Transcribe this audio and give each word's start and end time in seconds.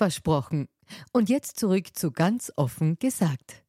Versprochen. 0.00 0.66
Und 1.12 1.28
jetzt 1.28 1.60
zurück 1.60 1.88
zu 1.92 2.10
ganz 2.10 2.50
offen 2.56 2.98
gesagt. 2.98 3.62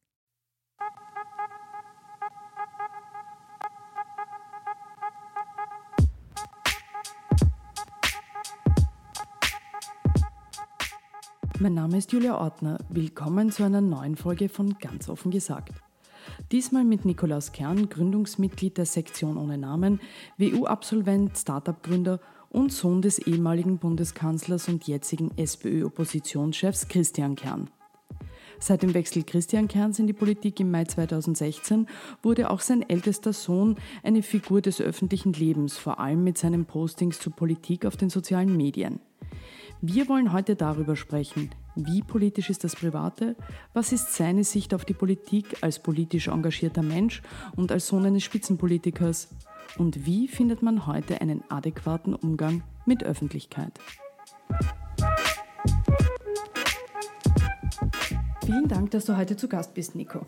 Mein 11.58 11.74
Name 11.74 11.98
ist 11.98 12.10
Julia 12.12 12.38
Ortner. 12.38 12.78
Willkommen 12.88 13.52
zu 13.52 13.64
einer 13.64 13.82
neuen 13.82 14.16
Folge 14.16 14.48
von 14.48 14.78
Ganz 14.78 15.10
offen 15.10 15.30
gesagt. 15.30 15.74
Diesmal 16.50 16.84
mit 16.84 17.04
Nikolaus 17.04 17.52
Kern, 17.52 17.90
Gründungsmitglied 17.90 18.78
der 18.78 18.86
Sektion 18.86 19.36
ohne 19.36 19.58
Namen, 19.58 20.00
WU-Absolvent, 20.38 21.36
Startup-Gründer 21.36 22.20
und 22.52 22.72
Sohn 22.72 23.02
des 23.02 23.18
ehemaligen 23.18 23.78
Bundeskanzlers 23.78 24.68
und 24.68 24.86
jetzigen 24.86 25.30
SPÖ-Oppositionschefs 25.36 26.88
Christian 26.88 27.34
Kern. 27.34 27.70
Seit 28.60 28.82
dem 28.82 28.94
Wechsel 28.94 29.24
Christian 29.24 29.66
Kerns 29.66 29.98
in 29.98 30.06
die 30.06 30.12
Politik 30.12 30.60
im 30.60 30.70
Mai 30.70 30.84
2016 30.84 31.88
wurde 32.22 32.48
auch 32.48 32.60
sein 32.60 32.88
ältester 32.88 33.32
Sohn 33.32 33.76
eine 34.04 34.22
Figur 34.22 34.60
des 34.60 34.80
öffentlichen 34.80 35.32
Lebens, 35.32 35.76
vor 35.76 35.98
allem 35.98 36.22
mit 36.22 36.38
seinen 36.38 36.64
Postings 36.64 37.18
zur 37.18 37.32
Politik 37.32 37.84
auf 37.86 37.96
den 37.96 38.08
sozialen 38.08 38.56
Medien. 38.56 39.00
Wir 39.80 40.08
wollen 40.08 40.32
heute 40.32 40.54
darüber 40.54 40.94
sprechen, 40.94 41.50
wie 41.74 42.02
politisch 42.02 42.50
ist 42.50 42.62
das 42.62 42.76
Private, 42.76 43.34
was 43.72 43.90
ist 43.90 44.14
seine 44.14 44.44
Sicht 44.44 44.74
auf 44.74 44.84
die 44.84 44.94
Politik 44.94 45.56
als 45.60 45.80
politisch 45.80 46.28
engagierter 46.28 46.82
Mensch 46.82 47.20
und 47.56 47.72
als 47.72 47.88
Sohn 47.88 48.06
eines 48.06 48.22
Spitzenpolitikers 48.22 49.30
und 49.78 50.06
wie 50.06 50.28
findet 50.28 50.62
man 50.62 50.86
heute 50.86 51.20
einen 51.20 51.42
adäquaten 51.48 52.14
Umgang 52.14 52.62
mit 52.86 53.04
Öffentlichkeit. 53.04 53.72
Vielen 58.44 58.68
Dank, 58.68 58.90
dass 58.90 59.04
du 59.04 59.16
heute 59.16 59.36
zu 59.36 59.48
Gast 59.48 59.74
bist, 59.74 59.94
Nico. 59.94 60.26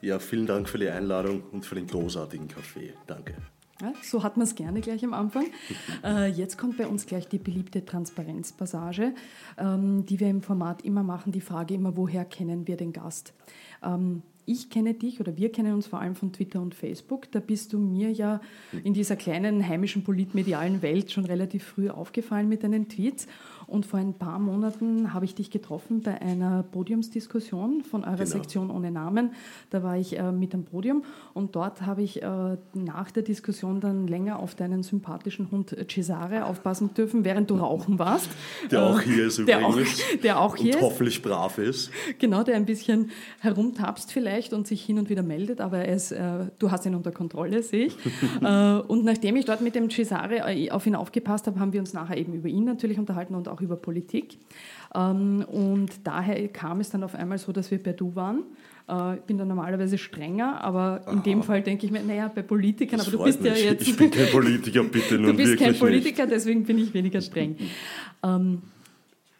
Ja, 0.00 0.18
vielen 0.18 0.46
Dank 0.46 0.68
für 0.68 0.78
die 0.78 0.88
Einladung 0.88 1.42
und 1.52 1.64
für 1.64 1.74
den 1.74 1.86
großartigen 1.86 2.48
Kaffee. 2.48 2.92
Danke. 3.06 3.34
Ja, 3.80 3.92
so 4.02 4.22
hat 4.22 4.36
man 4.36 4.46
es 4.46 4.54
gerne 4.54 4.80
gleich 4.80 5.04
am 5.04 5.14
Anfang. 5.14 5.46
Äh, 6.04 6.28
jetzt 6.28 6.58
kommt 6.58 6.76
bei 6.76 6.86
uns 6.86 7.06
gleich 7.06 7.26
die 7.26 7.38
beliebte 7.38 7.84
Transparenzpassage, 7.84 9.14
ähm, 9.58 10.04
die 10.06 10.20
wir 10.20 10.28
im 10.28 10.42
Format 10.42 10.82
immer 10.82 11.02
machen. 11.02 11.32
Die 11.32 11.40
Frage 11.40 11.74
immer, 11.74 11.96
woher 11.96 12.24
kennen 12.24 12.68
wir 12.68 12.76
den 12.76 12.92
Gast? 12.92 13.32
Ähm, 13.82 14.22
ich 14.46 14.70
kenne 14.70 14.94
dich 14.94 15.20
oder 15.20 15.36
wir 15.36 15.50
kennen 15.50 15.74
uns 15.74 15.88
vor 15.88 16.00
allem 16.00 16.14
von 16.14 16.32
Twitter 16.32 16.62
und 16.62 16.74
Facebook. 16.74 17.30
Da 17.32 17.40
bist 17.40 17.72
du 17.72 17.78
mir 17.78 18.10
ja 18.10 18.40
in 18.84 18.94
dieser 18.94 19.16
kleinen 19.16 19.66
heimischen 19.66 20.04
politmedialen 20.04 20.82
Welt 20.82 21.10
schon 21.10 21.24
relativ 21.24 21.64
früh 21.64 21.90
aufgefallen 21.90 22.48
mit 22.48 22.62
deinen 22.62 22.88
Tweets. 22.88 23.26
Und 23.66 23.84
vor 23.84 23.98
ein 23.98 24.14
paar 24.14 24.38
Monaten 24.38 25.12
habe 25.12 25.24
ich 25.24 25.34
dich 25.34 25.50
getroffen 25.50 26.00
bei 26.00 26.20
einer 26.20 26.62
Podiumsdiskussion 26.62 27.82
von 27.82 28.04
eurer 28.04 28.16
genau. 28.16 28.26
Sektion 28.26 28.70
ohne 28.70 28.90
Namen. 28.90 29.32
Da 29.70 29.82
war 29.82 29.96
ich 29.96 30.18
äh, 30.18 30.30
mit 30.30 30.54
am 30.54 30.64
Podium 30.64 31.02
und 31.34 31.56
dort 31.56 31.82
habe 31.82 32.02
ich 32.02 32.22
äh, 32.22 32.56
nach 32.74 33.10
der 33.10 33.22
Diskussion 33.22 33.80
dann 33.80 34.06
länger 34.06 34.38
auf 34.38 34.54
deinen 34.54 34.82
sympathischen 34.82 35.50
Hund 35.50 35.76
Cesare 35.90 36.44
aufpassen 36.44 36.94
dürfen, 36.94 37.24
während 37.24 37.50
du 37.50 37.56
rauchen 37.56 37.98
warst. 37.98 38.28
Der 38.70 38.82
auch 38.82 39.00
hier 39.00 39.26
ist 39.26 39.38
der 39.38 39.60
übrigens. 39.60 40.00
Auch, 40.00 40.20
der 40.22 40.40
auch 40.40 40.56
hier 40.56 40.76
und 40.76 40.82
hoffentlich 40.82 41.20
brav 41.22 41.58
ist. 41.58 41.90
Genau, 42.18 42.42
der 42.42 42.56
ein 42.56 42.66
bisschen 42.66 43.10
herumtapst 43.40 44.12
vielleicht 44.12 44.52
und 44.52 44.66
sich 44.66 44.84
hin 44.84 44.98
und 44.98 45.10
wieder 45.10 45.22
meldet, 45.22 45.60
aber 45.60 45.86
ist, 45.86 46.12
äh, 46.12 46.46
du 46.58 46.70
hast 46.70 46.86
ihn 46.86 46.94
unter 46.94 47.12
Kontrolle, 47.12 47.62
sehe 47.62 47.86
ich. 47.86 47.96
Äh, 48.42 48.80
und 48.80 49.04
nachdem 49.04 49.36
ich 49.36 49.44
dort 49.44 49.60
mit 49.60 49.74
dem 49.74 49.88
Cesare 49.90 50.52
äh, 50.52 50.70
auf 50.70 50.86
ihn 50.86 50.94
aufgepasst 50.94 51.46
habe, 51.46 51.58
haben 51.58 51.72
wir 51.72 51.80
uns 51.80 51.94
nachher 51.94 52.16
eben 52.16 52.34
über 52.34 52.48
ihn 52.48 52.64
natürlich 52.64 52.98
unterhalten 52.98 53.34
und 53.34 53.48
auch 53.48 53.55
auch 53.56 53.60
über 53.62 53.76
Politik. 53.76 54.38
Ähm, 54.94 55.44
und 55.50 55.90
daher 56.04 56.46
kam 56.48 56.80
es 56.80 56.90
dann 56.90 57.02
auf 57.02 57.14
einmal 57.14 57.38
so, 57.38 57.52
dass 57.52 57.70
wir 57.70 57.78
per 57.78 57.92
Du 57.94 58.14
waren. 58.14 58.42
Äh, 58.88 59.16
ich 59.16 59.22
bin 59.22 59.38
da 59.38 59.44
normalerweise 59.44 59.98
strenger, 59.98 60.62
aber 60.62 61.02
in 61.10 61.18
Aha. 61.18 61.22
dem 61.22 61.42
Fall 61.42 61.62
denke 61.62 61.86
ich 61.86 61.92
mir, 61.92 62.02
naja, 62.02 62.30
bei 62.34 62.42
Politikern, 62.42 62.98
das 62.98 63.08
aber 63.08 63.16
du 63.18 63.24
bist 63.24 63.40
mich. 63.42 63.52
ja 63.52 63.70
jetzt. 63.72 63.86
Ich 63.88 63.96
bin 63.96 64.10
kein 64.10 64.28
Politiker, 64.30 64.82
bitte 64.92 65.14
nun 65.18 65.32
Du 65.32 65.36
bist 65.36 65.56
kein 65.58 65.74
Politiker, 65.78 66.24
nicht. 66.24 66.34
deswegen 66.36 66.64
bin 66.64 66.78
ich 66.78 66.92
weniger 66.94 67.20
streng. 67.20 67.56
ähm, 68.22 68.62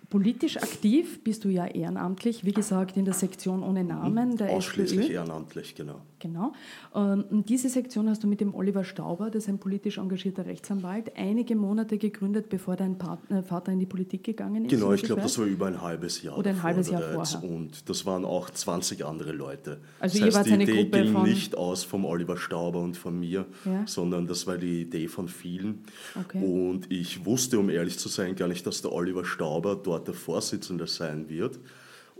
Politisch 0.08 0.56
aktiv 0.56 1.18
bist 1.24 1.44
du 1.44 1.48
ja 1.48 1.66
ehrenamtlich, 1.66 2.44
wie 2.44 2.52
gesagt, 2.52 2.96
in 2.96 3.04
der 3.04 3.12
Sektion 3.14 3.64
ohne 3.64 3.82
Namen 3.82 4.36
der 4.36 4.50
Ausschließlich 4.50 5.00
SPÖ. 5.00 5.12
ehrenamtlich, 5.14 5.74
genau. 5.74 6.00
Genau. 6.18 6.52
Ähm, 6.94 7.24
und 7.30 7.48
diese 7.48 7.68
Sektion 7.68 8.08
hast 8.08 8.24
du 8.24 8.26
mit 8.26 8.40
dem 8.40 8.54
Oliver 8.54 8.84
Stauber, 8.84 9.30
das 9.30 9.44
ist 9.44 9.48
ein 9.48 9.58
politisch 9.58 9.98
engagierter 9.98 10.46
Rechtsanwalt, 10.46 11.12
einige 11.16 11.56
Monate 11.56 11.98
gegründet, 11.98 12.48
bevor 12.48 12.76
dein 12.76 12.98
Partner, 12.98 13.42
Vater 13.42 13.72
in 13.72 13.78
die 13.78 13.86
Politik 13.86 14.24
gegangen 14.24 14.64
ist. 14.64 14.70
Genau, 14.70 14.92
ich 14.92 15.02
glaube, 15.02 15.22
das 15.22 15.38
war 15.38 15.46
über 15.46 15.66
ein 15.66 15.82
halbes 15.82 16.22
Jahr. 16.22 16.38
Oder 16.38 16.50
ein 16.50 16.62
halbes 16.62 16.90
Jahr 16.90 17.02
vorher. 17.02 17.50
Und 17.50 17.88
das 17.88 18.06
waren 18.06 18.24
auch 18.24 18.48
20 18.50 19.04
andere 19.04 19.32
Leute. 19.32 19.80
Also 20.00 20.18
das 20.18 20.26
ihr 20.26 20.34
wart 20.34 20.46
die 20.46 20.54
Idee 20.54 20.84
Gruppe 20.84 21.02
ging 21.02 21.22
nicht 21.22 21.56
aus 21.56 21.84
vom 21.84 22.04
Oliver 22.04 22.36
Stauber 22.36 22.80
und 22.80 22.96
von 22.96 23.18
mir, 23.18 23.46
ja. 23.64 23.82
sondern 23.86 24.26
das 24.26 24.46
war 24.46 24.56
die 24.56 24.82
Idee 24.82 25.08
von 25.08 25.28
vielen. 25.28 25.84
Okay. 26.18 26.42
Und 26.42 26.90
ich 26.90 27.24
wusste, 27.24 27.58
um 27.58 27.68
ehrlich 27.68 27.98
zu 27.98 28.08
sein, 28.08 28.36
gar 28.36 28.48
nicht, 28.48 28.66
dass 28.66 28.82
der 28.82 28.92
Oliver 28.92 29.24
Stauber 29.24 29.76
dort 29.76 30.08
der 30.08 30.14
Vorsitzende 30.14 30.86
sein 30.86 31.28
wird. 31.28 31.58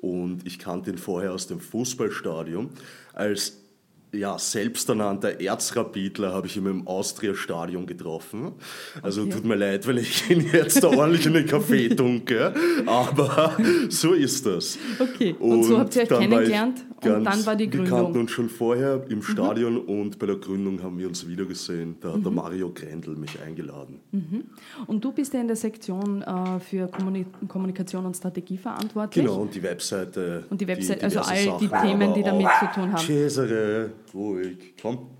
Und 0.00 0.46
ich 0.46 0.58
kannte 0.58 0.90
ihn 0.90 0.98
vorher 0.98 1.32
aus 1.32 1.46
dem 1.46 1.60
Fußballstadion 1.60 2.70
als 3.14 3.65
ja, 4.16 4.38
selbsternannter 4.38 5.40
Erzrapidler 5.40 6.32
habe 6.32 6.46
ich 6.46 6.56
ihn 6.56 6.66
im 6.66 6.86
Austria-Stadion 6.86 7.86
getroffen. 7.86 8.52
Also 9.02 9.22
okay. 9.22 9.30
tut 9.32 9.44
mir 9.44 9.56
leid, 9.56 9.86
wenn 9.86 9.98
ich 9.98 10.30
ihn 10.30 10.50
jetzt 10.52 10.82
da 10.82 10.88
ordentlich 10.88 11.26
in 11.26 11.34
den 11.34 11.46
Kaffee 11.46 11.88
tunke, 11.96 12.54
aber 12.86 13.56
so 13.88 14.12
ist 14.12 14.46
das. 14.46 14.78
Okay, 14.98 15.34
und, 15.38 15.50
und 15.50 15.64
so 15.64 15.78
habt 15.78 15.96
ihr 15.96 16.02
euch 16.02 16.08
kennengelernt 16.08 16.85
und 17.02 17.24
dann 17.24 17.46
war 17.46 17.56
die 17.56 17.68
Gründung. 17.68 17.90
Wir 17.90 18.02
kannten 18.02 18.20
uns 18.20 18.30
schon 18.30 18.48
vorher 18.48 19.04
im 19.08 19.18
mhm. 19.18 19.22
Stadion 19.22 19.74
mhm. 19.74 19.88
und 19.88 20.18
bei 20.18 20.26
der 20.26 20.36
Gründung 20.36 20.82
haben 20.82 20.98
wir 20.98 21.08
uns 21.08 21.26
wiedergesehen. 21.26 21.96
Da 22.00 22.08
hat 22.08 22.18
mhm. 22.18 22.22
der 22.22 22.32
Mario 22.32 22.72
Grendel 22.74 23.16
mich 23.16 23.40
eingeladen. 23.40 24.00
Mhm. 24.12 24.44
Und 24.86 25.04
du 25.04 25.12
bist 25.12 25.34
ja 25.34 25.40
in 25.40 25.46
der 25.46 25.56
Sektion 25.56 26.22
äh, 26.22 26.60
für 26.60 26.88
Kommunikation 27.48 28.06
und 28.06 28.16
Strategie 28.16 28.56
verantwortlich. 28.56 29.24
Genau, 29.24 29.40
und 29.40 29.54
die 29.54 29.62
Webseite. 29.62 30.44
Und 30.50 30.60
die 30.60 30.66
Webseite, 30.66 31.04
also 31.04 31.20
all 31.20 31.58
die 31.58 31.68
Themen, 31.68 32.14
die 32.14 32.22
damit 32.22 32.48
zu 32.60 32.66
tun 32.74 32.92
haben. 32.92 32.98
Cesare, 32.98 33.90
ruhig, 34.14 34.74
komm. 34.80 35.10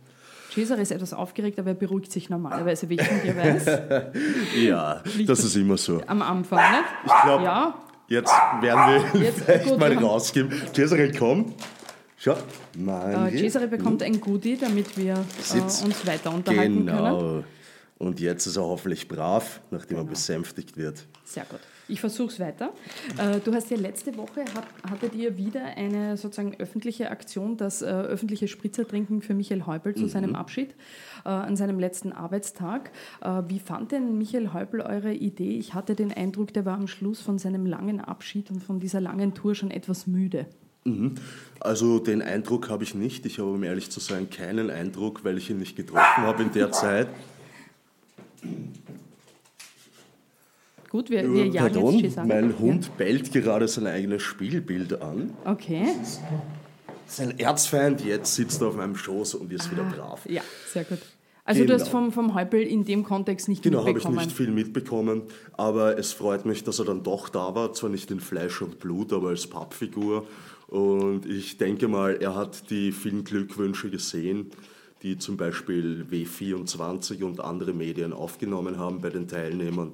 Cesare 0.57 0.81
ist 0.81 0.91
etwas 0.91 1.13
aufgeregt, 1.13 1.59
aber 1.59 1.71
er 1.71 1.75
beruhigt 1.75 2.11
sich 2.11 2.31
normalerweise, 2.31 2.89
wie 2.89 2.95
ich 2.95 3.03
von 3.03 3.21
dir 3.21 3.37
weiß. 3.37 3.67
ja, 4.65 5.03
das 5.27 5.45
ist 5.45 5.55
immer 5.57 5.77
so. 5.77 6.01
Am 6.07 6.23
Anfang, 6.23 6.59
nicht? 6.59 6.85
Ich 7.05 7.23
glaube, 7.23 7.45
ja. 7.45 7.75
jetzt 8.09 8.33
werden 8.63 9.13
wir 9.13 9.21
jetzt, 9.23 9.41
vielleicht 9.45 9.67
gut, 9.67 9.79
mal 9.79 9.93
rausgeben. 9.93 10.51
Cesare, 10.73 11.13
komm. 11.13 11.53
Schau, 12.27 12.37
mein 12.77 13.33
äh, 13.33 13.39
Cesare 13.39 13.69
bekommt 13.69 14.03
ein 14.03 14.21
Goodie, 14.21 14.57
damit 14.57 14.99
wir 14.99 15.13
äh, 15.15 15.61
uns 15.61 16.05
weiter 16.05 16.35
unterhalten 16.35 16.85
genau. 16.85 17.21
können. 17.21 17.45
Und 17.99 18.19
jetzt 18.19 18.47
ist 18.47 18.57
er 18.57 18.65
hoffentlich 18.65 19.07
brav, 19.07 19.61
nachdem 19.71 19.99
genau. 19.99 20.09
er 20.09 20.11
besänftigt 20.11 20.77
wird. 20.77 21.07
Sehr 21.25 21.45
gut. 21.45 21.61
Ich 21.87 22.01
versuche 22.01 22.33
es 22.33 22.41
weiter. 22.41 22.73
Äh, 23.17 23.39
du 23.39 23.55
hast 23.55 23.71
ja 23.71 23.77
letzte 23.77 24.17
Woche, 24.17 24.45
hattet 24.91 25.15
ihr 25.15 25.37
wieder 25.37 25.67
eine 25.77 26.17
sozusagen 26.17 26.57
öffentliche 26.59 27.13
Aktion, 27.13 27.57
das 27.57 27.83
äh, 27.83 27.85
öffentliche 27.85 28.49
Spritzertrinken 28.49 29.23
für 29.23 29.35
Michael 29.35 29.65
Häupl 29.65 29.95
zu 29.95 30.03
mhm. 30.03 30.09
seinem 30.09 30.35
Abschied 30.35 30.75
äh, 31.25 31.29
an 31.29 31.55
seinem 31.55 31.79
letzten 31.79 32.11
Arbeitstag. 32.11 32.91
Wie 33.47 33.61
fand 33.61 33.93
denn 33.93 34.19
Michael 34.19 34.53
Häupl 34.53 34.81
eure 34.81 35.13
Idee? 35.13 35.57
Ich 35.59 35.75
hatte 35.75 35.95
den 35.95 36.13
Eindruck, 36.13 36.53
der 36.53 36.65
war 36.65 36.75
am 36.75 36.89
Schluss 36.89 37.21
von 37.21 37.39
seinem 37.39 37.67
langen 37.67 38.01
Abschied 38.01 38.51
und 38.51 38.65
von 38.65 38.81
dieser 38.81 39.01
langen 39.01 39.33
Tour 39.33 39.55
schon 39.55 39.71
etwas 39.71 40.09
müde. 40.09 40.47
Mhm. 40.87 41.15
Also 41.61 41.99
den 41.99 42.23
Eindruck 42.23 42.69
habe 42.69 42.85
ich 42.85 42.95
nicht. 42.95 43.27
Ich 43.27 43.39
habe, 43.39 43.51
um 43.51 43.63
ehrlich 43.65 43.91
zu 43.91 43.99
sein, 44.01 44.31
keinen 44.31 44.71
Eindruck, 44.71 45.25
weil 45.25 45.37
ich 45.39 45.51
ihn 45.51 45.59
nicht 45.59 45.75
getroffen 45.77 46.23
habe 46.23 46.43
in 46.43 46.53
der 46.53 46.71
Zeit. 46.73 47.09
Gut, 50.91 51.11
wir, 51.11 51.31
wir 51.33 51.47
jagen 51.47 51.73
Pardon, 51.75 51.95
jetzt 51.95 52.03
Chisanga. 52.03 52.35
mein 52.35 52.59
Hund 52.59 52.85
Ja. 52.87 52.93
bellt 52.99 53.33
gerade 53.33 53.67
sein 53.69 53.87
eigenes 53.87 54.23
Spiegelbild 54.23 55.03
an. 55.03 55.31
Okay. 55.45 55.89
Sein 57.07 57.39
Erzfeind 57.39 58.05
jetzt 58.05 58.35
sitzt 58.35 58.63
auf 58.63 58.77
meinem 58.77 58.97
Schoß 58.97 59.35
und 59.35 59.53
ist 59.53 59.71
wieder 59.71 59.83
brav. 59.85 60.25
Ja, 60.27 60.43
sehr 60.73 60.85
gut. 60.85 60.99
Also 61.45 61.65
du 61.65 61.73
hast 61.75 61.83
Genau. 61.85 61.91
vom, 61.93 62.13
vom 62.13 62.35
Häupl 62.35 62.57
in 62.57 62.85
dem 62.85 63.05
Kontext 63.05 63.49
nicht 63.49 63.63
Genau, 63.63 63.81
habe 63.81 63.91
ich 63.91 63.95
mitbekommen. 63.97 64.25
nicht 64.25 64.37
viel 64.37 64.51
mitbekommen, 64.51 65.23
aber 65.53 65.97
es 65.99 66.13
freut 66.13 66.45
mich, 66.45 66.65
dass 66.65 66.81
er 66.81 66.85
dann 66.87 67.03
doch 67.05 67.29
da 67.29 67.55
war, 67.55 67.73
zwar 67.73 67.91
nicht 67.91 68.11
in 68.11 68.19
Fleisch 68.19 68.61
und 68.63 68.81
Blut, 68.81 69.13
aber 69.13 69.29
als 69.29 69.47
Pappfigur. 69.47 70.27
Und 70.69 71.27
ich 71.27 71.59
denke 71.59 71.89
mal, 71.89 72.17
er 72.21 72.35
hat 72.35 72.71
die 72.71 72.93
vielen 72.93 73.25
Glückwünsche 73.25 73.91
gesehen, 73.91 74.51
die 75.03 75.19
zum 75.19 75.37
Beispiel 75.37 76.07
W24 76.11 77.23
und 77.23 77.41
andere 77.41 77.73
Medien 77.73 78.13
aufgenommen 78.13 78.79
haben 78.79 79.01
bei 79.01 79.11
den 79.11 79.29
Teilnehmern. 79.29 79.93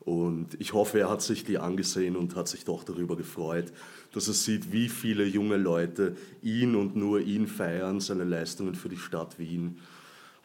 Und 0.00 0.48
ich 0.58 0.74
hoffe, 0.74 1.00
er 1.00 1.10
hat 1.10 1.22
sich 1.22 1.44
die 1.44 1.58
angesehen 1.58 2.16
und 2.16 2.36
hat 2.36 2.48
sich 2.48 2.64
doch 2.64 2.84
darüber 2.84 3.16
gefreut, 3.16 3.72
dass 4.12 4.28
er 4.28 4.34
sieht, 4.34 4.70
wie 4.70 4.88
viele 4.88 5.24
junge 5.24 5.56
Leute 5.56 6.16
ihn 6.42 6.74
und 6.74 6.94
nur 6.94 7.20
ihn 7.20 7.46
feiern, 7.46 8.00
seine 8.00 8.24
Leistungen 8.24 8.74
für 8.74 8.90
die 8.90 8.98
Stadt 8.98 9.38
Wien. 9.38 9.78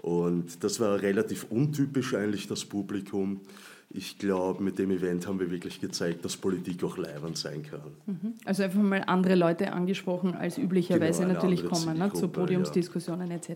Und 0.02 0.64
das 0.64 0.80
war 0.80 1.02
relativ 1.02 1.46
untypisch 1.50 2.14
eigentlich, 2.14 2.48
das 2.48 2.64
Publikum. 2.64 3.42
Ich 3.91 4.19
glaube, 4.19 4.62
mit 4.63 4.77
dem 4.77 4.91
Event 4.91 5.25
haben 5.25 5.39
wir 5.39 5.50
wirklich 5.50 5.81
gezeigt, 5.81 6.24
dass 6.24 6.38
Politik 6.38 6.83
auch 6.83 6.97
leibend 6.97 7.39
sein 7.39 7.63
kann. 7.63 8.30
Also 8.45 8.62
einfach 8.62 8.80
mal 8.80 9.03
andere 9.07 9.33
Leute 9.33 9.74
angesprochen, 9.74 10.36
als 10.36 10.59
üblicherweise 10.59 11.24
Genau, 11.24 11.33
natürlich 11.33 11.65
kommen, 11.65 11.97
ne, 11.97 12.13
zu 12.13 12.27
Podiumsdiskussionen 12.27 13.31
etc. 13.31 13.56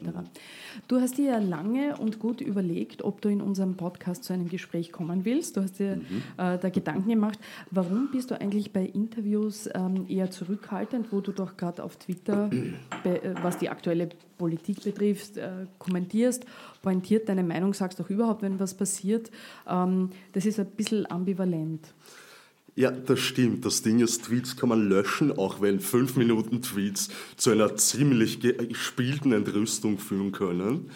Du 0.88 1.00
hast 1.00 1.19
dir 1.19 1.33
ja 1.33 1.38
lange 1.38 1.97
und 1.97 2.18
gut 2.18 2.41
überlegt, 2.41 3.03
ob 3.03 3.21
du 3.21 3.30
in 3.30 3.41
unserem 3.41 3.75
Podcast 3.75 4.24
zu 4.24 4.33
einem 4.33 4.50
Gespräch 4.50 4.91
kommen 4.91 5.24
willst. 5.24 5.56
Du 5.56 5.62
hast 5.62 5.77
dir 5.77 6.01
äh, 6.38 6.57
da 6.57 6.69
Gedanken 6.69 7.09
gemacht. 7.09 7.38
Warum 7.69 8.09
bist 8.12 8.31
du 8.31 8.41
eigentlich 8.41 8.74
bei 8.74 8.85
Interviews 8.85 9.69
ähm, 9.75 10.07
eher 10.09 10.31
zurückhaltend, 10.31 11.12
wo 11.12 11.21
du 11.21 11.31
doch 11.31 11.57
gerade 11.57 11.83
auf 11.83 11.97
Twitter, 11.97 12.50
äh, 13.03 13.35
was 13.44 13.59
die 13.59 13.69
aktuelle 13.69 14.09
Politik 14.38 14.83
betrifft, 14.83 15.38
äh, 15.38 15.68
kommentierst, 15.77 16.45
pointiert 16.81 17.30
deine 17.30 17.44
Meinung, 17.44 17.74
sagst 17.74 18.01
auch 18.01 18.09
überhaupt, 18.09 18.41
wenn 18.41 18.59
was 18.59 18.74
passiert. 18.74 19.31
Ähm, 19.69 20.09
das 20.31 20.46
ist 20.46 20.60
ein 20.60 20.72
bisschen 20.72 21.10
ambivalent. 21.10 21.94
Ja, 22.75 22.90
das 22.90 23.20
stimmt. 23.20 23.66
Das 23.66 23.84
Ding 23.84 24.00
ist, 24.00 24.24
Tweets 24.25 24.56
kann 24.56 24.70
man 24.70 24.90
löschen, 24.90 25.31
auch 25.38 25.62
wenn 25.62 25.80
5 25.80 26.16
Minuten 26.16 26.62
Tweets 26.64 27.10
zu 27.38 27.52
einer 27.52 27.75
ziemlich 27.75 28.40
ge- 28.40 28.66
gespielten 28.66 29.31
Entrüstung 29.31 30.00
führen 30.00 30.31
können. 30.31 30.90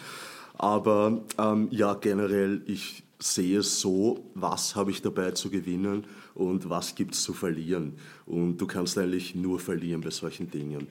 Aber 0.54 1.24
ähm, 1.38 1.68
ja, 1.70 1.94
generell, 1.94 2.62
ich 2.66 3.04
sehe 3.20 3.60
es 3.60 3.80
so, 3.80 4.30
was 4.34 4.74
habe 4.74 4.90
ich 4.90 5.02
dabei 5.02 5.30
zu 5.32 5.50
gewinnen 5.50 6.04
und 6.34 6.68
was 6.68 6.96
gibt 6.96 7.14
es 7.14 7.22
zu 7.22 7.32
verlieren. 7.32 7.94
Und 8.26 8.58
du 8.58 8.66
kannst 8.66 8.98
eigentlich 8.98 9.36
nur 9.36 9.60
verlieren 9.60 10.00
bei 10.00 10.10
solchen 10.10 10.50
Dingen. 10.50 10.88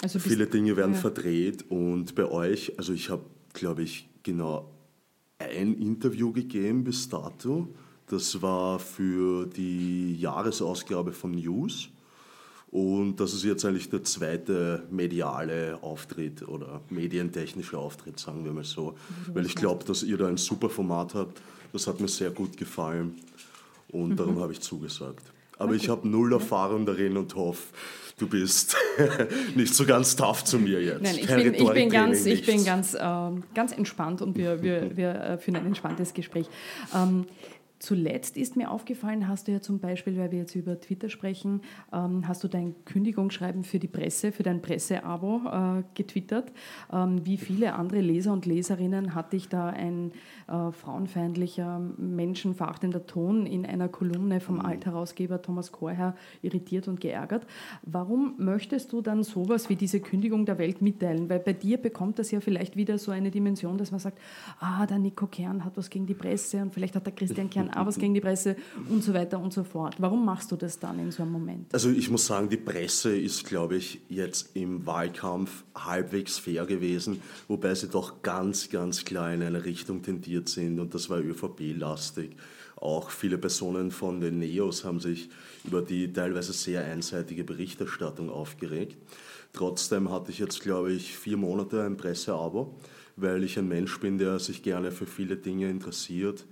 Also 0.00 0.18
Viele 0.20 0.46
Dinge 0.46 0.76
werden 0.76 0.94
ja. 0.94 1.00
verdreht 1.00 1.64
und 1.70 2.14
bei 2.14 2.26
euch, 2.30 2.78
also 2.78 2.92
ich 2.92 3.08
habe, 3.10 3.24
glaube 3.52 3.82
ich, 3.82 4.08
genau 4.22 4.70
ein 5.38 5.74
Interview 5.74 6.32
gegeben 6.32 6.84
bis 6.84 7.08
dato. 7.08 7.68
Das 8.08 8.40
war 8.40 8.78
für 8.78 9.46
die 9.46 10.16
Jahresausgabe 10.20 11.12
von 11.12 11.32
News. 11.32 11.88
Und 12.70 13.20
das 13.20 13.32
ist 13.32 13.44
jetzt 13.44 13.64
eigentlich 13.64 13.88
der 13.90 14.02
zweite 14.04 14.84
mediale 14.90 15.78
Auftritt 15.82 16.46
oder 16.46 16.80
medientechnische 16.90 17.78
Auftritt, 17.78 18.18
sagen 18.18 18.44
wir 18.44 18.52
mal 18.52 18.64
so. 18.64 18.94
Weil 19.32 19.46
ich 19.46 19.54
glaube, 19.54 19.84
dass 19.84 20.02
ihr 20.02 20.18
da 20.18 20.26
ein 20.26 20.36
super 20.36 20.68
Format 20.68 21.14
habt. 21.14 21.40
Das 21.72 21.86
hat 21.86 22.00
mir 22.00 22.08
sehr 22.08 22.30
gut 22.30 22.56
gefallen 22.56 23.14
und 23.88 24.10
Mhm. 24.10 24.16
darum 24.16 24.40
habe 24.40 24.52
ich 24.52 24.60
zugesagt. 24.60 25.32
Aber 25.58 25.74
ich 25.74 25.88
habe 25.88 26.06
null 26.06 26.32
Erfahrung 26.32 26.84
darin 26.84 27.16
und 27.16 27.34
hoffe, 27.34 27.72
du 28.18 28.26
bist 28.26 28.76
nicht 29.54 29.74
so 29.74 29.84
ganz 29.84 30.16
tough 30.16 30.44
zu 30.44 30.58
mir 30.58 30.82
jetzt. 30.82 31.02
Nein, 31.02 31.16
ich 31.18 31.26
bin, 31.26 31.54
ich 31.54 31.70
bin 31.70 31.90
ganz, 31.90 32.24
ich 32.24 32.46
bin 32.46 32.64
ganz, 32.64 32.96
ähm, 32.98 33.42
ganz 33.54 33.72
entspannt 33.72 34.22
und 34.22 34.36
wir, 34.36 34.62
wir, 34.62 34.96
wir 34.96 35.14
äh, 35.14 35.38
führen 35.38 35.56
ein 35.56 35.66
entspanntes 35.66 36.14
Gespräch. 36.14 36.46
Ähm, 36.94 37.26
Zuletzt 37.78 38.38
ist 38.38 38.56
mir 38.56 38.70
aufgefallen, 38.70 39.28
hast 39.28 39.48
du 39.48 39.52
ja 39.52 39.60
zum 39.60 39.80
Beispiel, 39.80 40.16
weil 40.16 40.32
wir 40.32 40.38
jetzt 40.38 40.54
über 40.54 40.80
Twitter 40.80 41.10
sprechen, 41.10 41.60
ähm, 41.92 42.26
hast 42.26 42.42
du 42.42 42.48
dein 42.48 42.74
Kündigungsschreiben 42.86 43.64
für 43.64 43.78
die 43.78 43.86
Presse, 43.86 44.32
für 44.32 44.42
dein 44.42 44.62
Presseabo 44.62 45.42
äh, 45.44 45.82
getwittert. 45.94 46.52
Ähm, 46.90 47.26
wie 47.26 47.36
viele 47.36 47.74
andere 47.74 48.00
Leser 48.00 48.32
und 48.32 48.46
Leserinnen 48.46 49.14
hat 49.14 49.34
dich 49.34 49.50
da 49.50 49.68
ein 49.68 50.12
äh, 50.48 50.72
frauenfeindlicher, 50.72 51.78
menschenverachtender 51.98 53.06
Ton 53.06 53.44
in 53.44 53.66
einer 53.66 53.88
Kolumne 53.88 54.40
vom 54.40 54.60
Altherausgeber 54.60 55.42
Thomas 55.42 55.70
Korher 55.70 56.14
irritiert 56.40 56.88
und 56.88 57.02
geärgert? 57.02 57.46
Warum 57.82 58.36
möchtest 58.38 58.94
du 58.94 59.02
dann 59.02 59.22
sowas 59.22 59.68
wie 59.68 59.76
diese 59.76 60.00
Kündigung 60.00 60.46
der 60.46 60.56
Welt 60.56 60.80
mitteilen? 60.80 61.28
Weil 61.28 61.40
bei 61.40 61.52
dir 61.52 61.76
bekommt 61.76 62.18
das 62.18 62.30
ja 62.30 62.40
vielleicht 62.40 62.74
wieder 62.74 62.96
so 62.96 63.10
eine 63.10 63.30
Dimension, 63.30 63.76
dass 63.76 63.90
man 63.90 64.00
sagt, 64.00 64.18
ah, 64.60 64.86
der 64.86 64.98
Nico 64.98 65.26
Kern 65.26 65.62
hat 65.62 65.76
was 65.76 65.90
gegen 65.90 66.06
die 66.06 66.14
Presse 66.14 66.62
und 66.62 66.72
vielleicht 66.72 66.96
hat 66.96 67.04
der 67.04 67.14
Christian 67.14 67.50
Kern 67.50 67.65
auch 67.70 67.86
was 67.86 67.98
gegen 67.98 68.14
die 68.14 68.20
Presse 68.20 68.56
und 68.88 69.02
so 69.02 69.14
weiter 69.14 69.38
und 69.38 69.52
so 69.52 69.64
fort. 69.64 69.96
Warum 69.98 70.24
machst 70.24 70.50
du 70.52 70.56
das 70.56 70.78
dann 70.78 70.98
in 70.98 71.10
so 71.10 71.22
einem 71.22 71.32
Moment? 71.32 71.72
Also 71.72 71.90
ich 71.90 72.10
muss 72.10 72.26
sagen, 72.26 72.48
die 72.48 72.56
Presse 72.56 73.16
ist, 73.16 73.44
glaube 73.44 73.76
ich, 73.76 74.00
jetzt 74.08 74.50
im 74.54 74.86
Wahlkampf 74.86 75.64
halbwegs 75.74 76.38
fair 76.38 76.66
gewesen, 76.66 77.20
wobei 77.48 77.74
sie 77.74 77.88
doch 77.88 78.22
ganz, 78.22 78.70
ganz 78.70 79.04
klar 79.04 79.32
in 79.32 79.42
eine 79.42 79.64
Richtung 79.64 80.02
tendiert 80.02 80.48
sind 80.48 80.80
und 80.80 80.94
das 80.94 81.10
war 81.10 81.18
ÖVP-lastig. 81.18 82.36
Auch 82.76 83.10
viele 83.10 83.38
Personen 83.38 83.90
von 83.90 84.20
den 84.20 84.38
Neos 84.38 84.84
haben 84.84 85.00
sich 85.00 85.30
über 85.64 85.80
die 85.80 86.12
teilweise 86.12 86.52
sehr 86.52 86.84
einseitige 86.84 87.42
Berichterstattung 87.42 88.28
aufgeregt. 88.28 88.96
Trotzdem 89.52 90.10
hatte 90.10 90.30
ich 90.30 90.38
jetzt, 90.38 90.60
glaube 90.60 90.92
ich, 90.92 91.16
vier 91.16 91.38
Monate 91.38 91.82
ein 91.82 91.96
Presseabo, 91.96 92.74
weil 93.16 93.42
ich 93.44 93.58
ein 93.58 93.66
Mensch 93.66 93.98
bin, 93.98 94.18
der 94.18 94.38
sich 94.38 94.62
gerne 94.62 94.92
für 94.92 95.06
viele 95.06 95.36
Dinge 95.36 95.70
interessiert 95.70 96.44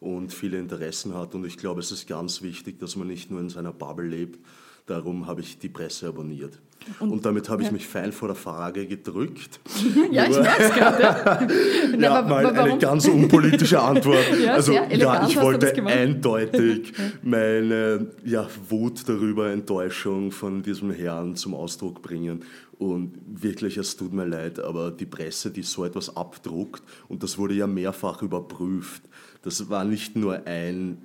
und 0.00 0.32
viele 0.32 0.58
Interessen 0.58 1.14
hat. 1.14 1.34
Und 1.34 1.44
ich 1.46 1.58
glaube, 1.58 1.80
es 1.80 1.92
ist 1.92 2.08
ganz 2.08 2.42
wichtig, 2.42 2.78
dass 2.80 2.96
man 2.96 3.06
nicht 3.06 3.30
nur 3.30 3.40
in 3.40 3.50
seiner 3.50 3.72
Bubble 3.72 4.08
lebt. 4.08 4.40
Darum 4.86 5.26
habe 5.26 5.42
ich 5.42 5.58
die 5.58 5.68
Presse 5.68 6.08
abonniert. 6.08 6.58
Und, 6.98 7.26
damit 7.26 7.48
habe 7.50 7.62
ich 7.62 7.68
ja. 7.68 7.72
mich 7.72 7.86
fein 7.86 8.10
vor 8.10 8.28
der 8.28 8.34
Frage 8.34 8.86
gedrückt. 8.86 9.60
Ja, 10.10 10.24
ich 10.24 10.40
merke 10.40 10.62
es 10.62 10.72
gerade. 10.72 11.48
Ja, 11.98 12.22
mal 12.22 12.46
eine 12.46 12.78
ganz 12.78 13.06
unpolitische 13.06 13.80
Antwort. 13.80 14.24
Ja, 14.42 14.54
also 14.54 14.72
ja, 14.72 15.26
ich 15.28 15.40
wollte 15.40 15.72
eindeutig 15.84 16.92
meine 17.22 18.08
ja, 18.24 18.48
Wut 18.68 19.08
darüber, 19.08 19.50
Enttäuschung 19.50 20.32
von 20.32 20.62
diesem 20.62 20.90
Herrn 20.90 21.36
zum 21.36 21.54
Ausdruck 21.54 22.02
bringen. 22.02 22.44
Und 22.78 23.12
wirklich, 23.26 23.76
es 23.76 23.96
tut 23.96 24.12
mir 24.12 24.24
leid, 24.24 24.58
aber 24.58 24.90
die 24.90 25.06
Presse, 25.06 25.50
die 25.50 25.62
so 25.62 25.84
etwas 25.84 26.16
abdruckt, 26.16 26.82
und 27.08 27.22
das 27.22 27.36
wurde 27.36 27.54
ja 27.54 27.66
mehrfach 27.66 28.22
überprüft, 28.22 29.02
das 29.42 29.68
war 29.68 29.84
nicht 29.84 30.16
nur 30.16 30.46
ein 30.46 30.98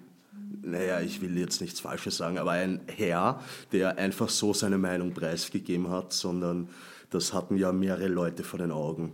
naja, 0.65 0.99
ich 0.99 1.21
will 1.21 1.37
jetzt 1.37 1.61
nichts 1.61 1.79
Falsches 1.79 2.17
sagen, 2.17 2.37
aber 2.37 2.51
ein 2.51 2.81
Herr, 2.87 3.39
der 3.71 3.97
einfach 3.97 4.29
so 4.29 4.53
seine 4.53 4.77
Meinung 4.77 5.13
preisgegeben 5.13 5.89
hat, 5.89 6.11
sondern 6.11 6.69
das 7.09 7.33
hatten 7.33 7.57
ja 7.57 7.71
mehrere 7.71 8.07
Leute 8.07 8.43
vor 8.43 8.59
den 8.59 8.71
Augen. 8.71 9.13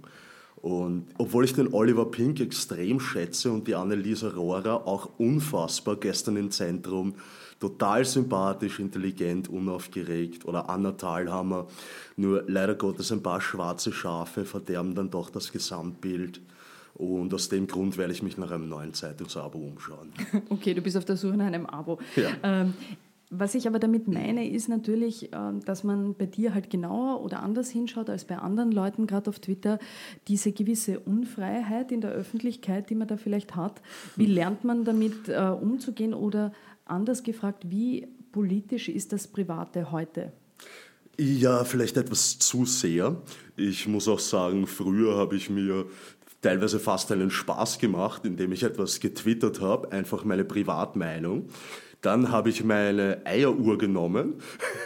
Und 0.61 1.07
obwohl 1.17 1.45
ich 1.45 1.53
den 1.53 1.73
Oliver 1.73 2.09
Pink 2.09 2.39
extrem 2.39 2.99
schätze 2.99 3.51
und 3.51 3.67
die 3.67 3.75
Anneliesa 3.75 4.29
Rohrer 4.29 4.87
auch 4.87 5.09
unfassbar 5.17 5.95
gestern 5.95 6.37
im 6.37 6.51
Zentrum, 6.51 7.15
total 7.59 8.05
sympathisch, 8.05 8.79
intelligent, 8.79 9.49
unaufgeregt 9.49 10.45
oder 10.45 10.69
Anna 10.69 10.91
Thalhammer, 10.91 11.67
nur 12.15 12.43
leider 12.47 12.75
Gottes 12.75 13.11
ein 13.11 13.23
paar 13.23 13.41
schwarze 13.41 13.91
Schafe 13.91 14.45
verderben 14.45 14.93
dann 14.93 15.09
doch 15.09 15.31
das 15.31 15.51
Gesamtbild. 15.51 16.41
Und 16.93 17.33
aus 17.33 17.49
dem 17.49 17.67
Grund 17.67 17.97
werde 17.97 18.13
ich 18.13 18.21
mich 18.21 18.37
nach 18.37 18.51
einem 18.51 18.69
neuen 18.69 18.93
Zeitungsabo 18.93 19.57
umschauen. 19.57 20.11
Okay, 20.49 20.73
du 20.73 20.81
bist 20.81 20.97
auf 20.97 21.05
der 21.05 21.17
Suche 21.17 21.37
nach 21.37 21.47
einem 21.47 21.65
Abo. 21.65 21.99
Ja. 22.15 22.31
Ähm, 22.43 22.73
was 23.33 23.55
ich 23.55 23.65
aber 23.65 23.79
damit 23.79 24.09
meine, 24.09 24.49
ist 24.49 24.67
natürlich, 24.67 25.29
ähm, 25.31 25.63
dass 25.63 25.85
man 25.85 26.15
bei 26.15 26.25
dir 26.25 26.53
halt 26.53 26.69
genauer 26.69 27.21
oder 27.23 27.41
anders 27.41 27.69
hinschaut 27.69 28.09
als 28.09 28.25
bei 28.25 28.37
anderen 28.37 28.73
Leuten, 28.73 29.07
gerade 29.07 29.29
auf 29.29 29.39
Twitter, 29.39 29.79
diese 30.27 30.51
gewisse 30.51 30.99
Unfreiheit 30.99 31.93
in 31.93 32.01
der 32.01 32.11
Öffentlichkeit, 32.11 32.89
die 32.89 32.95
man 32.95 33.07
da 33.07 33.15
vielleicht 33.15 33.55
hat. 33.55 33.81
Wie 34.17 34.25
lernt 34.25 34.65
man 34.65 34.83
damit 34.83 35.29
äh, 35.29 35.37
umzugehen 35.47 36.13
oder 36.13 36.51
anders 36.83 37.23
gefragt, 37.23 37.63
wie 37.69 38.09
politisch 38.33 38.89
ist 38.89 39.13
das 39.13 39.27
Private 39.29 39.93
heute? 39.93 40.33
Ja, 41.17 41.63
vielleicht 41.63 41.95
etwas 41.95 42.37
zu 42.37 42.65
sehr. 42.65 43.15
Ich 43.55 43.87
muss 43.87 44.09
auch 44.09 44.19
sagen, 44.19 44.67
früher 44.67 45.15
habe 45.15 45.37
ich 45.37 45.49
mir 45.49 45.85
teilweise 46.41 46.79
fast 46.79 47.11
einen 47.11 47.31
Spaß 47.31 47.79
gemacht, 47.79 48.25
indem 48.25 48.51
ich 48.51 48.63
etwas 48.63 48.99
getwittert 48.99 49.61
habe, 49.61 49.91
einfach 49.91 50.23
meine 50.23 50.43
Privatmeinung. 50.43 51.49
Dann 52.01 52.31
habe 52.31 52.49
ich 52.49 52.63
meine 52.63 53.21
Eieruhr 53.25 53.77
genommen, 53.77 54.33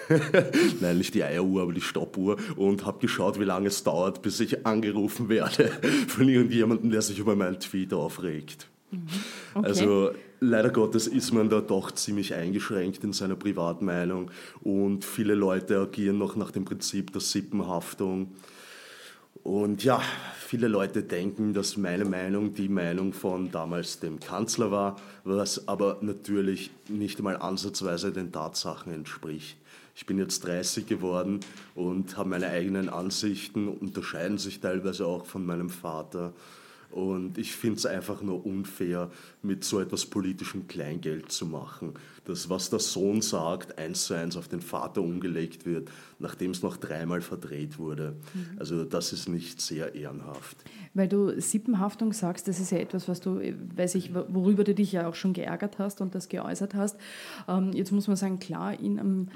nein, 0.82 0.98
nicht 0.98 1.14
die 1.14 1.24
Eieruhr, 1.24 1.62
aber 1.62 1.72
die 1.72 1.80
Stoppuhr, 1.80 2.36
und 2.58 2.86
habe 2.86 3.00
geschaut, 3.00 3.40
wie 3.40 3.46
lange 3.46 3.70
es 3.70 3.84
dauert, 3.86 4.22
bis 4.22 4.42
ich 4.42 4.66
angerufen 4.66 5.30
werde 5.30 5.72
von 6.10 6.28
irgendjemandem, 6.28 6.92
der 6.92 7.02
sich 7.02 7.18
über 7.20 7.38
meinen 7.38 7.60
Tweet 7.62 7.94
aufregt. 7.94 8.68
Mhm. 8.92 9.08
Okay. 9.54 9.66
Also 9.66 10.12
leider 10.42 10.70
Gottes 10.72 11.08
ist 11.08 11.32
man 11.32 11.50
da 11.50 11.62
doch 11.62 11.92
ziemlich 11.92 12.34
eingeschränkt 12.34 13.06
in 13.06 13.14
seiner 13.14 13.36
Privatmeinung 13.36 14.30
und 14.62 15.06
viele 15.06 15.36
Leute 15.36 15.80
agieren 15.80 16.18
noch 16.18 16.36
nach 16.36 16.52
dem 16.52 16.66
Prinzip 16.66 17.14
der 17.14 17.22
Sippenhaftung. 17.22 18.32
Und 19.46 19.84
ja, 19.84 20.02
viele 20.40 20.68
Leute 20.68 21.04
denken, 21.04 21.54
dass 21.54 21.78
meine 21.78 22.04
Meinung 22.04 22.56
die 22.56 22.68
Meinung 22.68 23.14
von 23.14 23.52
damals 23.52 24.00
dem 24.00 24.20
Kanzler 24.20 24.72
war, 24.72 24.96
was 25.24 25.68
aber 25.68 26.00
natürlich 26.02 26.72
nicht 26.90 27.20
einmal 27.20 27.38
ansatzweise 27.38 28.12
den 28.12 28.32
Tatsachen 28.32 28.92
entspricht. 28.92 29.56
Ich 29.96 30.08
bin 30.08 30.18
jetzt 30.18 30.44
30 30.46 30.88
geworden 30.88 31.42
und 31.76 32.18
habe 32.18 32.30
meine 32.30 32.48
eigenen 32.48 32.90
Ansichten, 32.90 33.68
unterscheiden 33.68 34.40
sich 34.40 34.62
teilweise 34.62 35.06
auch 35.06 35.28
von 35.28 35.46
meinem 35.46 35.70
Vater. 35.70 36.34
Und 36.96 37.38
ich 37.38 37.54
finde 37.54 37.76
es 37.76 37.86
einfach 37.86 38.22
nur 38.22 38.46
unfair, 38.46 39.12
mit 39.44 39.66
so 39.66 39.82
etwas 39.82 40.06
politischem 40.06 40.66
Kleingeld 40.70 41.30
zu 41.30 41.46
machen. 41.46 41.94
Das, 42.24 42.50
was 42.50 42.70
der 42.70 42.80
Sohn 42.80 43.22
sagt, 43.22 43.78
eins 43.78 44.06
zu 44.06 44.14
eins 44.14 44.38
auf 44.38 44.48
den 44.48 44.62
Vater 44.62 45.02
umgelegt 45.02 45.66
wird, 45.66 45.92
nachdem 46.20 46.52
es 46.52 46.64
noch 46.64 46.78
dreimal 46.78 47.20
verdreht 47.20 47.80
wurde. 47.80 48.16
Mhm. 48.34 48.60
Also 48.60 48.86
das 48.86 49.12
ist 49.12 49.28
nicht 49.28 49.60
sehr 49.60 49.94
ehrenhaft. 49.94 50.56
Weil 50.94 51.10
du 51.10 51.38
Sippenhaftung 51.42 52.14
sagst, 52.14 52.48
das 52.48 52.62
ist 52.62 52.72
ja 52.72 52.78
etwas, 52.78 53.10
was 53.10 53.20
du, 53.20 53.42
weiß 53.76 53.96
ich, 53.96 54.16
worüber 54.16 54.64
du 54.64 54.74
dich 54.74 54.94
ja 54.94 55.10
auch 55.10 55.16
schon 55.16 55.34
geärgert 55.34 55.80
hast 55.80 56.00
und 56.00 56.16
das 56.16 56.30
geäußert 56.30 56.76
hast. 56.76 56.96
Ähm, 57.50 57.74
jetzt 57.74 57.92
muss 57.92 58.08
man 58.08 58.16
sagen, 58.16 58.40
klar, 58.40 58.80
in 58.80 59.00
einem 59.02 59.28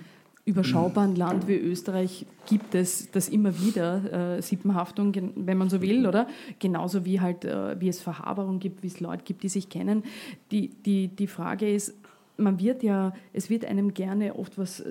überschaubaren 0.50 1.16
Land 1.16 1.48
wie 1.48 1.56
Österreich 1.56 2.26
gibt 2.48 2.76
es 2.76 3.12
das 3.12 3.30
immer 3.30 3.60
wieder, 3.60 4.38
äh, 4.38 4.42
Sippenhaftung, 4.42 5.14
wenn 5.36 5.58
man 5.58 5.70
so 5.70 5.82
will, 5.82 6.08
oder? 6.08 6.28
Genauso 6.58 7.06
wie 7.06 7.22
halt, 7.22 7.46
äh, 7.46 7.80
wie 7.80 7.88
es 7.88 8.02
Verhaberung 8.02 8.60
gibt, 8.60 8.84
wie 8.84 8.88
es 8.88 9.00
Leute 9.00 9.24
gibt, 9.24 9.44
die 9.44 9.50
sich 9.50 9.70
kennen. 9.70 10.04
Die, 10.52 10.70
die, 10.70 11.08
die 11.08 11.28
Frage 11.28 11.72
ist, 11.72 11.94
man 12.38 12.60
wird 12.60 12.84
ja, 12.84 13.14
es 13.34 13.50
wird 13.50 13.66
einem 13.66 13.94
gerne 13.94 14.36
oft 14.36 14.58
was, 14.58 14.84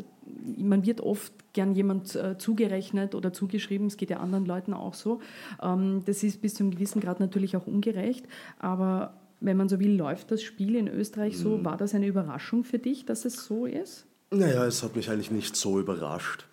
man 0.57 0.87
wird 0.87 1.00
oft 1.00 1.33
gern 1.55 1.75
jemand 1.75 2.15
äh, 2.15 2.37
zugerechnet 2.38 3.15
oder 3.15 3.33
zugeschrieben, 3.33 3.87
es 3.87 3.97
geht 3.97 4.11
ja 4.11 4.19
anderen 4.19 4.47
Leuten 4.47 4.75
auch 4.75 4.95
so. 4.95 5.21
Ähm, 5.62 6.03
das 6.05 6.23
ist 6.23 6.41
bis 6.41 6.55
zu 6.55 6.62
einem 6.62 6.73
gewissen 6.73 7.00
Grad 7.00 7.21
natürlich 7.21 7.57
auch 7.57 7.67
ungerecht, 7.67 8.27
aber 8.59 9.15
wenn 9.41 9.57
man 9.57 9.69
so 9.69 9.81
will, 9.81 9.97
läuft 9.97 10.31
das 10.31 10.43
Spiel 10.43 10.75
in 10.75 10.88
Österreich 10.88 11.38
so. 11.38 11.59
Mhm. 11.59 11.65
War 11.65 11.77
das 11.77 11.95
eine 11.95 12.07
Überraschung 12.07 12.65
für 12.65 12.79
dich, 12.79 13.07
dass 13.07 13.25
es 13.25 13.45
so 13.45 13.67
ist? 13.67 14.08
Naja, 14.31 14.67
es 14.67 14.83
hat 14.83 14.95
mich 14.95 15.09
eigentlich 15.09 15.31
nicht 15.31 15.57
so 15.57 15.81
überrascht. 15.81 16.45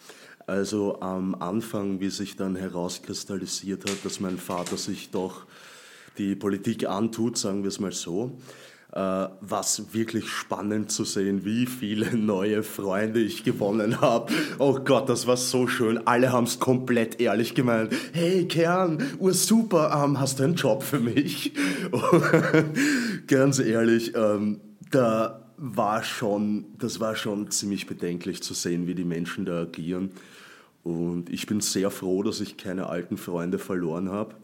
Also 0.48 1.01
am 1.01 1.36
Anfang, 1.36 2.00
wie 2.00 2.10
sich 2.10 2.38
dann 2.38 2.55
herauskristallisiert 2.55 3.89
hat, 3.89 4.05
dass 4.05 4.22
mein 4.22 4.38
Vater 4.38 4.77
sich 4.77 5.10
doch 5.12 5.46
die 6.17 6.36
Politik 6.36 6.88
antut, 6.88 7.38
sagen 7.38 7.63
wir 7.63 7.67
es 7.67 7.82
mal 7.82 7.91
so, 7.91 8.38
äh, 8.94 9.27
was 9.41 9.94
wirklich 9.94 10.29
spannend 10.29 10.89
zu 10.89 11.03
sehen, 11.03 11.44
wie 11.44 11.65
viele 11.65 12.15
neue 12.17 12.63
Freunde 12.63 13.20
ich 13.20 13.44
gewonnen 13.44 14.00
habe. 14.00 14.32
Oh 14.58 14.79
Gott, 14.79 15.10
das 15.10 15.27
war 15.27 15.36
so 15.36 15.67
schön. 15.67 16.08
Alle 16.08 16.32
haben 16.32 16.46
es 16.46 16.62
komplett 16.62 17.20
ehrlich 17.20 17.55
gemeint. 17.55 17.91
Hey 18.13 18.48
Kern, 18.48 19.03
ursuper, 19.20 20.01
ähm, 20.01 20.17
hast 20.17 20.39
du 20.39 20.44
einen 20.44 20.55
Job 20.55 20.82
für 20.82 21.01
mich? 21.01 21.51
Ganz 23.27 23.60
ehrlich, 23.60 24.13
ähm, 24.15 24.62
da 24.91 25.44
war 25.57 26.03
schon, 26.03 26.65
das 26.77 27.00
war 27.00 27.15
schon 27.15 27.50
ziemlich 27.51 27.88
bedenklich 27.88 28.43
zu 28.43 28.53
sehen, 28.53 28.88
wie 28.88 28.95
die 28.95 29.05
Menschen 29.05 29.45
da 29.45 29.62
agieren. 29.62 30.12
Und 30.83 31.29
ich 31.29 31.47
bin 31.47 31.62
sehr 31.62 31.89
froh, 31.89 32.24
dass 32.24 32.41
ich 32.41 32.57
keine 32.57 32.88
alten 32.88 33.17
Freunde 33.17 33.57
verloren 33.57 34.09
habe 34.09 34.35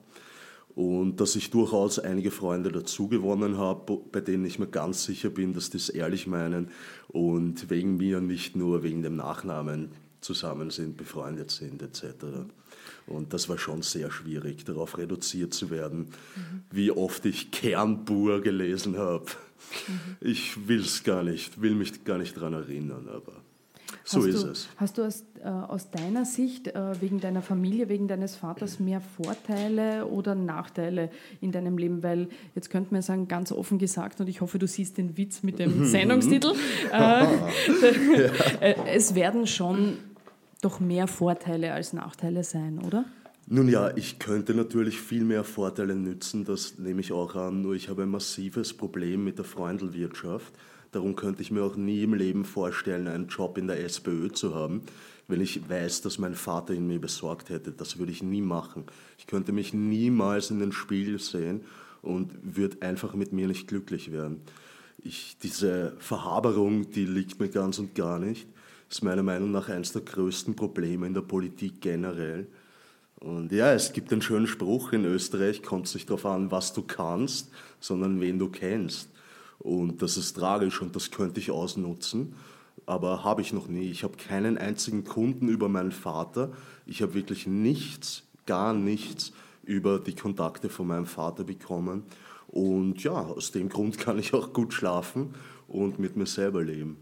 und 0.76 1.20
dass 1.20 1.36
ich 1.36 1.52
durchaus 1.52 2.00
einige 2.00 2.32
Freunde 2.32 2.72
dazu 2.72 3.08
gewonnen 3.08 3.58
habe, 3.58 4.00
bei 4.12 4.22
denen 4.22 4.46
ich 4.46 4.58
mir 4.58 4.68
ganz 4.68 5.04
sicher 5.04 5.30
bin, 5.30 5.54
dass 5.54 5.70
die 5.70 5.78
es 5.78 5.90
ehrlich 5.90 6.28
meinen 6.28 6.70
und 7.10 7.70
wegen 7.70 7.98
mir 7.98 8.22
nicht 8.22 8.56
nur 8.56 8.84
wegen 8.84 9.04
dem 9.04 9.18
Nachnamen 9.18 9.90
zusammen 10.22 10.70
sind, 10.70 10.98
befreundet 10.98 11.52
sind 11.52 11.82
etc. 11.82 12.26
Und 13.08 13.34
das 13.34 13.50
war 13.50 13.58
schon 13.58 13.82
sehr 13.82 14.12
schwierig, 14.12 14.64
darauf 14.66 14.98
reduziert 14.98 15.54
zu 15.54 15.70
werden, 15.70 16.00
mhm. 16.36 16.62
wie 16.72 16.92
oft 16.92 17.26
ich 17.26 17.52
Kernbur 17.52 18.42
gelesen 18.42 18.98
habe. 18.98 19.26
Mhm. 19.88 20.18
Ich 20.22 20.68
will 20.68 20.82
es 20.82 21.04
gar 21.04 21.24
nicht, 21.24 21.62
will 21.62 21.76
mich 21.76 22.04
gar 22.04 22.18
nicht 22.18 22.36
daran 22.36 22.54
erinnern, 22.54 23.08
aber 23.08 23.34
so 24.04 24.20
hast 24.20 24.28
ist 24.28 24.44
du, 24.44 24.48
es. 24.48 24.70
Hast 24.78 24.98
du 24.98 25.04
aus, 25.04 25.24
äh, 25.44 25.48
aus 25.48 25.92
deiner 25.92 26.26
Sicht, 26.26 26.68
äh, 26.68 27.02
wegen 27.02 27.20
deiner 27.20 27.42
Familie, 27.42 27.90
wegen 27.90 28.08
deines 28.08 28.36
Vaters, 28.36 28.80
mehr 28.80 29.02
Vorteile 29.02 30.06
oder 30.08 30.36
Nachteile 30.36 31.10
in 31.40 31.52
deinem 31.52 31.78
Leben? 31.78 32.04
Weil 32.04 32.30
jetzt 32.56 32.70
könnte 32.70 32.94
man 32.94 33.02
sagen, 33.02 33.28
ganz 33.28 33.52
offen 33.52 33.78
gesagt, 33.80 34.20
und 34.20 34.28
ich 34.28 34.42
hoffe, 34.42 34.60
du 34.60 34.68
siehst 34.68 34.98
den 34.98 35.18
Witz 35.18 35.44
mit 35.44 35.60
dem 35.60 35.86
Sendungstitel, 35.86 36.54
äh, 36.92 37.26
äh, 38.62 38.76
es 38.88 39.16
werden 39.16 39.48
schon 39.48 39.98
doch 40.62 40.80
mehr 40.80 41.08
Vorteile 41.08 41.74
als 41.74 41.94
Nachteile 41.94 42.44
sein, 42.44 42.80
oder? 42.80 43.06
Nun 43.54 43.68
ja, 43.68 43.92
ich 43.98 44.18
könnte 44.18 44.54
natürlich 44.54 45.02
viel 45.02 45.26
mehr 45.26 45.44
Vorteile 45.44 45.94
nützen, 45.94 46.46
das 46.46 46.78
nehme 46.78 47.02
ich 47.02 47.12
auch 47.12 47.36
an, 47.36 47.62
nur 47.62 47.76
ich 47.76 47.90
habe 47.90 48.04
ein 48.04 48.10
massives 48.10 48.74
Problem 48.74 49.26
mit 49.26 49.40
der 49.40 49.44
Freundelwirtschaft. 49.44 50.54
Darum 50.94 51.18
könnte 51.18 51.42
ich 51.42 51.52
mir 51.52 51.62
auch 51.62 51.76
nie 51.76 52.02
im 52.02 52.14
Leben 52.14 52.46
vorstellen, 52.46 53.10
einen 53.10 53.28
Job 53.28 53.58
in 53.58 53.68
der 53.68 53.84
SPÖ 53.84 54.32
zu 54.32 54.56
haben, 54.56 54.84
wenn 55.28 55.42
ich 55.42 55.70
weiß, 55.70 56.00
dass 56.00 56.18
mein 56.18 56.34
Vater 56.34 56.74
ihn 56.74 56.88
mir 56.88 57.02
besorgt 57.02 57.50
hätte. 57.50 57.74
Das 57.74 58.00
würde 58.00 58.14
ich 58.14 58.24
nie 58.24 58.42
machen. 58.42 58.86
Ich 59.18 59.28
könnte 59.28 59.52
mich 59.52 59.74
niemals 59.74 60.50
in 60.50 60.60
den 60.60 60.72
Spiegel 60.72 61.20
sehen 61.20 61.66
und 62.02 62.32
würde 62.42 62.82
einfach 62.82 63.16
mit 63.16 63.34
mir 63.34 63.48
nicht 63.48 63.68
glücklich 63.68 64.14
werden. 64.14 64.40
Ich, 64.98 65.36
diese 65.44 65.98
Verhaberung, 66.00 66.90
die 66.92 67.06
liegt 67.06 67.42
mir 67.42 67.50
ganz 67.50 67.80
und 67.80 67.96
gar 67.96 68.18
nicht 68.18 68.48
ist 68.92 69.04
meiner 69.04 69.24
Meinung 69.24 69.52
nach 69.52 69.70
eines 69.70 69.94
der 69.94 70.02
größten 70.02 70.56
Probleme 70.56 71.08
in 71.08 71.14
der 71.14 71.22
Politik 71.22 71.80
generell. 71.80 72.48
Und 73.22 73.52
ja, 73.52 73.72
es 73.74 73.94
gibt 73.94 74.12
einen 74.12 74.24
schönen 74.24 74.48
Spruch 74.48 74.94
in 74.94 75.06
Österreich, 75.06 75.62
kommt 75.62 75.86
es 75.86 75.94
nicht 75.94 76.10
darauf 76.10 76.26
an, 76.26 76.50
was 76.50 76.74
du 76.74 76.82
kannst, 76.82 77.52
sondern 77.80 78.20
wen 78.20 78.40
du 78.40 78.50
kennst. 78.50 79.10
Und 79.60 80.02
das 80.02 80.18
ist 80.18 80.34
tragisch 80.34 80.82
und 80.82 80.96
das 80.96 81.12
könnte 81.12 81.40
ich 81.40 81.52
ausnutzen, 81.52 82.34
aber 82.88 83.24
habe 83.24 83.44
ich 83.44 83.54
noch 83.54 83.68
nie. 83.68 83.92
Ich 83.92 84.04
habe 84.04 84.18
keinen 84.18 84.58
einzigen 84.58 85.04
Kunden 85.04 85.50
über 85.50 85.70
meinen 85.70 85.92
Vater. 85.92 86.52
Ich 86.88 87.04
habe 87.04 87.14
wirklich 87.14 87.46
nichts, 87.46 88.24
gar 88.48 88.74
nichts 88.74 89.34
über 89.64 90.00
die 90.00 90.16
Kontakte 90.16 90.70
von 90.70 90.88
meinem 90.88 91.06
Vater 91.06 91.44
bekommen. 91.44 92.04
Und 92.48 93.04
ja, 93.04 93.14
aus 93.14 93.52
dem 93.52 93.70
Grund 93.70 94.00
kann 94.00 94.18
ich 94.18 94.34
auch 94.34 94.52
gut 94.52 94.74
schlafen 94.74 95.36
und 95.68 96.00
mit 96.00 96.18
mir 96.18 96.26
selber 96.26 96.64
leben. 96.64 96.98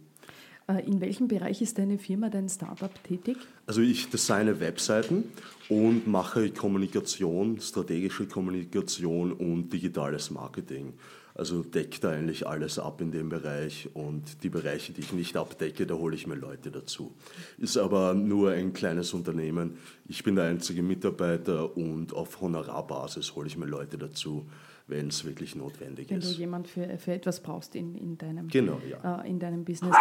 Äh, 0.70 0.86
in 0.86 1.02
welchem 1.02 1.28
Bereich 1.28 1.62
ist 1.62 1.78
deine 1.78 1.98
Firma, 1.98 2.30
dein 2.30 2.48
Startup 2.48 2.92
tätig? 3.04 3.38
Also 3.66 3.82
ich 3.82 4.10
designe 4.10 4.60
Webseiten 4.60 5.26
und 5.68 6.08
mache 6.08 6.52
Kommunikation, 6.52 7.60
strategische 7.60 8.28
Kommunikation 8.28 9.34
und 9.34 9.70
digitales 9.74 10.30
Marketing. 10.30 10.94
Also 11.34 11.64
deckt 11.64 12.04
da 12.04 12.12
eigentlich 12.12 12.46
alles 12.46 12.80
ab 12.80 13.00
in 13.00 13.12
dem 13.12 13.30
Bereich 13.30 13.90
und 13.94 14.44
die 14.44 14.50
Bereiche, 14.50 14.92
die 14.92 15.02
ich 15.02 15.14
nicht 15.14 15.38
abdecke, 15.38 15.86
da 15.86 15.96
hole 15.96 16.14
ich 16.14 16.28
mir 16.28 16.36
Leute 16.36 16.70
dazu. 16.70 17.14
Ist 17.58 17.78
aber 17.78 18.14
nur 18.14 18.52
ein 18.52 18.74
kleines 18.74 19.14
Unternehmen. 19.14 19.78
Ich 20.08 20.24
bin 20.24 20.36
der 20.36 20.46
einzige 20.46 20.84
Mitarbeiter 20.84 21.78
und 21.78 22.14
auf 22.14 22.42
Honorarbasis 22.42 23.36
hole 23.36 23.48
ich 23.48 23.56
mir 23.56 23.68
Leute 23.68 23.98
dazu, 23.98 24.48
wenn 24.88 25.08
es 25.08 25.24
wirklich 25.24 25.56
notwendig 25.56 26.10
wenn 26.10 26.18
ist. 26.18 26.28
Wenn 26.28 26.34
du 26.34 26.40
jemanden 26.40 26.68
für, 26.68 26.98
für 26.98 27.14
etwas 27.14 27.42
brauchst 27.42 27.74
in, 27.74 27.96
in, 27.96 28.18
deinem, 28.18 28.50
genau, 28.50 28.82
ja. 28.90 29.22
äh, 29.22 29.30
in 29.30 29.40
deinem 29.40 29.64
Business. 29.64 29.96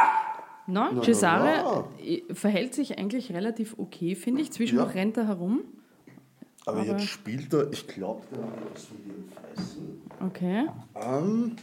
No, 0.69 0.93
na, 0.93 1.03
Cesare 1.03 1.65
na, 1.65 2.35
verhält 2.35 2.75
sich 2.75 2.99
eigentlich 2.99 3.33
relativ 3.33 3.75
okay, 3.79 4.15
finde 4.15 4.43
ich. 4.43 4.53
Zwischendurch 4.53 4.95
ja. 4.95 5.01
rennt 5.01 5.17
er 5.17 5.27
herum. 5.27 5.63
Aber, 6.67 6.81
aber, 6.81 6.91
jetzt 6.91 7.07
spielt 7.07 7.53
er, 7.55 7.73
ich 7.73 7.87
glaube, 7.87 8.23
der 8.31 8.43
hat 8.43 8.75
was 8.75 8.85
von 8.85 8.99
ihren 9.07 9.25
Fressen. 9.33 10.03
Okay. 10.21 10.67
Um, 10.95 11.57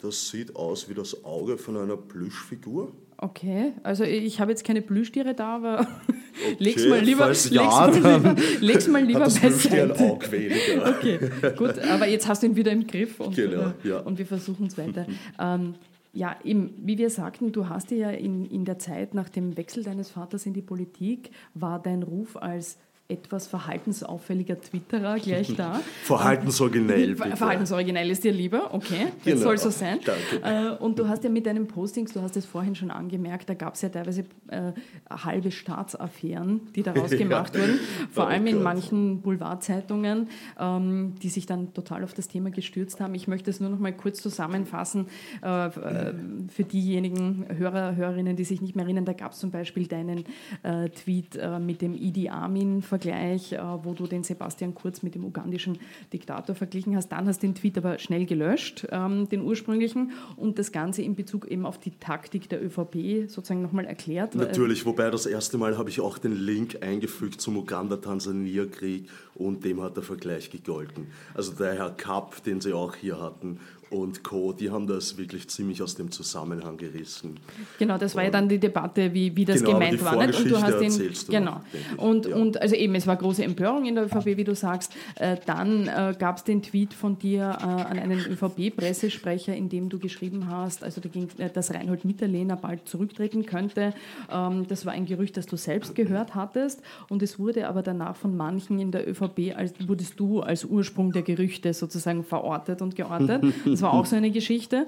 das 0.00 0.28
sieht 0.28 0.54
aus 0.54 0.88
wie 0.88 0.94
das 0.94 1.24
Auge 1.24 1.58
von 1.58 1.76
einer 1.76 1.96
Plüschfigur. 1.96 2.92
Okay, 3.18 3.72
also 3.82 4.04
ich 4.04 4.40
habe 4.40 4.52
jetzt 4.52 4.62
keine 4.62 4.82
Plüschtiere 4.82 5.34
da, 5.34 5.56
aber 5.56 5.80
okay, 5.80 6.56
leg's 6.58 6.86
mal 6.86 7.00
lieber, 7.00 7.28
leg's 7.28 7.50
ja, 7.50 7.64
mal 7.64 7.94
lieber, 7.94 8.36
leg's 8.60 8.88
mal 8.88 9.02
lieber 9.02 9.20
hat 9.20 9.26
das 9.26 9.40
beiseite. 9.40 9.82
Ein 9.82 10.10
Auge 10.10 10.32
weniger. 10.32 10.88
Okay, 10.96 11.18
gut, 11.56 11.78
aber 11.78 12.06
jetzt 12.06 12.28
hast 12.28 12.42
du 12.42 12.46
ihn 12.46 12.56
wieder 12.56 12.72
im 12.72 12.86
Griff 12.86 13.18
und, 13.18 13.34
genau, 13.34 13.72
äh, 13.82 13.88
ja. 13.88 13.98
und 14.00 14.18
wir 14.18 14.26
versuchen 14.26 14.66
es 14.66 14.76
weiter. 14.76 15.06
ähm, 15.40 15.74
ja, 16.16 16.34
eben, 16.44 16.72
wie 16.78 16.96
wir 16.96 17.10
sagten, 17.10 17.52
du 17.52 17.68
hast 17.68 17.90
ja 17.90 18.08
in, 18.08 18.46
in 18.46 18.64
der 18.64 18.78
Zeit 18.78 19.12
nach 19.12 19.28
dem 19.28 19.58
Wechsel 19.58 19.84
deines 19.84 20.10
Vaters 20.10 20.46
in 20.46 20.54
die 20.54 20.62
Politik, 20.62 21.30
war 21.52 21.80
dein 21.80 22.02
Ruf 22.02 22.38
als 22.38 22.78
etwas 23.08 23.46
verhaltensauffälliger 23.46 24.60
Twitterer 24.60 25.18
gleich 25.20 25.54
da. 25.54 25.80
Verhaltensoriginell. 26.04 27.14
Bitte. 27.14 27.36
Verhaltensoriginell 27.36 28.10
ist 28.10 28.24
dir 28.24 28.32
lieber, 28.32 28.74
okay, 28.74 29.12
das 29.16 29.24
genau. 29.24 29.40
soll 29.42 29.58
so 29.58 29.70
sein. 29.70 30.00
Danke. 30.04 30.44
Äh, 30.44 30.82
und 30.82 30.98
du 30.98 31.08
hast 31.08 31.22
ja 31.22 31.30
mit 31.30 31.46
deinen 31.46 31.68
Postings, 31.68 32.12
du 32.12 32.20
hast 32.20 32.36
es 32.36 32.46
vorhin 32.46 32.74
schon 32.74 32.90
angemerkt, 32.90 33.48
da 33.48 33.54
gab 33.54 33.74
es 33.74 33.82
ja 33.82 33.90
teilweise 33.90 34.24
äh, 34.48 34.72
halbe 35.08 35.52
Staatsaffären, 35.52 36.72
die 36.74 36.82
daraus 36.82 37.10
gemacht 37.16 37.54
ja. 37.54 37.60
wurden, 37.60 37.78
vor 38.10 38.24
oh 38.24 38.26
allem 38.26 38.44
Gott. 38.44 38.54
in 38.54 38.62
manchen 38.62 39.20
Boulevardzeitungen, 39.22 40.28
ähm, 40.58 41.14
die 41.22 41.28
sich 41.28 41.46
dann 41.46 41.74
total 41.74 42.02
auf 42.02 42.12
das 42.12 42.26
Thema 42.26 42.50
gestürzt 42.50 43.00
haben. 43.00 43.14
Ich 43.14 43.28
möchte 43.28 43.50
es 43.50 43.60
nur 43.60 43.70
noch 43.70 43.78
mal 43.78 43.92
kurz 43.92 44.20
zusammenfassen 44.20 45.06
äh, 45.42 45.66
äh 45.66 46.14
für 46.48 46.64
diejenigen 46.64 47.46
Hörer, 47.56 47.96
Hörerinnen, 47.96 48.36
die 48.36 48.44
sich 48.44 48.60
nicht 48.60 48.74
mehr 48.76 48.84
erinnern. 48.84 49.04
Da 49.04 49.12
gab 49.12 49.32
es 49.32 49.38
zum 49.38 49.50
Beispiel 49.50 49.86
deinen 49.86 50.24
äh, 50.62 50.88
Tweet 50.90 51.36
äh, 51.36 51.58
mit 51.58 51.82
dem 51.82 51.94
Idi 51.94 52.28
Amin 52.28 52.82
Vergleich, 52.96 53.52
äh, 53.52 53.58
wo 53.82 53.92
du 53.92 54.06
den 54.06 54.22
Sebastian 54.24 54.74
Kurz 54.74 55.02
mit 55.02 55.14
dem 55.14 55.24
ugandischen 55.24 55.78
Diktator 56.12 56.54
verglichen 56.54 56.96
hast. 56.96 57.08
Dann 57.08 57.26
hast 57.26 57.42
du 57.42 57.46
den 57.46 57.54
Tweet 57.54 57.76
aber 57.76 57.98
schnell 57.98 58.24
gelöscht, 58.24 58.86
ähm, 58.90 59.28
den 59.28 59.42
ursprünglichen, 59.42 60.12
und 60.36 60.58
das 60.58 60.72
Ganze 60.72 61.02
in 61.02 61.14
Bezug 61.14 61.46
eben 61.46 61.66
auf 61.66 61.78
die 61.78 61.90
Taktik 61.90 62.48
der 62.48 62.64
ÖVP 62.64 63.28
sozusagen 63.28 63.60
nochmal 63.60 63.84
erklärt. 63.84 64.34
Natürlich, 64.34 64.86
wobei 64.86 65.10
das 65.10 65.26
erste 65.26 65.58
Mal 65.58 65.76
habe 65.76 65.90
ich 65.90 66.00
auch 66.00 66.16
den 66.16 66.32
Link 66.32 66.78
eingefügt 66.82 67.40
zum 67.40 67.58
Uganda-Tansania-Krieg 67.58 69.10
und 69.34 69.64
dem 69.64 69.82
hat 69.82 69.96
der 69.96 70.02
Vergleich 70.02 70.50
gegolten. 70.50 71.08
Also 71.34 71.52
der 71.52 71.74
Herr 71.74 71.90
Kapp, 71.90 72.42
den 72.44 72.62
Sie 72.62 72.72
auch 72.72 72.94
hier 72.94 73.20
hatten, 73.20 73.60
und 73.90 74.24
Co., 74.24 74.52
die 74.52 74.70
haben 74.70 74.86
das 74.86 75.16
wirklich 75.16 75.48
ziemlich 75.48 75.80
aus 75.80 75.94
dem 75.94 76.10
Zusammenhang 76.10 76.76
gerissen. 76.76 77.38
Genau, 77.78 77.98
das 77.98 78.16
war 78.16 78.24
ja 78.24 78.30
dann 78.30 78.48
die 78.48 78.58
Debatte, 78.58 79.14
wie, 79.14 79.34
wie 79.36 79.44
das 79.44 79.60
genau, 79.60 79.78
gemeint 79.78 80.04
war. 80.04 80.26
Nicht? 80.26 80.40
Und 80.40 80.50
du 80.50 80.60
hast 80.60 80.80
den, 80.80 80.92
du 80.92 81.32
genau. 81.32 81.60
Noch, 81.96 82.04
und, 82.04 82.26
ja. 82.26 82.36
und 82.36 82.60
also 82.60 82.74
eben, 82.74 82.94
es 82.96 83.06
war 83.06 83.16
große 83.16 83.44
Empörung 83.44 83.86
in 83.86 83.94
der 83.94 84.06
ÖVP, 84.06 84.36
wie 84.36 84.44
du 84.44 84.54
sagst. 84.56 84.92
Äh, 85.14 85.36
dann 85.46 85.86
äh, 85.86 86.14
gab 86.18 86.38
es 86.38 86.44
den 86.44 86.62
Tweet 86.62 86.94
von 86.94 87.18
dir 87.18 87.42
äh, 87.60 87.64
an 87.64 87.98
einen 87.98 88.18
ÖVP-Pressesprecher, 88.18 89.54
in 89.54 89.68
dem 89.68 89.88
du 89.88 90.00
geschrieben 90.00 90.48
hast, 90.48 90.82
also 90.82 91.00
da 91.00 91.08
ging, 91.08 91.28
dass 91.54 91.72
Reinhold 91.72 92.04
Mitterlehner 92.04 92.56
bald 92.56 92.88
zurücktreten 92.88 93.46
könnte. 93.46 93.94
Ähm, 94.30 94.66
das 94.66 94.84
war 94.84 94.94
ein 94.94 95.06
Gerücht, 95.06 95.36
das 95.36 95.46
du 95.46 95.56
selbst 95.56 95.94
gehört 95.94 96.34
hattest. 96.34 96.82
Und 97.08 97.22
es 97.22 97.38
wurde 97.38 97.68
aber 97.68 97.82
danach 97.82 98.16
von 98.16 98.36
manchen 98.36 98.80
in 98.80 98.90
der 98.90 99.08
ÖVP, 99.08 99.54
als 99.56 99.74
wurdest 99.86 100.18
du 100.18 100.40
als 100.40 100.64
Ursprung 100.64 101.12
der 101.12 101.22
Gerüchte 101.22 101.72
sozusagen 101.72 102.24
verortet 102.24 102.82
und 102.82 102.96
geortet. 102.96 103.44
Das 103.76 103.82
war 103.82 103.92
auch 103.92 104.06
so 104.06 104.16
eine 104.16 104.30
Geschichte. 104.30 104.86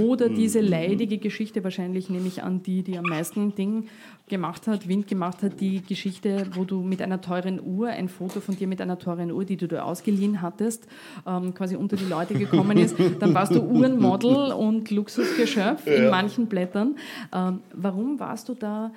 Oder 0.00 0.28
diese 0.28 0.60
leidige 0.60 1.18
Geschichte, 1.18 1.64
wahrscheinlich 1.64 2.10
nehme 2.10 2.28
ich 2.28 2.42
an, 2.42 2.62
die, 2.62 2.82
die 2.82 2.96
am 2.96 3.04
meisten 3.04 3.54
Ding 3.56 3.88
gemacht 4.28 4.68
hat, 4.68 4.86
Wind 4.86 5.08
gemacht 5.08 5.42
hat, 5.42 5.60
die 5.60 5.82
Geschichte, 5.82 6.46
wo 6.54 6.62
du 6.62 6.82
mit 6.82 7.02
einer 7.02 7.20
teuren 7.20 7.60
Uhr, 7.60 7.88
ein 7.88 8.08
Foto 8.08 8.40
von 8.40 8.56
dir 8.56 8.68
mit 8.68 8.80
einer 8.80 8.98
teuren 8.98 9.32
Uhr, 9.32 9.44
die 9.44 9.56
du 9.56 9.66
da 9.66 9.82
ausgeliehen 9.82 10.40
hattest, 10.40 10.86
ähm, 11.26 11.52
quasi 11.54 11.74
unter 11.74 11.96
die 11.96 12.04
Leute 12.04 12.34
gekommen 12.34 12.78
ist. 12.78 12.94
Dann 13.18 13.34
warst 13.34 13.52
du 13.52 13.60
Uhrenmodel 13.60 14.52
und 14.52 14.92
Luxusgeschöpf 14.92 15.84
ja. 15.86 15.94
in 15.94 16.10
manchen 16.10 16.46
Blättern. 16.46 16.94
Ähm, 17.34 17.58
warum 17.72 18.20
warst 18.20 18.48
du 18.48 18.54
da 18.54 18.92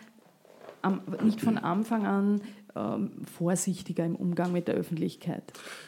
am, 0.83 1.01
nicht 1.23 1.41
von 1.41 1.57
Anfang 1.57 2.05
an 2.05 2.41
vorsichtiger 3.37 4.05
im 4.05 4.15
Umgang 4.15 4.51
mit 4.51 4.67
der 4.67 4.75
Öffentlichkeit? 4.75 5.43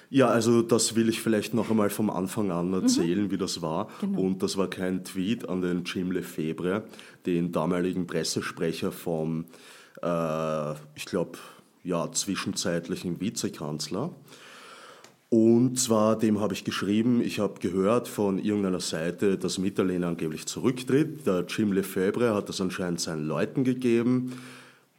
Ja, 0.10 0.28
also 0.28 0.62
das 0.62 0.96
will 0.96 1.10
ich 1.10 1.22
vielleicht 1.22 1.54
noch 1.54 1.72
einmal 1.72 1.90
vom 1.90 2.10
Anfang 2.10 2.52
an 2.52 2.68
mhm. 2.68 2.74
erzählen, 2.76 3.24
mhm. 3.24 3.32
wie 3.32 3.38
das 3.38 3.62
war. 3.62 3.90
Genau. 4.02 4.22
Und 4.22 4.44
das 4.44 4.58
war 4.58 4.70
kein 4.70 5.04
Tweet 5.04 5.50
an 5.50 5.62
den 5.62 5.84
Jim 5.84 6.12
Lefebvre, 6.12 6.84
den 7.26 7.52
damaligen 7.52 8.06
Pressesprecher 8.06 8.92
vom, 8.92 9.46
äh, 10.02 10.72
ich 10.96 11.06
glaube, 11.06 11.40
ja, 11.84 12.12
zwischenzeitlichen 12.12 13.20
Vizekanzler. 13.20 14.12
Und 15.30 15.80
zwar, 15.80 16.18
dem 16.18 16.40
habe 16.40 16.54
ich 16.54 16.64
geschrieben, 16.64 17.20
ich 17.22 17.40
habe 17.40 17.60
gehört 17.60 18.08
von 18.08 18.38
irgendeiner 18.38 18.80
Seite, 18.80 19.38
dass 19.38 19.58
Mitterlehner 19.58 20.08
angeblich 20.08 20.46
zurücktritt. 20.46 21.26
Der 21.26 21.46
Jim 21.48 21.74
Lefebvre 21.74 22.36
hat 22.36 22.48
das 22.48 22.62
anscheinend 22.62 23.02
seinen 23.02 23.26
Leuten 23.26 23.64
gegeben 23.64 24.34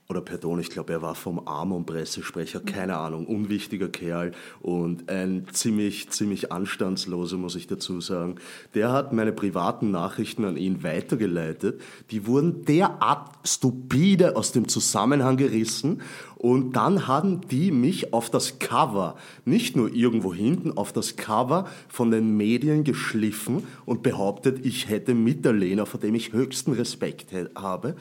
oder 0.09 0.21
pardon, 0.21 0.61
ich 0.61 0.71
glaube, 0.71 0.93
er 0.93 1.03
war 1.03 1.17
vom 1.17 1.41
Amon-Pressesprecher, 1.41 2.61
keine 2.61 2.97
Ahnung, 2.97 3.27
unwichtiger 3.27 3.89
Kerl 3.89 4.33
und 4.61 5.11
ein 5.11 5.47
ziemlich, 5.51 6.11
ziemlich 6.11 6.53
anstandsloser, 6.53 7.37
muss 7.37 7.57
ich 7.57 7.67
dazu 7.67 8.01
sagen. 8.01 8.37
Der 8.75 8.93
hat 8.93 9.13
meine 9.13 9.33
privaten 9.33 9.91
Nachrichten 9.91 10.45
an 10.45 10.57
ihn 10.57 10.85
weitergeleitet. 10.85 11.81
Die 12.13 12.27
wurden 12.27 12.65
derart 12.65 13.31
stupide 13.45 14.37
aus 14.37 14.53
dem 14.53 14.69
Zusammenhang 14.69 15.37
gerissen 15.37 16.03
und 16.37 16.77
dann 16.77 17.09
haben 17.09 17.41
die 17.49 17.73
mich 17.73 18.13
auf 18.13 18.31
das 18.31 18.61
Cover, 18.61 19.17
nicht 19.45 19.75
nur 19.75 19.93
irgendwo 19.93 20.33
hinten, 20.33 20.77
auf 20.77 20.93
das 20.93 21.17
Cover 21.17 21.67
von 21.89 22.13
den 22.13 22.37
Medien 22.37 22.85
geschliffen 22.85 23.65
und 23.85 24.05
behauptet, 24.05 24.65
ich 24.65 24.89
hätte 24.89 25.15
Mitterlehner, 25.15 25.87
vor 25.87 25.99
dem 25.99 26.15
ich 26.15 26.33
höchsten 26.33 26.73
Respekt 26.75 27.33
habe 27.57 27.97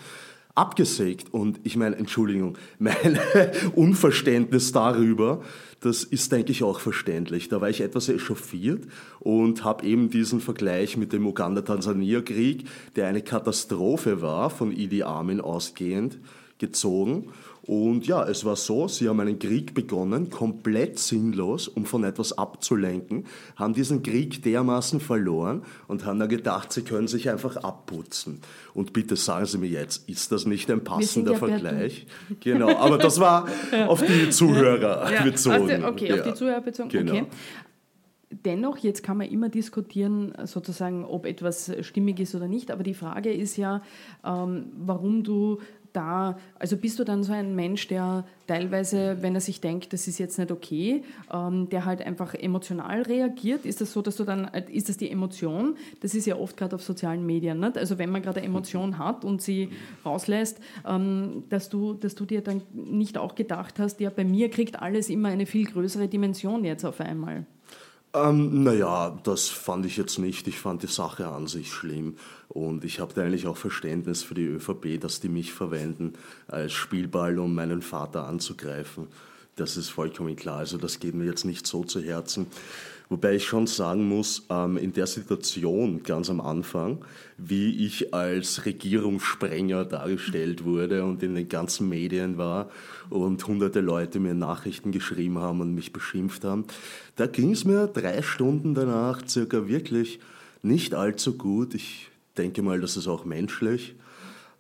abgesägt. 0.55 1.33
Und 1.33 1.59
ich 1.63 1.75
meine, 1.75 1.97
Entschuldigung, 1.97 2.57
mein 2.79 3.19
Unverständnis 3.75 4.71
darüber, 4.71 5.41
das 5.81 6.03
ist, 6.03 6.31
denke 6.31 6.51
ich, 6.51 6.63
auch 6.63 6.79
verständlich. 6.79 7.49
Da 7.49 7.61
war 7.61 7.69
ich 7.69 7.81
etwas 7.81 8.09
echauffiert 8.09 8.85
und 9.19 9.63
habe 9.63 9.85
eben 9.85 10.09
diesen 10.09 10.39
Vergleich 10.39 10.97
mit 10.97 11.13
dem 11.13 11.27
Uganda-Tansania-Krieg, 11.27 12.65
der 12.95 13.07
eine 13.07 13.21
Katastrophe 13.21 14.21
war, 14.21 14.49
von 14.49 14.71
Idi 14.71 15.03
Amin 15.03 15.41
ausgehend, 15.41 16.17
gezogen 16.57 17.31
und 17.67 18.05
ja, 18.05 18.23
es 18.27 18.45
war 18.45 18.55
so, 18.55 18.87
sie 18.87 19.09
haben 19.09 19.19
einen 19.19 19.39
Krieg 19.39 19.73
begonnen, 19.73 20.29
komplett 20.29 20.99
sinnlos, 20.99 21.67
um 21.67 21.85
von 21.85 22.03
etwas 22.03 22.37
abzulenken, 22.37 23.25
haben 23.55 23.73
diesen 23.73 24.03
Krieg 24.03 24.43
dermaßen 24.43 24.99
verloren 24.99 25.63
und 25.87 26.05
haben 26.05 26.19
dann 26.19 26.29
gedacht, 26.29 26.71
sie 26.71 26.83
können 26.83 27.07
sich 27.07 27.29
einfach 27.29 27.57
abputzen. 27.57 28.41
Und 28.75 28.93
bitte 28.93 29.15
sagen 29.15 29.47
Sie 29.47 29.57
mir 29.57 29.69
jetzt, 29.69 30.07
ist 30.07 30.31
das 30.31 30.45
nicht 30.45 30.69
ein 30.69 30.83
passender 30.83 31.33
ja 31.33 31.37
Vergleich? 31.39 32.05
Genau, 32.39 32.77
aber 32.77 32.99
das 32.99 33.19
war 33.19 33.47
auf 33.87 34.03
die 34.03 34.29
Zuhörer 34.29 35.11
ja. 35.11 35.23
bezogen. 35.23 35.85
Okay, 35.85 36.09
ja. 36.09 36.15
auf 36.15 36.21
die 36.21 36.33
Zuhörer 36.35 36.61
bezogen. 36.61 36.89
Genau. 36.89 37.13
Okay. 37.13 37.25
Dennoch, 38.43 38.77
jetzt 38.77 39.01
kann 39.01 39.17
man 39.17 39.27
immer 39.27 39.49
diskutieren, 39.49 40.33
sozusagen, 40.43 41.05
ob 41.05 41.25
etwas 41.25 41.71
stimmig 41.81 42.19
ist 42.19 42.35
oder 42.35 42.47
nicht, 42.47 42.69
aber 42.69 42.83
die 42.83 42.93
Frage 42.93 43.31
ist 43.31 43.55
ja, 43.55 43.81
ähm, 44.25 44.71
warum 44.77 45.23
du 45.23 45.59
da, 45.95 46.37
also 46.59 46.77
bist 46.77 46.99
du 46.99 47.03
dann 47.03 47.23
so 47.23 47.33
ein 47.33 47.55
Mensch, 47.55 47.87
der 47.87 48.25
teilweise, 48.47 49.17
wenn 49.21 49.35
er 49.35 49.41
sich 49.41 49.61
denkt, 49.61 49.93
das 49.93 50.07
ist 50.07 50.19
jetzt 50.19 50.37
nicht 50.37 50.51
okay, 50.51 51.03
ähm, 51.33 51.69
der 51.69 51.85
halt 51.85 52.01
einfach 52.05 52.33
emotional 52.33 53.01
reagiert? 53.03 53.65
Ist 53.65 53.81
das 53.81 53.93
so, 53.93 54.01
dass 54.01 54.17
du 54.17 54.23
dann, 54.23 54.45
äh, 54.45 54.63
ist 54.71 54.89
das 54.89 54.97
die 54.97 55.09
Emotion? 55.09 55.75
Das 56.01 56.13
ist 56.13 56.25
ja 56.25 56.35
oft 56.35 56.57
gerade 56.57 56.75
auf 56.75 56.83
sozialen 56.83 57.25
Medien, 57.25 57.59
nicht? 57.59 57.77
also 57.77 57.97
wenn 57.97 58.09
man 58.09 58.21
gerade 58.21 58.39
eine 58.39 58.47
Emotion 58.47 58.97
hat 58.97 59.25
und 59.25 59.41
sie 59.41 59.69
rauslässt, 60.05 60.59
ähm, 60.87 61.43
dass, 61.49 61.69
du, 61.69 61.93
dass 61.93 62.15
du 62.15 62.25
dir 62.25 62.41
dann 62.41 62.61
nicht 62.73 63.17
auch 63.17 63.35
gedacht 63.35 63.79
hast, 63.79 63.99
ja, 63.99 64.09
bei 64.09 64.25
mir 64.25 64.49
kriegt 64.49 64.81
alles 64.81 65.09
immer 65.09 65.29
eine 65.29 65.45
viel 65.45 65.65
größere 65.65 66.07
Dimension 66.07 66.63
jetzt 66.65 66.85
auf 66.85 66.99
einmal. 66.99 67.45
Ähm, 68.15 68.63
naja, 68.63 69.19
das 69.23 69.49
fand 69.49 69.85
ich 69.85 69.97
jetzt 69.97 70.19
nicht. 70.19 70.47
Ich 70.47 70.57
fand 70.57 70.83
die 70.83 70.87
Sache 70.87 71.27
an 71.27 71.47
sich 71.47 71.71
schlimm. 71.73 72.15
Und 72.47 72.85
ich 72.85 73.01
habe 73.01 73.13
da 73.13 73.23
eigentlich 73.23 73.47
auch 73.47 73.57
Verständnis 73.57 74.23
für 74.23 74.35
die 74.35 74.45
ÖVP, 74.45 75.01
dass 75.01 75.19
die 75.19 75.27
mich 75.27 75.51
verwenden 75.51 76.13
als 76.47 76.71
Spielball, 76.71 77.37
um 77.39 77.53
meinen 77.53 77.81
Vater 77.81 78.25
anzugreifen. 78.25 79.07
Das 79.57 79.75
ist 79.75 79.89
vollkommen 79.89 80.35
klar. 80.35 80.59
Also 80.59 80.77
das 80.77 80.99
geht 80.99 81.13
mir 81.13 81.25
jetzt 81.25 81.43
nicht 81.43 81.67
so 81.67 81.83
zu 81.83 81.99
Herzen. 81.99 82.47
Wobei 83.09 83.35
ich 83.35 83.45
schon 83.45 83.67
sagen 83.67 84.07
muss, 84.07 84.47
ähm, 84.49 84.77
in 84.77 84.93
der 84.93 85.05
Situation 85.05 86.01
ganz 86.03 86.29
am 86.29 86.41
Anfang, 86.41 87.05
wie 87.37 87.85
ich 87.85 88.13
als 88.13 88.65
Regierungssprenger 88.65 89.85
dargestellt 89.85 90.63
wurde 90.63 91.03
und 91.03 91.21
in 91.21 91.35
den 91.35 91.47
ganzen 91.47 91.87
Medien 91.87 92.37
war 92.37 92.69
und 93.09 93.45
hunderte 93.47 93.81
Leute 93.81 94.19
mir 94.19 94.33
Nachrichten 94.33 94.91
geschrieben 94.91 95.37
haben 95.37 95.61
und 95.61 95.75
mich 95.75 95.93
beschimpft 95.93 96.43
haben, 96.43 96.65
da 97.15 97.27
ging 97.27 97.51
es 97.51 97.63
mir 97.63 97.87
drei 97.87 98.21
Stunden 98.21 98.73
danach 98.73 99.27
circa 99.27 99.67
wirklich 99.67 100.19
nicht 100.63 100.95
allzu 100.95 101.37
gut. 101.37 101.75
Ich 101.75 102.09
denke 102.37 102.63
mal, 102.63 102.81
das 102.81 102.97
ist 102.97 103.07
auch 103.07 103.23
menschlich. 103.23 103.95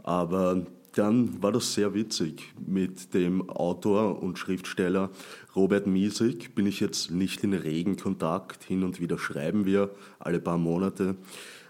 Aber 0.03 0.65
dann 0.93 1.41
war 1.41 1.51
das 1.51 1.73
sehr 1.73 1.93
witzig. 1.93 2.53
Mit 2.65 3.13
dem 3.13 3.49
Autor 3.49 4.21
und 4.21 4.37
Schriftsteller 4.37 5.09
Robert 5.55 5.87
Miesig 5.87 6.53
bin 6.53 6.65
ich 6.65 6.81
jetzt 6.81 7.11
nicht 7.11 7.43
in 7.43 7.53
regen 7.53 7.95
Kontakt. 7.95 8.65
Hin 8.65 8.83
und 8.83 8.99
wieder 8.99 9.17
schreiben 9.17 9.65
wir 9.65 9.91
alle 10.19 10.41
paar 10.41 10.57
Monate. 10.57 11.15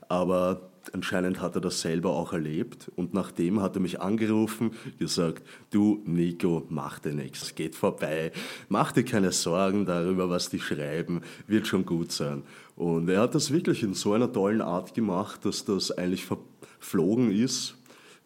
Aber 0.07 0.71
anscheinend 0.91 1.39
hat 1.39 1.55
er 1.55 1.61
das 1.61 1.81
selber 1.81 2.11
auch 2.11 2.33
erlebt. 2.33 2.91
Und 2.95 3.13
nachdem 3.13 3.61
hat 3.61 3.75
er 3.75 3.81
mich 3.81 4.01
angerufen, 4.01 4.71
gesagt, 4.97 5.43
du 5.69 6.01
Nico, 6.05 6.65
mach 6.69 6.97
dir 6.97 7.13
nichts, 7.13 7.53
geht 7.53 7.75
vorbei. 7.75 8.31
Mach 8.69 8.91
dir 8.91 9.05
keine 9.05 9.31
Sorgen 9.31 9.85
darüber, 9.85 10.31
was 10.31 10.49
die 10.49 10.59
schreiben, 10.59 11.21
wird 11.45 11.67
schon 11.67 11.85
gut 11.85 12.11
sein. 12.11 12.41
Und 12.75 13.07
er 13.07 13.21
hat 13.21 13.35
das 13.35 13.51
wirklich 13.51 13.83
in 13.83 13.93
so 13.93 14.13
einer 14.13 14.31
tollen 14.31 14.61
Art 14.61 14.95
gemacht, 14.95 15.45
dass 15.45 15.63
das 15.63 15.91
eigentlich 15.91 16.25
verflogen 16.25 17.31
ist 17.31 17.75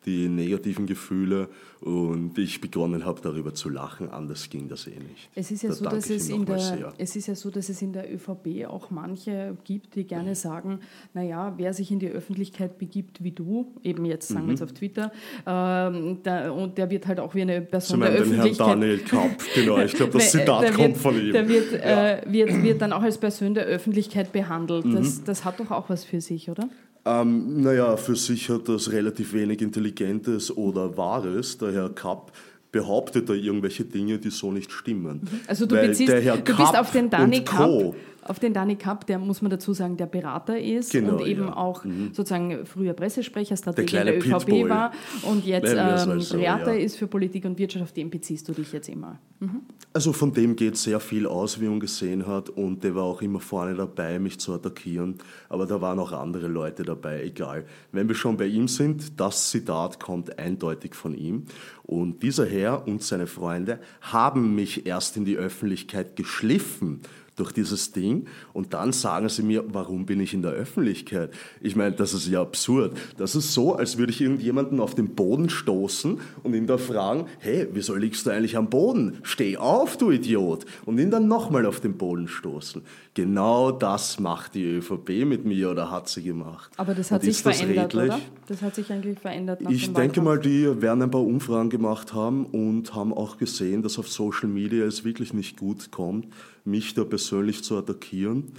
die 0.05 0.29
negativen 0.29 0.85
Gefühle 0.85 1.49
und 1.81 2.37
ich 2.37 2.59
begonnen 2.59 3.05
habe, 3.05 3.21
darüber 3.21 3.53
zu 3.53 3.69
lachen. 3.69 4.09
Anders 4.09 4.49
ging 4.49 4.67
das 4.67 4.87
eh 4.87 4.91
nicht. 4.91 5.29
Es 5.35 5.49
ist 5.51 5.63
ja, 5.63 5.69
da 5.69 5.75
so, 5.75 5.85
dass 5.85 6.09
es, 6.09 6.29
in 6.29 6.45
der, 6.45 6.93
es 6.97 7.15
ist 7.15 7.27
ja 7.27 7.35
so, 7.35 7.49
dass 7.49 7.69
es 7.69 7.81
in 7.81 7.93
der 7.93 8.13
ÖVP 8.13 8.67
auch 8.67 8.91
manche 8.91 9.57
gibt, 9.63 9.95
die 9.95 10.03
gerne 10.03 10.35
sagen, 10.35 10.79
naja, 11.13 11.53
wer 11.57 11.73
sich 11.73 11.91
in 11.91 11.99
die 11.99 12.09
Öffentlichkeit 12.09 12.77
begibt 12.77 13.23
wie 13.23 13.31
du, 13.31 13.73
eben 13.83 14.05
jetzt 14.05 14.27
sagen 14.27 14.43
mhm. 14.43 14.47
wir 14.47 14.53
jetzt 14.53 14.63
auf 14.63 14.73
Twitter, 14.73 15.11
ähm, 15.45 16.21
der, 16.23 16.53
und 16.53 16.77
der 16.77 16.89
wird 16.89 17.07
halt 17.07 17.19
auch 17.19 17.33
wie 17.35 17.41
eine 17.41 17.61
Person 17.61 18.01
der 18.01 18.09
Öffentlichkeit... 18.09 18.67
Herrn 18.67 18.81
Daniel 18.81 18.99
Kapp, 18.99 19.31
genau, 19.55 19.77
ich 19.79 19.93
glaube, 19.93 20.13
das 20.13 20.31
Zitat 20.31 20.63
wird, 20.63 20.73
kommt 20.73 20.97
von 20.97 21.19
ihm. 21.19 21.31
Der 21.31 21.47
wird, 21.47 21.71
ja. 21.71 22.09
äh, 22.09 22.23
wird, 22.27 22.63
wird 22.63 22.81
dann 22.81 22.91
auch 22.91 23.03
als 23.03 23.17
Person 23.17 23.53
der 23.53 23.65
Öffentlichkeit 23.65 24.31
behandelt. 24.33 24.85
Mhm. 24.85 24.95
Das, 24.95 25.23
das 25.23 25.45
hat 25.45 25.59
doch 25.59 25.71
auch 25.71 25.89
was 25.89 26.03
für 26.03 26.19
sich, 26.19 26.49
oder? 26.49 26.69
Ähm, 27.09 27.61
naja, 27.61 27.97
für 27.97 28.15
sich 28.15 28.49
hat 28.49 28.69
das 28.69 28.91
relativ 28.91 29.33
wenig 29.33 29.61
Intelligentes 29.61 30.55
oder 30.55 30.95
Wahres. 30.97 31.57
Der 31.57 31.71
Herr 31.71 31.89
Kapp 31.89 32.31
behauptet 32.71 33.29
da 33.29 33.33
irgendwelche 33.33 33.83
Dinge, 33.83 34.19
die 34.19 34.29
so 34.29 34.51
nicht 34.51 34.71
stimmen. 34.71 35.21
Mhm. 35.23 35.39
Also 35.47 35.65
du, 35.65 35.75
beziehst, 35.75 36.11
du 36.11 36.55
bist 36.55 36.77
auf 36.77 36.91
den 36.91 37.09
Dani 37.09 37.43
Kapp 37.43 37.95
auf 38.29 38.37
den 38.37 38.53
Dani 38.53 38.75
Kapp, 38.75 39.07
der 39.07 39.17
muss 39.17 39.41
man 39.41 39.49
dazu 39.49 39.73
sagen, 39.73 39.97
der 39.97 40.05
Berater 40.05 40.59
ist 40.59 40.91
genau, 40.91 41.13
und 41.13 41.25
eben 41.25 41.45
ja. 41.45 41.57
auch 41.57 41.83
mhm. 41.83 42.13
sozusagen 42.13 42.65
früher 42.65 42.93
Pressesprecher, 42.93 43.57
Strategier 43.57 44.03
der, 44.03 44.19
der 44.19 44.21
ÖVP 44.21 44.45
Pitbull. 44.45 44.69
war 44.69 44.91
und 45.23 45.45
jetzt 45.45 45.73
ähm, 45.75 46.21
so, 46.21 46.37
Berater 46.37 46.73
ja. 46.73 46.79
ist 46.85 46.97
für 46.97 47.07
Politik 47.07 47.45
und 47.45 47.57
Wirtschaft, 47.57 47.97
den 47.97 48.11
beziehst 48.11 48.47
du 48.47 48.53
dich 48.53 48.71
jetzt 48.71 48.87
immer. 48.87 49.17
Mhm. 49.39 49.61
Also 49.91 50.13
von 50.13 50.31
dem 50.31 50.55
geht 50.55 50.77
sehr 50.77 50.99
viel 50.99 51.25
aus, 51.25 51.59
wie 51.59 51.67
man 51.67 51.79
gesehen 51.79 52.27
hat. 52.27 52.49
Und 52.49 52.83
der 52.83 52.93
war 52.93 53.05
auch 53.05 53.23
immer 53.23 53.39
vorne 53.39 53.73
dabei, 53.73 54.19
mich 54.19 54.39
zu 54.39 54.53
attackieren, 54.53 55.15
aber 55.49 55.65
da 55.65 55.81
waren 55.81 55.97
auch 55.97 56.11
andere 56.11 56.47
Leute 56.47 56.83
dabei, 56.83 57.23
egal. 57.23 57.65
Wenn 57.91 58.07
wir 58.07 58.13
schon 58.13 58.37
bei 58.37 58.45
ihm 58.45 58.67
sind, 58.67 59.19
das 59.19 59.49
Zitat 59.49 59.99
kommt 59.99 60.37
eindeutig 60.37 60.93
von 60.93 61.15
ihm. 61.15 61.45
Und 61.83 62.21
dieser 62.21 62.45
Herr 62.45 62.87
und 62.87 63.01
seine 63.01 63.25
Freunde 63.25 63.79
haben 64.01 64.53
mich 64.53 64.85
erst 64.85 65.17
in 65.17 65.25
die 65.25 65.37
Öffentlichkeit 65.37 66.15
geschliffen 66.15 67.01
durch 67.39 67.51
dieses 67.51 67.91
Ding 67.91 68.25
und 68.53 68.73
dann 68.73 68.91
sagen 68.91 69.29
sie 69.29 69.43
mir, 69.43 69.63
warum 69.67 70.05
bin 70.05 70.19
ich 70.19 70.33
in 70.33 70.41
der 70.41 70.51
Öffentlichkeit? 70.51 71.31
Ich 71.61 71.75
meine, 71.75 71.95
das 71.95 72.13
ist 72.13 72.27
ja 72.27 72.41
absurd. 72.41 72.97
Das 73.17 73.35
ist 73.35 73.53
so, 73.53 73.75
als 73.75 73.97
würde 73.97 74.11
ich 74.11 74.21
irgendjemanden 74.21 74.79
auf 74.79 74.95
den 74.95 75.15
Boden 75.15 75.49
stoßen 75.49 76.19
und 76.43 76.53
ihn 76.53 76.67
da 76.67 76.77
fragen, 76.77 77.25
hey, 77.39 77.67
wieso 77.71 77.95
liegst 77.95 78.25
du 78.25 78.31
eigentlich 78.31 78.57
am 78.57 78.69
Boden? 78.69 79.19
Steh 79.23 79.57
auf, 79.57 79.97
du 79.97 80.11
Idiot! 80.11 80.65
Und 80.85 80.99
ihn 80.99 81.11
dann 81.11 81.27
nochmal 81.27 81.65
auf 81.65 81.79
den 81.79 81.97
Boden 81.97 82.27
stoßen. 82.27 82.81
Genau 83.13 83.71
das 83.71 84.19
macht 84.19 84.55
die 84.55 84.63
ÖVP 84.63 85.25
mit 85.25 85.45
mir 85.45 85.71
oder 85.71 85.91
hat 85.91 86.07
sie 86.07 86.23
gemacht. 86.23 86.71
Aber 86.77 86.93
das 86.93 87.11
hat 87.11 87.23
und 87.23 87.33
sich 87.33 87.41
verändert, 87.41 87.95
redlich? 87.95 88.13
oder? 88.13 88.19
Das 88.47 88.61
hat 88.61 88.75
sich 88.75 88.91
eigentlich 88.91 89.19
verändert 89.19 89.61
Ich 89.69 89.93
denke 89.93 90.21
mal, 90.21 90.39
die 90.39 90.81
werden 90.81 91.01
ein 91.01 91.11
paar 91.11 91.25
Umfragen 91.25 91.69
gemacht 91.69 92.13
haben 92.13 92.45
und 92.45 92.95
haben 92.95 93.13
auch 93.13 93.37
gesehen, 93.37 93.83
dass 93.83 93.99
auf 93.99 94.07
Social 94.09 94.49
Media 94.49 94.85
es 94.85 95.03
wirklich 95.03 95.33
nicht 95.33 95.57
gut 95.57 95.91
kommt, 95.91 96.27
mich 96.69 96.93
da 96.93 97.03
persönlich 97.03 97.63
zu 97.63 97.77
attackieren. 97.77 98.53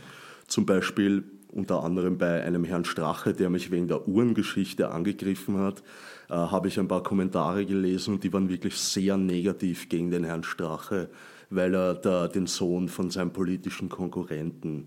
Zum 0.47 0.67
Beispiel 0.67 1.25
unter 1.53 1.83
anderem 1.83 2.19
bei 2.19 2.43
einem 2.43 2.65
Herrn 2.65 2.85
Strache, 2.85 3.35
der 3.35 3.51
mich 3.51 3.71
wegen 3.71 3.89
der 3.89 4.07
Uhrengeschichte 4.09 4.91
angegriffen 4.91 5.59
hat, 5.59 5.83
äh, 6.29 6.35
habe 6.35 6.69
ich 6.69 6.79
ein 6.79 6.89
paar 6.89 7.03
Kommentare 7.03 7.67
gelesen 7.67 8.15
und 8.15 8.25
die 8.25 8.33
waren 8.33 8.49
wirklich 8.49 8.77
sehr 8.77 9.17
negativ 9.17 9.89
gegen 9.89 10.11
den 10.11 10.25
Herrn 10.25 10.45
Strache, 10.45 11.09
weil 11.51 11.75
er 11.75 11.95
da 11.95 12.29
den 12.29 12.47
Sohn 12.47 12.89
von 12.89 13.11
seinem 13.11 13.33
politischen 13.33 13.89
Konkurrenten 13.89 14.87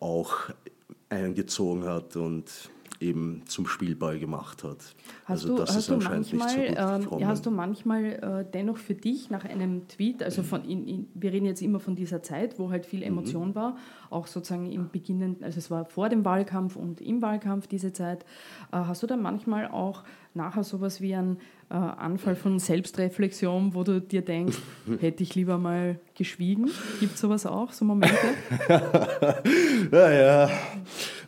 auch 0.00 0.34
eingezogen 1.08 1.84
hat 1.84 2.16
und 2.16 2.50
eben 3.04 3.42
zum 3.46 3.66
Spielball 3.66 4.18
gemacht 4.18 4.64
hat. 4.64 4.78
Hast 5.24 5.44
also 5.44 5.56
du, 5.56 5.62
hast 5.62 5.88
du 5.88 5.96
manchmal, 5.96 7.02
so 7.02 7.18
äh, 7.18 7.24
hast 7.24 7.46
du 7.46 7.50
manchmal 7.50 8.04
äh, 8.04 8.44
dennoch 8.52 8.78
für 8.78 8.94
dich 8.94 9.30
nach 9.30 9.44
einem 9.44 9.86
Tweet, 9.88 10.22
also 10.22 10.42
von 10.42 10.64
in, 10.64 10.86
in, 10.86 11.08
wir 11.14 11.32
reden 11.32 11.46
jetzt 11.46 11.62
immer 11.62 11.80
von 11.80 11.94
dieser 11.94 12.22
Zeit, 12.22 12.58
wo 12.58 12.70
halt 12.70 12.86
viel 12.86 13.00
mhm. 13.00 13.06
Emotion 13.06 13.48
mhm. 13.50 13.54
war, 13.54 13.76
auch 14.10 14.26
sozusagen 14.26 14.70
im 14.70 14.90
Beginnen, 14.90 15.36
also 15.42 15.58
es 15.58 15.70
war 15.70 15.84
vor 15.84 16.08
dem 16.08 16.24
Wahlkampf 16.24 16.76
und 16.76 17.00
im 17.00 17.22
Wahlkampf 17.22 17.66
diese 17.66 17.92
Zeit, 17.92 18.24
äh, 18.72 18.76
hast 18.76 19.02
du 19.02 19.06
dann 19.06 19.22
manchmal 19.22 19.68
auch 19.68 20.02
nachher 20.34 20.64
sowas 20.64 21.00
wie 21.00 21.14
einen 21.14 21.38
äh, 21.70 21.74
Anfall 21.74 22.36
von 22.36 22.58
Selbstreflexion, 22.58 23.74
wo 23.74 23.84
du 23.84 24.00
dir 24.00 24.22
denkst, 24.22 24.58
hätte 25.00 25.22
ich 25.22 25.34
lieber 25.34 25.58
mal 25.58 25.98
geschwiegen? 26.14 26.70
Gibt 27.00 27.14
es 27.14 27.20
sowas 27.20 27.46
auch, 27.46 27.72
so 27.72 27.84
Momente? 27.84 28.16
naja, 29.90 30.50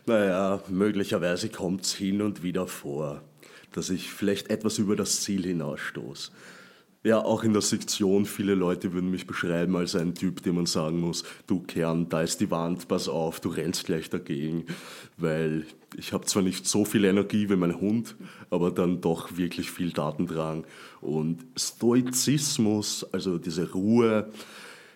naja, 0.07 0.61
möglicherweise 0.69 1.49
kommt 1.49 1.83
es 1.83 1.93
hin 1.93 2.21
und 2.21 2.43
wieder 2.43 2.67
vor, 2.67 3.21
dass 3.73 3.89
ich 3.89 4.09
vielleicht 4.09 4.49
etwas 4.49 4.77
über 4.77 4.95
das 4.95 5.21
Ziel 5.21 5.43
hinausstoße. 5.43 6.31
Ja, 7.03 7.23
auch 7.23 7.43
in 7.43 7.53
der 7.53 7.61
Sektion, 7.61 8.25
viele 8.25 8.55
Leute 8.55 8.91
würden 8.91 9.11
mich 9.11 9.27
beschreiben 9.27 9.75
als 9.77 9.95
einen 9.95 10.15
Typ, 10.15 10.43
dem 10.43 10.55
man 10.55 10.65
sagen 10.65 10.99
muss, 10.99 11.23
du 11.45 11.61
Kern, 11.61 12.09
da 12.09 12.21
ist 12.21 12.41
die 12.41 12.51
Wand, 12.51 12.87
pass 12.87 13.07
auf, 13.07 13.39
du 13.39 13.49
rennst 13.49 13.85
gleich 13.85 14.09
dagegen, 14.09 14.65
weil 15.15 15.65
ich 15.95 16.11
habe 16.11 16.25
zwar 16.25 16.43
nicht 16.43 16.67
so 16.67 16.83
viel 16.83 17.05
Energie 17.05 17.49
wie 17.49 17.55
mein 17.55 17.79
Hund, 17.79 18.15
aber 18.49 18.71
dann 18.71 18.99
doch 18.99 19.37
wirklich 19.37 19.71
viel 19.71 19.91
Datendrang 19.91 20.65
und 20.99 21.45
Stoizismus, 21.55 23.05
also 23.13 23.37
diese 23.37 23.71
Ruhe, 23.71 24.29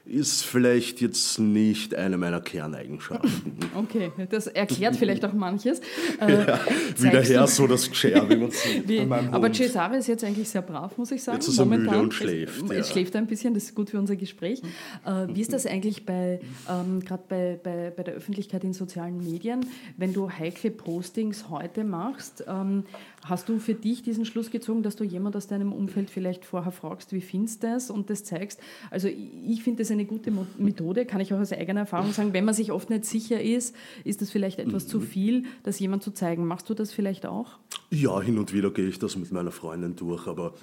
ist 0.06 0.44
vielleicht 0.44 1.02
jetzt 1.02 1.40
nicht 1.40 1.96
eine 1.96 2.18
meiner 2.18 2.42
Kerneigenschaften. 2.42 3.60
Okay, 3.74 4.12
das 4.30 4.48
erklärt 4.48 4.96
vielleicht 4.96 5.24
auch 5.26 5.34
manches. 5.34 5.82
Äh, 6.20 6.46
ja, 6.46 6.60
wieder 6.98 7.22
her 7.22 7.48
so 7.48 7.66
das 7.68 7.90
Geschirr, 7.90 8.24
wie 8.30 8.36
man 8.36 8.52
sieht. 8.52 9.10
Aber 9.32 9.52
Cesare 9.52 9.98
ist 9.98 10.08
jetzt 10.08 10.24
eigentlich 10.24 10.50
sehr 10.50 10.62
brav, 10.62 10.98
muss 10.98 11.12
ich 11.12 11.24
sagen. 11.24 11.38
Jetzt 11.38 11.48
ist 11.48 11.58
er 11.58 11.66
Momentan. 11.66 11.86
müde 11.86 12.00
und 12.00 12.14
schläft. 12.14 12.62
Es, 12.64 12.70
ja. 12.70 12.76
es, 12.76 12.90
schläft 12.92 13.16
ein 13.16 13.28
bisschen, 13.28 13.54
das 13.54 13.64
ist 13.64 13.76
gut 13.76 13.90
für 13.90 13.98
unser 13.98 14.16
Gespräch. 14.16 14.62
Äh, 15.06 15.28
wie 15.34 15.42
ist 15.42 15.54
das 15.54 15.66
eigentlich 15.66 16.06
bei, 16.06 16.42
ähm, 16.70 17.00
gerade 17.00 17.24
bei, 17.28 17.60
bei, 17.64 17.92
bei 17.96 18.04
der 18.04 18.14
Öffentlichkeit 18.14 18.64
in 18.64 18.74
sozialen 18.74 19.18
Medien, 19.18 19.66
wenn 19.98 20.14
du 20.14 20.30
heikle 20.30 20.70
Postings 20.70 21.50
heute 21.50 21.84
machst? 21.84 22.44
Ähm, 22.48 22.84
Hast 23.24 23.50
du 23.50 23.60
für 23.60 23.76
dich 23.76 24.02
diesen 24.02 24.26
Schluss 24.26 24.50
gezogen, 24.50 24.82
dass 24.82 24.96
du 24.96 25.04
jemand 25.04 25.36
aus 25.36 25.48
deinem 25.48 25.74
Umfeld 25.74 26.10
vielleicht 26.10 26.44
vorher 26.44 26.72
fragst, 26.72 27.14
wie 27.14 27.22
findest 27.22 27.62
du 27.62 27.68
das 27.68 27.92
und 27.92 28.10
das 28.10 28.24
zeigst? 28.24 28.60
Also 28.90 29.08
ich 29.08 29.64
finde 29.64 29.84
das 29.84 29.92
eine 29.92 30.06
gute 30.06 30.34
Methode, 30.58 31.06
kann 31.06 31.22
ich 31.22 31.34
auch 31.34 31.40
aus 31.40 31.52
eigener 31.52 31.82
Erfahrung 31.82 32.14
sagen. 32.14 32.34
Wenn 32.34 32.46
man 32.46 32.56
sich 32.56 32.72
oft 32.72 32.90
nicht 32.90 33.06
sicher 33.06 33.40
ist, 33.40 33.76
ist 34.04 34.22
das 34.22 34.32
vielleicht 34.32 34.60
etwas 34.60 34.86
mhm. 34.86 34.90
zu 34.90 35.00
viel, 35.02 35.44
das 35.64 35.80
jemand 35.80 36.02
zu 36.02 36.12
zeigen. 36.12 36.46
Machst 36.46 36.70
du 36.70 36.74
das 36.74 36.92
vielleicht 36.92 37.26
auch? 37.26 37.60
Ja, 37.92 38.20
hin 38.22 38.40
und 38.40 38.54
wieder 38.54 38.72
gehe 38.72 38.88
ich 38.88 38.98
das 38.98 39.16
mit 39.16 39.32
meiner 39.32 39.52
Freundin 39.52 39.96
durch, 39.96 40.28
aber 40.28 40.56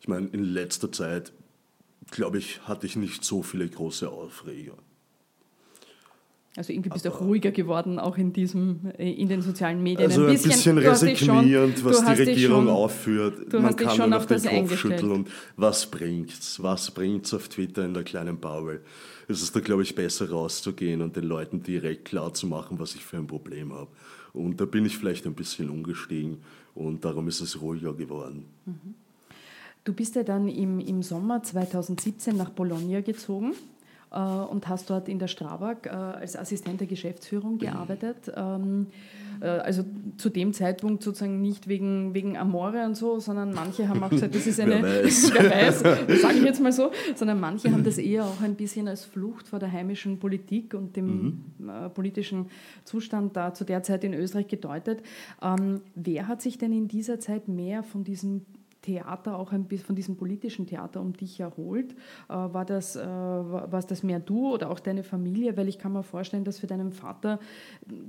ich 0.00 0.08
meine, 0.08 0.28
in 0.28 0.42
letzter 0.42 0.90
Zeit, 0.90 1.32
glaube 2.10 2.38
ich, 2.38 2.66
hatte 2.66 2.86
ich 2.86 2.96
nicht 2.96 3.24
so 3.24 3.42
viele 3.42 3.68
große 3.68 4.08
Aufreger. 4.10 4.74
Also 6.56 6.72
irgendwie 6.72 6.90
bist 6.90 7.04
du 7.04 7.10
auch 7.10 7.20
ruhiger 7.20 7.52
geworden, 7.52 8.00
auch 8.00 8.18
in 8.18 8.32
diesem, 8.32 8.90
äh, 8.98 9.12
in 9.12 9.28
den 9.28 9.40
sozialen 9.40 9.82
Medien. 9.82 10.10
Also 10.10 10.24
ein 10.24 10.32
bisschen, 10.32 10.50
bisschen 10.50 10.78
resignierend, 10.78 11.78
schon, 11.78 11.84
was 11.90 12.04
die 12.04 12.22
Regierung 12.22 12.64
schon, 12.64 12.68
aufführt. 12.68 13.52
Man 13.52 13.76
kann 13.76 14.10
nur 14.10 14.16
auf 14.16 14.26
den 14.26 14.42
Kopf 14.42 14.76
schütteln 14.76 15.12
und 15.12 15.28
was 15.56 15.88
bringt's? 15.88 16.60
Was 16.60 16.90
bringt's 16.90 17.32
auf 17.34 17.48
Twitter 17.48 17.84
in 17.84 17.94
der 17.94 18.02
kleinen 18.02 18.38
Bubble? 18.38 18.80
Es 19.28 19.42
ist 19.42 19.54
da, 19.54 19.60
glaube 19.60 19.82
ich, 19.82 19.94
besser 19.94 20.28
rauszugehen 20.28 21.02
und 21.02 21.14
den 21.14 21.24
Leuten 21.24 21.62
direkt 21.62 22.06
klar 22.06 22.34
zu 22.34 22.48
machen, 22.48 22.80
was 22.80 22.96
ich 22.96 23.04
für 23.04 23.18
ein 23.18 23.28
Problem 23.28 23.72
habe. 23.72 23.90
Und 24.32 24.60
da 24.60 24.64
bin 24.64 24.84
ich 24.84 24.98
vielleicht 24.98 25.26
ein 25.26 25.34
bisschen 25.34 25.70
umgestiegen 25.70 26.38
und 26.74 27.04
darum 27.04 27.28
ist 27.28 27.40
es 27.40 27.60
ruhiger 27.60 27.94
geworden. 27.94 28.46
Mhm. 28.66 28.94
Du 29.84 29.92
bist 29.92 30.16
ja 30.16 30.24
dann 30.24 30.48
im, 30.48 30.80
im 30.80 31.02
Sommer 31.02 31.44
2017 31.44 32.36
nach 32.36 32.50
Bologna 32.50 33.00
gezogen. 33.00 33.52
Äh, 34.12 34.18
und 34.18 34.66
hast 34.66 34.90
dort 34.90 35.08
in 35.08 35.20
der 35.20 35.28
Strabag 35.28 35.86
äh, 35.86 35.90
als 35.90 36.36
Assistent 36.36 36.80
der 36.80 36.88
Geschäftsführung 36.88 37.58
gearbeitet. 37.58 38.16
Ähm, 38.34 38.88
äh, 39.40 39.46
also 39.46 39.84
zu 40.16 40.30
dem 40.30 40.52
Zeitpunkt 40.52 41.04
sozusagen 41.04 41.40
nicht 41.40 41.68
wegen, 41.68 42.12
wegen 42.12 42.36
Amore 42.36 42.84
und 42.86 42.96
so, 42.96 43.20
sondern 43.20 43.52
manche 43.54 43.88
haben 43.88 44.02
auch 44.02 44.10
gesagt, 44.10 44.34
das 44.34 44.48
ist 44.48 44.58
eine, 44.58 44.82
wer 44.82 45.04
weiß, 45.04 45.34
wer 45.34 45.50
weiß 46.08 46.22
sage 46.22 46.38
ich 46.38 46.42
jetzt 46.42 46.60
mal 46.60 46.72
so, 46.72 46.90
sondern 47.14 47.38
manche 47.38 47.70
haben 47.70 47.84
das 47.84 47.98
eher 47.98 48.24
auch 48.24 48.40
ein 48.40 48.56
bisschen 48.56 48.88
als 48.88 49.04
Flucht 49.04 49.46
vor 49.46 49.60
der 49.60 49.70
heimischen 49.70 50.18
Politik 50.18 50.74
und 50.74 50.96
dem 50.96 51.44
mhm. 51.58 51.90
politischen 51.94 52.46
Zustand 52.84 53.36
da 53.36 53.54
zu 53.54 53.64
der 53.64 53.84
Zeit 53.84 54.02
in 54.02 54.12
Österreich 54.12 54.48
gedeutet. 54.48 55.04
Ähm, 55.40 55.82
wer 55.94 56.26
hat 56.26 56.42
sich 56.42 56.58
denn 56.58 56.72
in 56.72 56.88
dieser 56.88 57.20
Zeit 57.20 57.46
mehr 57.46 57.84
von 57.84 58.02
diesem 58.02 58.44
Theater 58.82 59.38
auch 59.38 59.52
ein 59.52 59.64
bisschen 59.64 59.86
von 59.86 59.96
diesem 59.96 60.16
politischen 60.16 60.66
Theater 60.66 61.00
um 61.00 61.12
dich 61.12 61.40
erholt? 61.40 61.92
Äh, 62.28 62.32
war 62.32 62.64
das, 62.64 62.96
äh, 62.96 63.00
war 63.00 63.82
das 63.86 64.02
mehr 64.02 64.20
du 64.20 64.52
oder 64.54 64.70
auch 64.70 64.80
deine 64.80 65.02
Familie? 65.02 65.56
Weil 65.56 65.68
ich 65.68 65.78
kann 65.78 65.92
mir 65.92 66.02
vorstellen, 66.02 66.44
dass 66.44 66.58
für 66.58 66.66
deinen 66.66 66.92
Vater, 66.92 67.38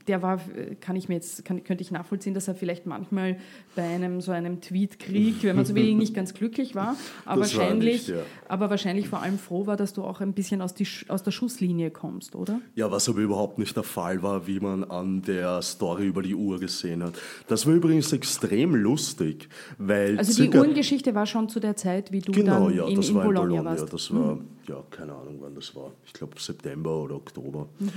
der 0.07 0.21
war, 0.21 0.39
kann 0.79 0.95
ich 0.95 1.09
mir 1.09 1.15
jetzt, 1.15 1.45
kann, 1.45 1.63
könnte 1.63 1.81
ich 1.81 1.91
nachvollziehen, 1.91 2.33
dass 2.33 2.47
er 2.47 2.55
vielleicht 2.55 2.85
manchmal 2.85 3.37
bei 3.75 3.83
einem 3.83 4.21
so 4.21 4.31
einem 4.31 4.61
Tweetkrieg, 4.61 5.43
wenn 5.43 5.55
man 5.55 5.65
so 5.65 5.75
will, 5.75 5.93
nicht 5.95 6.13
ganz 6.13 6.33
glücklich 6.33 6.75
war, 6.75 6.95
aber 7.25 7.41
das 7.41 7.57
wahrscheinlich, 7.57 8.07
nicht, 8.07 8.09
ja. 8.09 8.23
aber 8.47 8.69
wahrscheinlich 8.69 9.09
vor 9.09 9.21
allem 9.21 9.37
froh 9.37 9.65
war, 9.67 9.75
dass 9.75 9.93
du 9.93 10.03
auch 10.03 10.21
ein 10.21 10.33
bisschen 10.33 10.61
aus, 10.61 10.73
die, 10.73 10.87
aus 11.07 11.23
der 11.23 11.31
Schusslinie 11.31 11.91
kommst, 11.91 12.35
oder? 12.35 12.61
Ja, 12.75 12.91
was 12.91 13.09
aber 13.09 13.19
überhaupt 13.19 13.57
nicht 13.59 13.75
der 13.75 13.83
Fall 13.83 14.23
war, 14.23 14.47
wie 14.47 14.59
man 14.59 14.83
an 14.83 15.21
der 15.21 15.61
Story 15.61 16.05
über 16.05 16.21
die 16.21 16.35
Uhr 16.35 16.59
gesehen 16.59 17.03
hat. 17.03 17.13
Das 17.47 17.65
war 17.65 17.73
übrigens 17.73 18.13
extrem 18.13 18.75
lustig, 18.75 19.49
weil 19.77 20.17
also 20.17 20.41
die 20.41 20.49
Uhrengeschichte 20.61 21.13
war 21.15 21.25
schon 21.25 21.49
zu 21.49 21.59
der 21.59 21.75
Zeit, 21.75 22.11
wie 22.11 22.19
du 22.19 22.31
genau, 22.31 22.67
dann 22.67 22.77
ja, 22.77 22.87
in, 22.87 23.01
in, 23.01 23.13
Bologna, 23.13 23.41
Bologna 23.41 23.65
warst. 23.65 23.83
Ja, 23.83 23.89
das 23.89 24.13
war, 24.13 24.35
mhm. 24.35 24.47
ja, 24.67 24.83
keine 24.89 25.13
Ahnung, 25.13 25.37
wann 25.39 25.55
das 25.55 25.75
war. 25.75 25.91
Ich 26.05 26.13
glaube 26.13 26.39
September 26.39 26.95
oder 26.97 27.15
Oktober. 27.15 27.67
Mhm. 27.79 27.91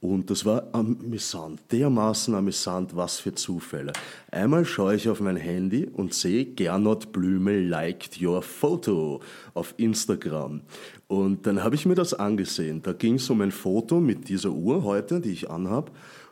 Und 0.00 0.28
das 0.28 0.44
war 0.44 0.68
amüsant, 0.72 1.60
dermaßen 1.72 2.34
amüsant, 2.34 2.94
was 2.94 3.20
für 3.20 3.34
Zufälle. 3.34 3.92
Einmal 4.30 4.66
schaue 4.66 4.96
ich 4.96 5.08
auf 5.08 5.20
mein 5.20 5.36
Handy 5.36 5.86
und 5.86 6.12
sehe, 6.12 6.44
Gernot 6.44 7.10
Blümel 7.10 7.66
liked 7.66 8.20
your 8.20 8.42
photo 8.42 9.20
auf 9.54 9.72
Instagram. 9.78 10.60
Und 11.06 11.46
dann 11.46 11.64
habe 11.64 11.74
ich 11.74 11.86
mir 11.86 11.94
das 11.94 12.12
angesehen. 12.12 12.82
Da 12.82 12.92
ging 12.92 13.14
es 13.14 13.30
um 13.30 13.40
ein 13.40 13.50
Foto 13.50 13.98
mit 13.98 14.28
dieser 14.28 14.50
Uhr 14.50 14.84
heute, 14.84 15.20
die 15.22 15.30
ich 15.30 15.50
anhabe, 15.50 15.90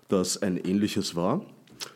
das 0.08 0.42
ein 0.42 0.58
ähnliches 0.58 1.16
war. 1.16 1.40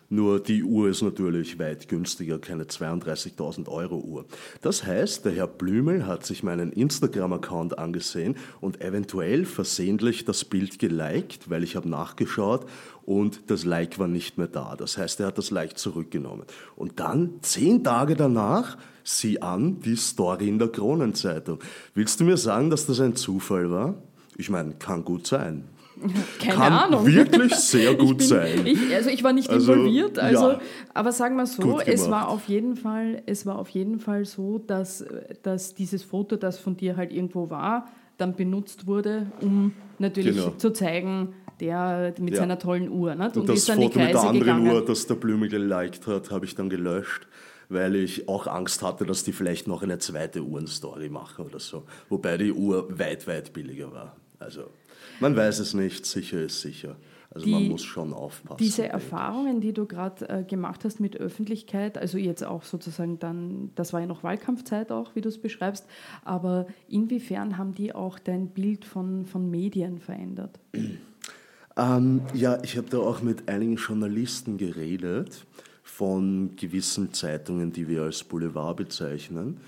Nur 0.08 0.40
die 0.40 0.62
Uhr 0.62 0.88
ist 0.88 1.02
natürlich 1.02 1.58
weit 1.58 1.88
günstiger, 1.88 2.38
keine 2.38 2.64
32.000 2.64 3.68
Euro 3.68 3.96
Uhr. 3.96 4.24
Das 4.62 4.84
heißt, 4.84 5.24
der 5.24 5.32
Herr 5.32 5.48
Blümel 5.48 6.06
hat 6.06 6.24
sich 6.24 6.42
meinen 6.42 6.72
Instagram-Account 6.72 7.78
angesehen 7.78 8.36
und 8.60 8.80
eventuell 8.80 9.44
versehentlich 9.44 10.24
das 10.24 10.44
Bild 10.44 10.78
geliked, 10.78 11.50
weil 11.50 11.64
ich 11.64 11.74
habe 11.74 11.88
nachgeschaut 11.88 12.66
und 13.04 13.50
das 13.50 13.64
Like 13.64 13.98
war 13.98 14.08
nicht 14.08 14.38
mehr 14.38 14.46
da. 14.46 14.76
Das 14.76 14.96
heißt, 14.96 15.20
er 15.20 15.26
hat 15.26 15.38
das 15.38 15.50
Like 15.50 15.76
zurückgenommen. 15.76 16.44
Und 16.76 17.00
dann, 17.00 17.38
zehn 17.42 17.82
Tage 17.82 18.14
danach, 18.14 18.78
sieh 19.02 19.40
an, 19.40 19.80
die 19.80 19.96
Story 19.96 20.48
in 20.48 20.58
der 20.58 20.68
Kronenzeitung. 20.68 21.60
Willst 21.94 22.20
du 22.20 22.24
mir 22.24 22.36
sagen, 22.36 22.70
dass 22.70 22.86
das 22.86 23.00
ein 23.00 23.16
Zufall 23.16 23.70
war? 23.70 23.94
Ich 24.36 24.50
meine, 24.50 24.74
kann 24.74 25.04
gut 25.04 25.26
sein. 25.26 25.64
Keine 26.38 26.54
Kann 26.54 26.72
Ahnung. 26.72 27.06
wirklich 27.06 27.54
sehr 27.54 27.94
gut 27.94 28.18
bin, 28.18 28.26
sein. 28.26 28.66
Ich, 28.66 28.94
also 28.94 29.08
ich 29.10 29.24
war 29.24 29.32
nicht 29.32 29.48
also, 29.48 29.72
involviert, 29.72 30.18
also, 30.18 30.52
ja, 30.52 30.60
aber 30.94 31.12
sagen 31.12 31.36
wir 31.36 31.46
so, 31.46 31.80
es 31.80 32.10
war 32.10 32.28
auf 32.28 32.48
jeden 32.48 32.76
Fall, 32.76 33.22
es 33.26 33.46
war 33.46 33.58
auf 33.58 33.68
jeden 33.70 33.98
Fall 33.98 34.24
so, 34.24 34.58
dass, 34.58 35.04
dass 35.42 35.74
dieses 35.74 36.02
Foto, 36.02 36.36
das 36.36 36.58
von 36.58 36.76
dir 36.76 36.96
halt 36.96 37.12
irgendwo 37.12 37.50
war, 37.50 37.88
dann 38.18 38.34
benutzt 38.34 38.86
wurde, 38.86 39.26
um 39.40 39.72
natürlich 39.98 40.36
genau. 40.36 40.50
zu 40.50 40.70
zeigen, 40.70 41.34
der 41.60 42.14
mit 42.18 42.34
ja. 42.34 42.40
seiner 42.40 42.58
tollen 42.58 42.90
Uhr. 42.90 43.14
Nicht? 43.14 43.36
Und, 43.36 43.42
Und 43.42 43.48
das 43.48 43.58
ist 43.58 43.68
dann 43.68 43.76
Foto 43.76 43.88
die 43.88 43.94
Kreise 43.94 44.08
mit 44.08 44.14
der 44.14 44.22
anderen 44.22 44.64
gegangen. 44.64 44.82
Uhr, 44.82 44.84
das 44.84 45.06
der 45.06 45.14
Blümel 45.14 45.48
geliked 45.48 46.06
hat, 46.06 46.30
habe 46.30 46.44
ich 46.44 46.54
dann 46.54 46.68
gelöscht 46.68 47.26
weil 47.68 47.96
ich 47.96 48.28
auch 48.28 48.46
Angst 48.46 48.82
hatte, 48.82 49.04
dass 49.04 49.24
die 49.24 49.32
vielleicht 49.32 49.66
noch 49.66 49.82
eine 49.82 49.98
zweite 49.98 50.42
Uhrenstory 50.42 51.08
machen 51.08 51.46
oder 51.46 51.58
so. 51.58 51.84
Wobei 52.08 52.36
die 52.36 52.52
Uhr 52.52 52.86
weit, 52.98 53.26
weit 53.26 53.52
billiger 53.52 53.92
war. 53.92 54.16
Also 54.38 54.70
man 55.20 55.36
weiß 55.36 55.58
es 55.58 55.74
nicht, 55.74 56.06
sicher 56.06 56.42
ist 56.42 56.60
sicher. 56.60 56.96
Also 57.30 57.44
die, 57.44 57.52
man 57.52 57.68
muss 57.68 57.82
schon 57.82 58.14
aufpassen. 58.14 58.56
Diese 58.58 58.88
Erfahrungen, 58.88 59.60
die 59.60 59.74
du 59.74 59.84
gerade 59.84 60.26
äh, 60.28 60.42
gemacht 60.42 60.84
hast 60.84 61.00
mit 61.00 61.18
Öffentlichkeit, 61.18 61.98
also 61.98 62.16
jetzt 62.16 62.42
auch 62.42 62.62
sozusagen 62.62 63.18
dann, 63.18 63.72
das 63.74 63.92
war 63.92 64.00
ja 64.00 64.06
noch 64.06 64.22
Wahlkampfzeit 64.22 64.90
auch, 64.90 65.14
wie 65.14 65.20
du 65.20 65.28
es 65.28 65.38
beschreibst, 65.38 65.86
aber 66.24 66.66
inwiefern 66.88 67.58
haben 67.58 67.74
die 67.74 67.94
auch 67.94 68.18
dein 68.18 68.48
Bild 68.48 68.86
von, 68.86 69.26
von 69.26 69.50
Medien 69.50 69.98
verändert? 69.98 70.58
Ähm, 71.76 72.22
ja, 72.32 72.58
ich 72.62 72.78
habe 72.78 72.88
da 72.88 72.98
auch 72.98 73.20
mit 73.20 73.50
einigen 73.50 73.76
Journalisten 73.76 74.56
geredet 74.56 75.44
von 75.82 76.56
gewissen 76.56 77.12
Zeitungen, 77.12 77.70
die 77.70 77.86
wir 77.86 78.02
als 78.02 78.24
Boulevard 78.24 78.78
bezeichnen. 78.78 79.60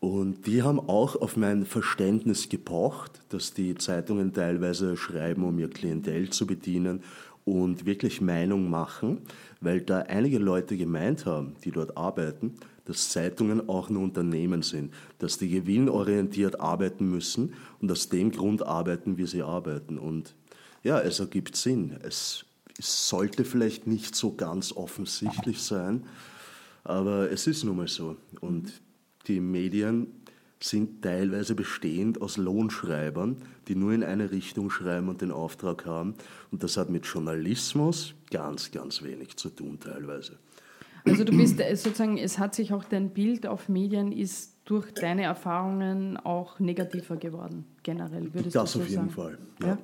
Und 0.00 0.46
die 0.46 0.62
haben 0.62 0.80
auch 0.80 1.14
auf 1.16 1.36
mein 1.36 1.66
Verständnis 1.66 2.48
gepocht, 2.48 3.20
dass 3.28 3.52
die 3.52 3.74
Zeitungen 3.74 4.32
teilweise 4.32 4.96
schreiben, 4.96 5.44
um 5.44 5.58
ihr 5.58 5.68
Klientel 5.68 6.30
zu 6.30 6.46
bedienen 6.46 7.02
und 7.44 7.84
wirklich 7.84 8.22
Meinung 8.22 8.70
machen, 8.70 9.18
weil 9.60 9.82
da 9.82 10.00
einige 10.00 10.38
Leute 10.38 10.78
gemeint 10.78 11.26
haben, 11.26 11.54
die 11.64 11.70
dort 11.70 11.98
arbeiten, 11.98 12.54
dass 12.86 13.10
Zeitungen 13.10 13.68
auch 13.68 13.90
nur 13.90 14.02
Unternehmen 14.02 14.62
sind, 14.62 14.92
dass 15.18 15.36
die 15.36 15.50
gewinnorientiert 15.50 16.60
arbeiten 16.60 17.08
müssen 17.08 17.52
und 17.80 17.92
aus 17.92 18.08
dem 18.08 18.30
Grund 18.30 18.66
arbeiten, 18.66 19.18
wie 19.18 19.26
sie 19.26 19.42
arbeiten. 19.42 19.98
Und 19.98 20.34
ja, 20.82 20.98
es 21.00 21.20
ergibt 21.20 21.56
Sinn. 21.56 21.98
Es, 22.02 22.44
sollte 22.82 23.44
vielleicht 23.44 23.86
nicht 23.86 24.14
so 24.14 24.34
ganz 24.34 24.72
offensichtlich 24.72 25.60
sein, 25.60 26.06
aber 26.82 27.30
es 27.30 27.46
ist 27.46 27.62
nun 27.62 27.76
mal 27.76 27.88
so. 27.88 28.16
Und 28.40 28.72
die 29.26 29.40
Medien 29.40 30.08
sind 30.62 31.02
teilweise 31.02 31.54
bestehend 31.54 32.20
aus 32.20 32.36
Lohnschreibern, 32.36 33.36
die 33.68 33.74
nur 33.74 33.92
in 33.92 34.04
eine 34.04 34.30
Richtung 34.30 34.70
schreiben 34.70 35.08
und 35.08 35.22
den 35.22 35.30
Auftrag 35.30 35.86
haben. 35.86 36.14
Und 36.50 36.62
das 36.62 36.76
hat 36.76 36.90
mit 36.90 37.06
Journalismus 37.06 38.14
ganz, 38.30 38.70
ganz 38.70 39.02
wenig 39.02 39.36
zu 39.36 39.48
tun 39.48 39.78
teilweise. 39.80 40.38
Also 41.06 41.24
du 41.24 41.34
bist 41.34 41.58
äh, 41.60 41.74
sozusagen, 41.76 42.18
es 42.18 42.38
hat 42.38 42.54
sich 42.54 42.74
auch 42.74 42.84
dein 42.84 43.10
Bild 43.10 43.46
auf 43.46 43.70
Medien 43.70 44.12
ist 44.12 44.56
durch 44.66 44.92
deine 44.92 45.22
Erfahrungen 45.22 46.18
auch 46.18 46.60
negativer 46.60 47.16
geworden, 47.16 47.64
generell, 47.82 48.32
würdest 48.34 48.54
das 48.54 48.72
du 48.72 48.78
so 48.78 48.84
auf 48.84 48.90
jeden 48.90 49.10
Fall, 49.10 49.38
ja. 49.60 49.68
ja? 49.68 49.78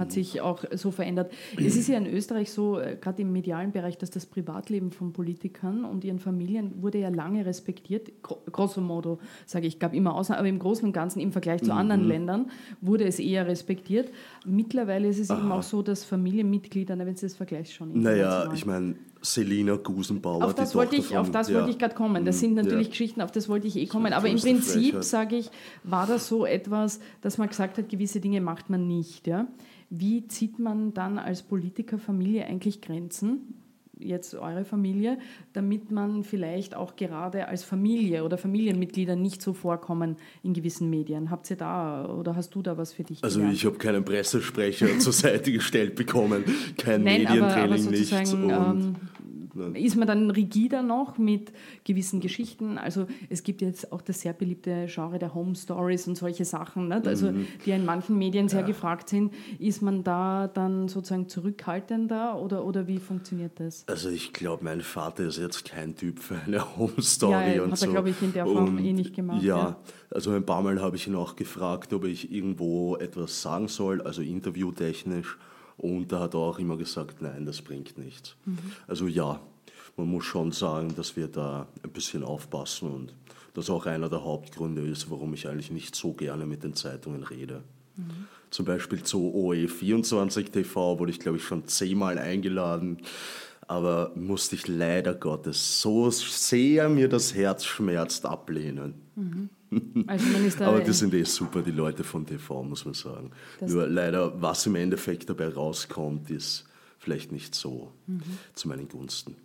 Hat 0.00 0.10
sich 0.10 0.40
auch 0.40 0.64
so 0.72 0.90
verändert. 0.90 1.30
Es 1.56 1.76
ist 1.76 1.88
ja 1.88 1.96
in 1.96 2.06
Österreich 2.06 2.50
so, 2.50 2.80
äh, 2.80 2.96
gerade 3.00 3.22
im 3.22 3.32
medialen 3.32 3.70
Bereich, 3.70 3.98
dass 3.98 4.10
das 4.10 4.26
Privatleben 4.26 4.90
von 4.90 5.12
Politikern 5.12 5.84
und 5.84 6.04
ihren 6.04 6.18
Familien 6.18 6.82
wurde 6.82 6.98
ja 6.98 7.10
lange 7.10 7.46
respektiert. 7.46 8.10
Grosso 8.50 8.80
modo, 8.80 9.18
sage 9.46 9.66
ich, 9.66 9.78
gab 9.78 9.94
immer 9.94 10.14
Ausnahmen, 10.14 10.40
aber 10.40 10.48
im 10.48 10.58
Großen 10.58 10.84
und 10.84 10.92
Ganzen 10.92 11.20
im 11.20 11.32
Vergleich 11.32 11.62
zu 11.62 11.72
mhm. 11.72 11.78
anderen 11.78 12.04
Ländern 12.04 12.50
wurde 12.80 13.04
es 13.04 13.18
eher 13.18 13.46
respektiert. 13.46 14.10
Mittlerweile 14.46 15.08
ist 15.08 15.18
es 15.18 15.30
Aha. 15.30 15.38
eben 15.38 15.52
auch 15.52 15.62
so, 15.62 15.82
dass 15.82 16.04
Familienmitglieder, 16.04 16.98
wenn 16.98 17.16
Sie 17.16 17.26
das 17.26 17.36
vergleichen 17.36 17.74
schon. 17.74 18.00
Naja, 18.00 18.50
ich 18.52 18.64
meine, 18.64 18.94
Selina 19.22 19.76
Gusenbauer. 19.76 20.44
Auf 20.44 20.54
das 20.54 20.74
wollte 20.74 20.96
ich, 20.96 21.06
von, 21.06 21.18
auf 21.18 21.30
das 21.30 21.48
ja. 21.48 21.56
wollte 21.56 21.70
ich 21.70 21.78
gerade 21.78 21.94
kommen. 21.94 22.24
Das 22.24 22.40
sind 22.40 22.54
natürlich 22.54 22.86
ja. 22.86 22.90
Geschichten, 22.90 23.20
auf 23.20 23.30
das 23.30 23.48
wollte 23.48 23.66
ich 23.66 23.76
eh 23.76 23.86
kommen. 23.86 24.12
Aber 24.12 24.28
im 24.28 24.38
Prinzip, 24.38 25.02
sage 25.04 25.36
ich, 25.36 25.50
war 25.82 26.06
das 26.06 26.28
so 26.28 26.46
etwas, 26.46 27.00
dass 27.20 27.38
man 27.38 27.48
gesagt 27.48 27.78
hat, 27.78 27.88
gewisse 27.88 28.20
Dinge 28.20 28.40
macht 28.40 28.70
man 28.70 28.86
nicht. 28.86 29.26
Ja? 29.26 29.46
Wie 29.90 30.26
zieht 30.28 30.58
man 30.58 30.94
dann 30.94 31.18
als 31.18 31.42
Politikerfamilie 31.42 32.46
eigentlich 32.46 32.80
Grenzen? 32.80 33.54
jetzt 34.02 34.34
eure 34.34 34.64
Familie, 34.64 35.18
damit 35.52 35.90
man 35.90 36.24
vielleicht 36.24 36.74
auch 36.74 36.96
gerade 36.96 37.48
als 37.48 37.64
Familie 37.64 38.24
oder 38.24 38.38
Familienmitglieder 38.38 39.16
nicht 39.16 39.42
so 39.42 39.52
vorkommen 39.52 40.16
in 40.42 40.54
gewissen 40.54 40.90
Medien. 40.90 41.30
Habt 41.30 41.50
ihr 41.50 41.56
da 41.56 42.06
oder 42.06 42.36
hast 42.36 42.54
du 42.54 42.62
da 42.62 42.76
was 42.76 42.92
für 42.92 43.04
dich? 43.04 43.22
Also 43.22 43.40
gelernt? 43.40 43.56
ich 43.56 43.66
habe 43.66 43.76
keinen 43.76 44.04
Pressesprecher 44.04 44.86
zur 44.98 45.12
Seite 45.12 45.52
gestellt 45.52 45.94
bekommen, 45.94 46.44
kein 46.76 47.02
Nein, 47.02 47.22
Medientraining 47.22 47.86
aber, 47.86 48.56
aber 48.56 48.74
nicht. 48.74 48.92
Ähm, 48.92 48.96
ist 49.74 49.96
man 49.96 50.06
dann 50.06 50.30
rigider 50.30 50.82
noch 50.82 51.18
mit 51.18 51.52
gewissen 51.84 52.20
Geschichten? 52.20 52.78
Also 52.78 53.06
es 53.28 53.42
gibt 53.42 53.62
jetzt 53.62 53.92
auch 53.92 54.02
das 54.02 54.20
sehr 54.20 54.32
beliebte 54.32 54.86
Genre 54.88 55.18
der 55.18 55.34
Home 55.34 55.54
Stories 55.54 56.06
und 56.08 56.16
solche 56.16 56.44
Sachen, 56.44 56.88
nicht? 56.88 57.06
also 57.06 57.30
mhm. 57.30 57.46
die 57.64 57.70
in 57.70 57.84
manchen 57.84 58.18
Medien 58.18 58.48
sehr 58.48 58.60
ja. 58.60 58.66
gefragt 58.66 59.08
sind. 59.08 59.32
Ist 59.58 59.82
man 59.82 60.04
da 60.04 60.48
dann 60.48 60.88
sozusagen 60.88 61.28
zurückhaltender 61.28 62.40
oder, 62.40 62.64
oder 62.64 62.86
wie 62.86 62.98
funktioniert 62.98 63.52
das? 63.60 63.84
Also 63.86 64.08
ich 64.08 64.32
glaube, 64.32 64.64
mein 64.64 64.80
Vater 64.80 65.24
ist 65.24 65.38
jetzt 65.38 65.64
kein 65.64 65.96
Typ 65.96 66.18
für 66.18 66.36
eine 66.46 66.76
Home 66.76 67.00
Story 67.00 67.56
ja, 67.56 67.62
und 67.62 67.72
hat 67.72 67.78
so. 67.78 67.86
er, 67.86 67.92
glaube 67.92 68.10
ich, 68.10 68.22
in 68.22 68.32
der 68.32 68.46
Form 68.46 68.76
und, 68.76 68.84
eh 68.84 68.92
nicht 68.92 69.14
gemacht. 69.14 69.42
Ja, 69.42 69.50
ja, 69.50 69.76
also 70.10 70.30
ein 70.32 70.44
paar 70.44 70.62
Mal 70.62 70.80
habe 70.80 70.96
ich 70.96 71.06
ihn 71.06 71.14
auch 71.14 71.36
gefragt, 71.36 71.92
ob 71.92 72.04
ich 72.04 72.32
irgendwo 72.32 72.96
etwas 72.96 73.42
sagen 73.42 73.68
soll, 73.68 74.00
also 74.02 74.22
interviewtechnisch. 74.22 75.38
Und 75.76 76.12
da 76.12 76.20
hat 76.20 76.34
er 76.34 76.40
auch 76.40 76.58
immer 76.58 76.76
gesagt, 76.76 77.22
nein, 77.22 77.46
das 77.46 77.62
bringt 77.62 77.96
nichts. 77.96 78.36
Mhm. 78.44 78.58
Also 78.86 79.06
ja, 79.06 79.40
man 80.00 80.08
muss 80.08 80.24
schon 80.24 80.52
sagen, 80.52 80.94
dass 80.96 81.16
wir 81.16 81.28
da 81.28 81.68
ein 81.82 81.90
bisschen 81.90 82.24
aufpassen 82.24 82.90
und 82.90 83.14
das 83.54 83.68
auch 83.68 83.86
einer 83.86 84.08
der 84.08 84.24
Hauptgründe 84.24 84.82
ist, 84.82 85.10
warum 85.10 85.34
ich 85.34 85.48
eigentlich 85.48 85.70
nicht 85.70 85.94
so 85.94 86.12
gerne 86.12 86.46
mit 86.46 86.62
den 86.62 86.74
Zeitungen 86.74 87.22
rede. 87.22 87.62
Mhm. 87.96 88.26
Zum 88.50 88.64
Beispiel 88.64 89.02
zu 89.02 89.18
OE24 89.18 90.50
TV 90.50 90.98
wurde 90.98 91.12
ich, 91.12 91.20
glaube 91.20 91.38
ich, 91.38 91.44
schon 91.44 91.66
zehnmal 91.66 92.18
eingeladen, 92.18 92.98
aber 93.68 94.12
musste 94.14 94.56
ich 94.56 94.66
leider 94.66 95.14
Gottes 95.14 95.80
so 95.80 96.10
sehr 96.10 96.88
mir 96.88 97.08
das 97.08 97.34
Herz 97.34 97.64
schmerzt 97.64 98.26
ablehnen. 98.26 98.94
Mhm. 99.14 99.50
Also 100.06 100.24
aber 100.64 100.80
die 100.80 100.92
sind 100.92 101.14
eh 101.14 101.22
super, 101.22 101.62
die 101.62 101.70
Leute 101.70 102.02
von 102.02 102.26
TV, 102.26 102.62
muss 102.64 102.84
man 102.84 102.94
sagen. 102.94 103.30
Nur 103.60 103.86
leider, 103.86 104.40
was 104.40 104.66
im 104.66 104.74
Endeffekt 104.74 105.28
dabei 105.30 105.48
rauskommt, 105.48 106.30
ist 106.30 106.64
vielleicht 106.98 107.30
nicht 107.30 107.54
so 107.54 107.92
mhm. 108.06 108.22
zu 108.54 108.68
meinen 108.68 108.88
Gunsten. 108.88 109.36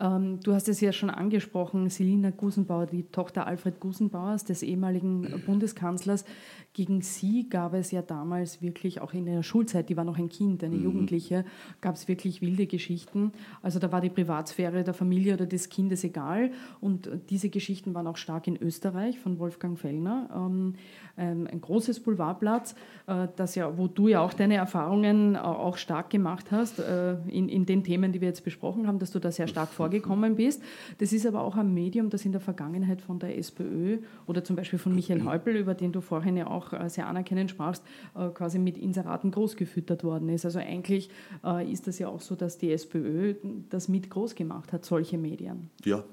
Ähm, 0.00 0.40
du 0.40 0.54
hast 0.54 0.68
es 0.68 0.80
ja 0.80 0.92
schon 0.92 1.10
angesprochen, 1.10 1.88
Selina 1.88 2.30
Gusenbauer, 2.30 2.86
die 2.86 3.04
Tochter 3.04 3.46
Alfred 3.46 3.80
Gusenbauers, 3.80 4.44
des 4.44 4.62
ehemaligen 4.62 5.42
Bundeskanzlers. 5.46 6.24
Gegen 6.72 7.02
sie 7.02 7.48
gab 7.48 7.74
es 7.74 7.92
ja 7.92 8.02
damals 8.02 8.60
wirklich, 8.60 9.00
auch 9.00 9.14
in 9.14 9.26
der 9.26 9.44
Schulzeit, 9.44 9.88
die 9.88 9.96
war 9.96 10.02
noch 10.02 10.18
ein 10.18 10.28
Kind, 10.28 10.64
eine 10.64 10.74
mhm. 10.74 10.82
Jugendliche, 10.82 11.44
gab 11.80 11.94
es 11.94 12.08
wirklich 12.08 12.42
wilde 12.42 12.66
Geschichten. 12.66 13.30
Also 13.62 13.78
da 13.78 13.92
war 13.92 14.00
die 14.00 14.10
Privatsphäre 14.10 14.82
der 14.82 14.94
Familie 14.94 15.34
oder 15.34 15.46
des 15.46 15.68
Kindes 15.68 16.02
egal. 16.02 16.50
Und 16.80 17.08
diese 17.30 17.48
Geschichten 17.48 17.94
waren 17.94 18.08
auch 18.08 18.16
stark 18.16 18.48
in 18.48 18.60
Österreich 18.60 19.20
von 19.20 19.38
Wolfgang 19.38 19.78
Fellner. 19.78 20.28
Ähm, 20.36 20.74
ein 21.16 21.60
großes 21.60 22.00
Boulevardblatt, 22.00 22.74
äh, 23.06 23.28
das 23.36 23.54
ja, 23.54 23.78
wo 23.78 23.86
du 23.86 24.08
ja 24.08 24.20
auch 24.20 24.32
deine 24.32 24.56
Erfahrungen 24.56 25.36
auch 25.36 25.76
stark 25.76 26.10
gemacht 26.10 26.50
hast, 26.50 26.80
äh, 26.80 27.14
in, 27.28 27.48
in 27.48 27.66
den 27.66 27.84
Themen, 27.84 28.10
die 28.10 28.20
wir 28.20 28.26
jetzt 28.26 28.42
besprochen 28.42 28.88
haben, 28.88 28.98
dass 28.98 29.12
du 29.12 29.20
da 29.20 29.30
sehr 29.30 29.46
stark 29.46 29.68
vorgekommen 29.84 30.36
bist. 30.36 30.62
Das 30.98 31.12
ist 31.12 31.26
aber 31.26 31.42
auch 31.42 31.56
ein 31.56 31.72
Medium, 31.72 32.10
das 32.10 32.24
in 32.24 32.32
der 32.32 32.40
Vergangenheit 32.40 33.00
von 33.00 33.18
der 33.18 33.38
SPÖ 33.38 33.98
oder 34.26 34.44
zum 34.44 34.56
Beispiel 34.56 34.78
von 34.78 34.94
Michael 34.94 35.24
Häupl, 35.24 35.50
über 35.56 35.74
den 35.74 35.92
du 35.92 36.00
vorhin 36.00 36.36
ja 36.36 36.46
auch 36.46 36.72
äh, 36.72 36.88
sehr 36.88 37.06
anerkennend 37.06 37.50
sprachst, 37.50 37.82
quasi 38.34 38.58
mit 38.58 38.78
Inseraten 38.78 39.30
großgefüttert 39.30 40.04
worden 40.04 40.28
ist. 40.28 40.44
Also 40.44 40.58
eigentlich 40.58 41.10
ist 41.68 41.86
das 41.86 41.98
ja 41.98 42.08
auch 42.08 42.20
so, 42.20 42.34
dass 42.34 42.58
die 42.58 42.72
SPÖ 42.72 43.34
das 43.70 43.88
mit 43.88 44.10
groß 44.10 44.34
gemacht 44.34 44.72
hat, 44.72 44.84
solche 44.84 45.18
Medien. 45.18 45.70
Ja, 45.84 46.04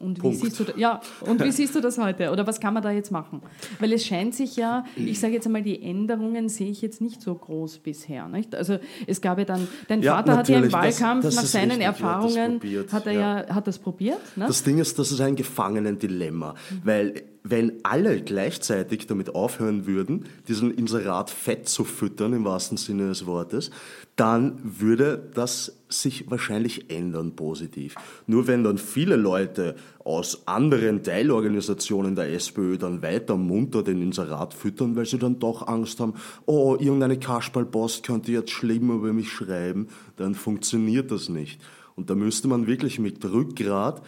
und 0.00 0.22
wie, 0.22 0.34
siehst 0.34 0.58
du, 0.58 0.64
ja, 0.76 1.00
und 1.20 1.44
wie 1.44 1.52
siehst 1.52 1.74
du 1.74 1.80
das 1.80 1.98
heute? 1.98 2.30
Oder 2.30 2.46
was 2.46 2.58
kann 2.58 2.72
man 2.72 2.82
da 2.82 2.90
jetzt 2.90 3.12
machen? 3.12 3.42
Weil 3.78 3.92
es 3.92 4.04
scheint 4.04 4.34
sich 4.34 4.56
ja, 4.56 4.84
ich 4.96 5.20
sage 5.20 5.34
jetzt 5.34 5.46
einmal, 5.46 5.62
die 5.62 5.82
Änderungen 5.82 6.48
sehe 6.48 6.70
ich 6.70 6.80
jetzt 6.80 7.02
nicht 7.02 7.20
so 7.20 7.34
groß 7.34 7.78
bisher. 7.78 8.26
Nicht? 8.26 8.54
Also 8.54 8.78
es 9.06 9.20
gab 9.20 9.38
ja 9.38 9.44
dann, 9.44 9.68
dein 9.88 10.02
ja, 10.02 10.16
Vater 10.16 10.38
hat 10.38 10.48
ja 10.48 10.58
im 10.58 10.72
Wahlkampf 10.72 11.24
das, 11.24 11.34
das 11.34 11.44
nach 11.44 11.50
seinen 11.50 11.70
richtig, 11.72 11.86
Erfahrungen, 11.86 12.60
hat 12.90 13.06
er 13.06 13.12
ja, 13.12 13.40
ja 13.42 13.54
hat 13.54 13.66
das 13.66 13.78
probiert. 13.78 14.20
Ne? 14.36 14.46
Das 14.46 14.62
Ding 14.62 14.78
ist, 14.78 14.98
das 14.98 15.12
ist 15.12 15.20
ein 15.20 15.36
Gefangenendilemma, 15.36 16.54
mhm. 16.54 16.80
weil 16.84 17.22
wenn 17.42 17.84
alle 17.84 18.20
gleichzeitig 18.20 19.06
damit 19.06 19.34
aufhören 19.34 19.86
würden, 19.86 20.26
diesen 20.48 20.72
Inserat 20.72 21.30
fett 21.30 21.68
zu 21.68 21.84
füttern, 21.84 22.32
im 22.34 22.44
wahrsten 22.44 22.76
Sinne 22.76 23.08
des 23.08 23.26
Wortes, 23.26 23.70
dann 24.16 24.58
würde 24.62 25.30
das 25.34 25.78
sich 25.88 26.30
wahrscheinlich 26.30 26.90
ändern 26.90 27.34
positiv. 27.36 27.94
Nur 28.26 28.46
wenn 28.46 28.62
dann 28.62 28.76
viele 28.76 29.16
Leute 29.16 29.74
aus 30.04 30.46
anderen 30.46 31.02
Teilorganisationen 31.02 32.14
der 32.14 32.32
SPÖ 32.32 32.76
dann 32.76 33.02
weiter 33.02 33.36
munter 33.36 33.82
den 33.82 34.02
Inserat 34.02 34.52
füttern, 34.52 34.94
weil 34.94 35.06
sie 35.06 35.18
dann 35.18 35.38
doch 35.38 35.66
Angst 35.66 36.00
haben, 36.00 36.14
oh, 36.44 36.76
irgendeine 36.78 37.18
Kasperlpost 37.18 38.04
könnte 38.04 38.32
jetzt 38.32 38.50
schlimm 38.50 38.90
über 38.90 39.12
mich 39.12 39.32
schreiben, 39.32 39.88
dann 40.16 40.34
funktioniert 40.34 41.10
das 41.10 41.28
nicht. 41.28 41.60
Und 41.96 42.10
da 42.10 42.14
müsste 42.14 42.48
man 42.48 42.66
wirklich 42.66 42.98
mit 42.98 43.24
Rückgrat 43.24 44.02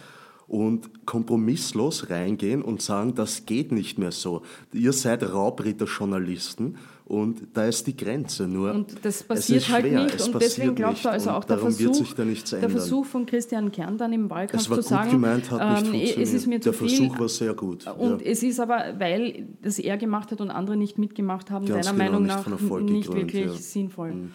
und 0.47 1.05
kompromisslos 1.05 2.09
reingehen 2.09 2.61
und 2.61 2.81
sagen, 2.81 3.15
das 3.15 3.45
geht 3.45 3.71
nicht 3.71 3.97
mehr 3.97 4.11
so. 4.11 4.41
Ihr 4.73 4.93
seid 4.93 5.23
Raubritter-Journalisten 5.23 6.75
und 7.05 7.47
da 7.53 7.65
ist 7.65 7.85
die 7.87 7.95
Grenze. 7.95 8.47
Nur 8.47 8.73
und 8.73 9.03
das 9.03 9.23
passiert 9.23 9.69
halt 9.69 9.85
schwer. 9.85 10.03
nicht 10.03 10.21
und 10.21 10.41
deswegen 10.41 10.75
glaubst 10.75 11.05
du 11.05 11.09
also 11.09 11.31
auch 11.31 11.43
der 11.43 11.57
Versuch, 11.57 12.13
der 12.13 12.69
Versuch 12.69 13.05
von 13.05 13.25
Christian 13.25 13.71
Kern 13.71 13.97
dann 13.97 14.13
im 14.13 14.29
Wahlkampf 14.29 14.67
zu 14.67 14.81
sagen, 14.81 15.11
gemeint, 15.11 15.49
ähm, 15.51 15.93
es 15.93 16.33
ist 16.33 16.47
mir 16.47 16.61
zu 16.61 16.71
der 16.71 16.73
viel. 16.73 16.89
Versuch 16.89 17.19
war 17.19 17.29
sehr 17.29 17.53
gut. 17.53 17.85
Und 17.87 18.21
ja. 18.21 18.27
es 18.27 18.43
ist 18.43 18.59
aber, 18.59 18.95
weil 18.99 19.47
das 19.61 19.79
er 19.79 19.97
gemacht 19.97 20.31
hat 20.31 20.39
und 20.41 20.51
andere 20.51 20.77
nicht 20.77 20.97
mitgemacht 20.97 21.51
haben, 21.51 21.65
Ganz 21.65 21.85
deiner 21.85 21.97
genau, 21.97 22.11
Meinung 22.11 22.27
nach 22.27 22.47
nicht, 22.47 22.89
nicht 22.89 23.13
wirklich 23.13 23.45
ja. 23.45 23.53
sinnvoll. 23.53 24.13
Mhm. 24.13 24.31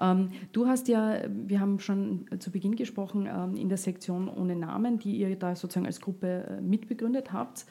Ähm, 0.00 0.30
du 0.52 0.66
hast 0.66 0.88
ja, 0.88 1.18
wir 1.28 1.60
haben 1.60 1.78
schon 1.78 2.26
zu 2.38 2.50
Beginn 2.50 2.76
gesprochen, 2.76 3.26
ähm, 3.26 3.56
in 3.56 3.68
der 3.68 3.78
Sektion 3.78 4.28
ohne 4.28 4.56
Namen, 4.56 4.98
die 4.98 5.16
ihr 5.16 5.36
da 5.36 5.54
sozusagen 5.54 5.86
als 5.86 6.00
Gruppe 6.00 6.58
äh, 6.58 6.60
mitbegründet 6.60 7.32
habt. 7.32 7.66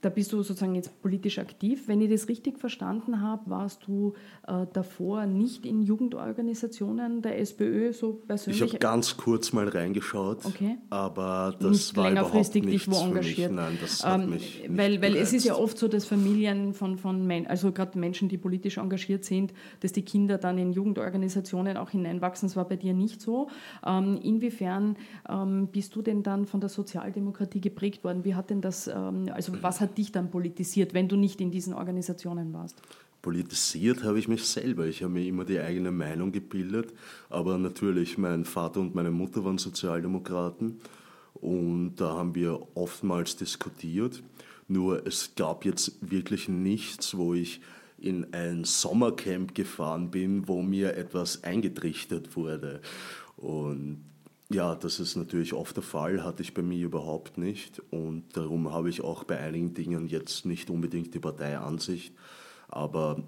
Da 0.00 0.10
bist 0.10 0.32
du 0.32 0.42
sozusagen 0.42 0.74
jetzt 0.74 1.00
politisch 1.00 1.38
aktiv. 1.38 1.88
Wenn 1.88 2.00
ich 2.00 2.10
das 2.10 2.28
richtig 2.28 2.58
verstanden 2.58 3.20
habe, 3.20 3.50
warst 3.50 3.86
du 3.86 4.14
äh, 4.46 4.66
davor 4.72 5.26
nicht 5.26 5.64
in 5.64 5.82
Jugendorganisationen 5.82 7.22
der 7.22 7.40
SPÖ 7.40 7.92
so 7.92 8.12
persönlich? 8.12 8.62
Ich 8.62 8.68
habe 8.68 8.78
ganz 8.78 9.16
kurz 9.16 9.52
mal 9.52 9.68
reingeschaut, 9.68 10.44
okay. 10.44 10.76
aber 10.90 11.56
das 11.58 11.70
nicht 11.70 11.96
war 11.96 12.08
längerfristig 12.08 12.62
überhaupt 12.64 12.72
nichts 12.72 12.90
dich 12.90 12.94
wo 12.94 13.06
engagiert. 13.06 13.50
Mich. 13.52 13.60
Nein, 13.60 13.78
das 13.80 14.04
hat 14.04 14.20
ähm, 14.20 14.30
mich 14.30 14.64
weil, 14.68 15.02
weil 15.02 15.16
es 15.16 15.32
ist 15.32 15.44
ja 15.44 15.54
oft 15.54 15.78
so, 15.78 15.88
dass 15.88 16.04
Familien 16.04 16.74
von, 16.74 16.98
von 16.98 17.26
Men 17.26 17.46
also 17.46 17.72
gerade 17.72 17.98
Menschen, 17.98 18.28
die 18.28 18.38
politisch 18.38 18.78
engagiert 18.78 19.24
sind, 19.24 19.52
dass 19.80 19.92
die 19.92 20.02
Kinder 20.02 20.38
dann 20.38 20.58
in 20.58 20.72
Jugendorganisationen 20.72 21.76
auch 21.76 21.90
hineinwachsen. 21.90 22.48
Das 22.48 22.56
war 22.56 22.66
bei 22.66 22.76
dir 22.76 22.94
nicht 22.94 23.20
so. 23.20 23.48
Ähm, 23.86 24.18
inwiefern 24.22 24.96
ähm, 25.28 25.68
bist 25.68 25.94
du 25.96 26.02
denn 26.02 26.22
dann 26.22 26.46
von 26.46 26.60
der 26.60 26.68
Sozialdemokratie 26.68 27.60
geprägt 27.60 28.04
worden? 28.04 28.24
Wie 28.24 28.34
hat 28.34 28.50
denn 28.50 28.60
das, 28.60 28.88
ähm, 28.88 29.30
also 29.54 29.62
was 29.62 29.80
hat 29.80 29.98
dich 29.98 30.12
dann 30.12 30.30
politisiert, 30.30 30.94
wenn 30.94 31.08
du 31.08 31.16
nicht 31.16 31.40
in 31.40 31.50
diesen 31.50 31.74
Organisationen 31.74 32.52
warst? 32.52 32.80
Politisiert 33.22 34.04
habe 34.04 34.18
ich 34.18 34.28
mich 34.28 34.44
selber. 34.44 34.86
Ich 34.86 35.02
habe 35.02 35.12
mir 35.12 35.26
immer 35.26 35.44
die 35.44 35.58
eigene 35.58 35.90
Meinung 35.90 36.30
gebildet. 36.30 36.92
Aber 37.30 37.56
natürlich, 37.56 38.18
mein 38.18 38.44
Vater 38.44 38.80
und 38.80 38.94
meine 38.94 39.10
Mutter 39.10 39.44
waren 39.44 39.58
Sozialdemokraten. 39.58 40.80
Und 41.34 41.96
da 41.96 42.12
haben 42.16 42.34
wir 42.34 42.60
oftmals 42.74 43.36
diskutiert. 43.36 44.22
Nur 44.68 45.06
es 45.06 45.34
gab 45.36 45.64
jetzt 45.64 45.96
wirklich 46.00 46.48
nichts, 46.48 47.16
wo 47.16 47.34
ich 47.34 47.60
in 47.98 48.32
ein 48.34 48.64
Sommercamp 48.64 49.54
gefahren 49.54 50.10
bin, 50.10 50.46
wo 50.46 50.62
mir 50.62 50.94
etwas 50.96 51.44
eingetrichtert 51.44 52.36
wurde. 52.36 52.80
Und 53.36 54.04
ja, 54.50 54.74
das 54.74 55.00
ist 55.00 55.16
natürlich 55.16 55.54
oft 55.54 55.76
der 55.76 55.82
Fall, 55.82 56.22
hatte 56.22 56.42
ich 56.42 56.54
bei 56.54 56.62
mir 56.62 56.84
überhaupt 56.84 57.38
nicht. 57.38 57.82
Und 57.90 58.24
darum 58.36 58.72
habe 58.72 58.90
ich 58.90 59.02
auch 59.02 59.24
bei 59.24 59.38
einigen 59.38 59.74
Dingen 59.74 60.06
jetzt 60.06 60.44
nicht 60.44 60.70
unbedingt 60.70 61.14
die 61.14 61.18
Parteiansicht. 61.18 62.14
Aber 62.68 63.22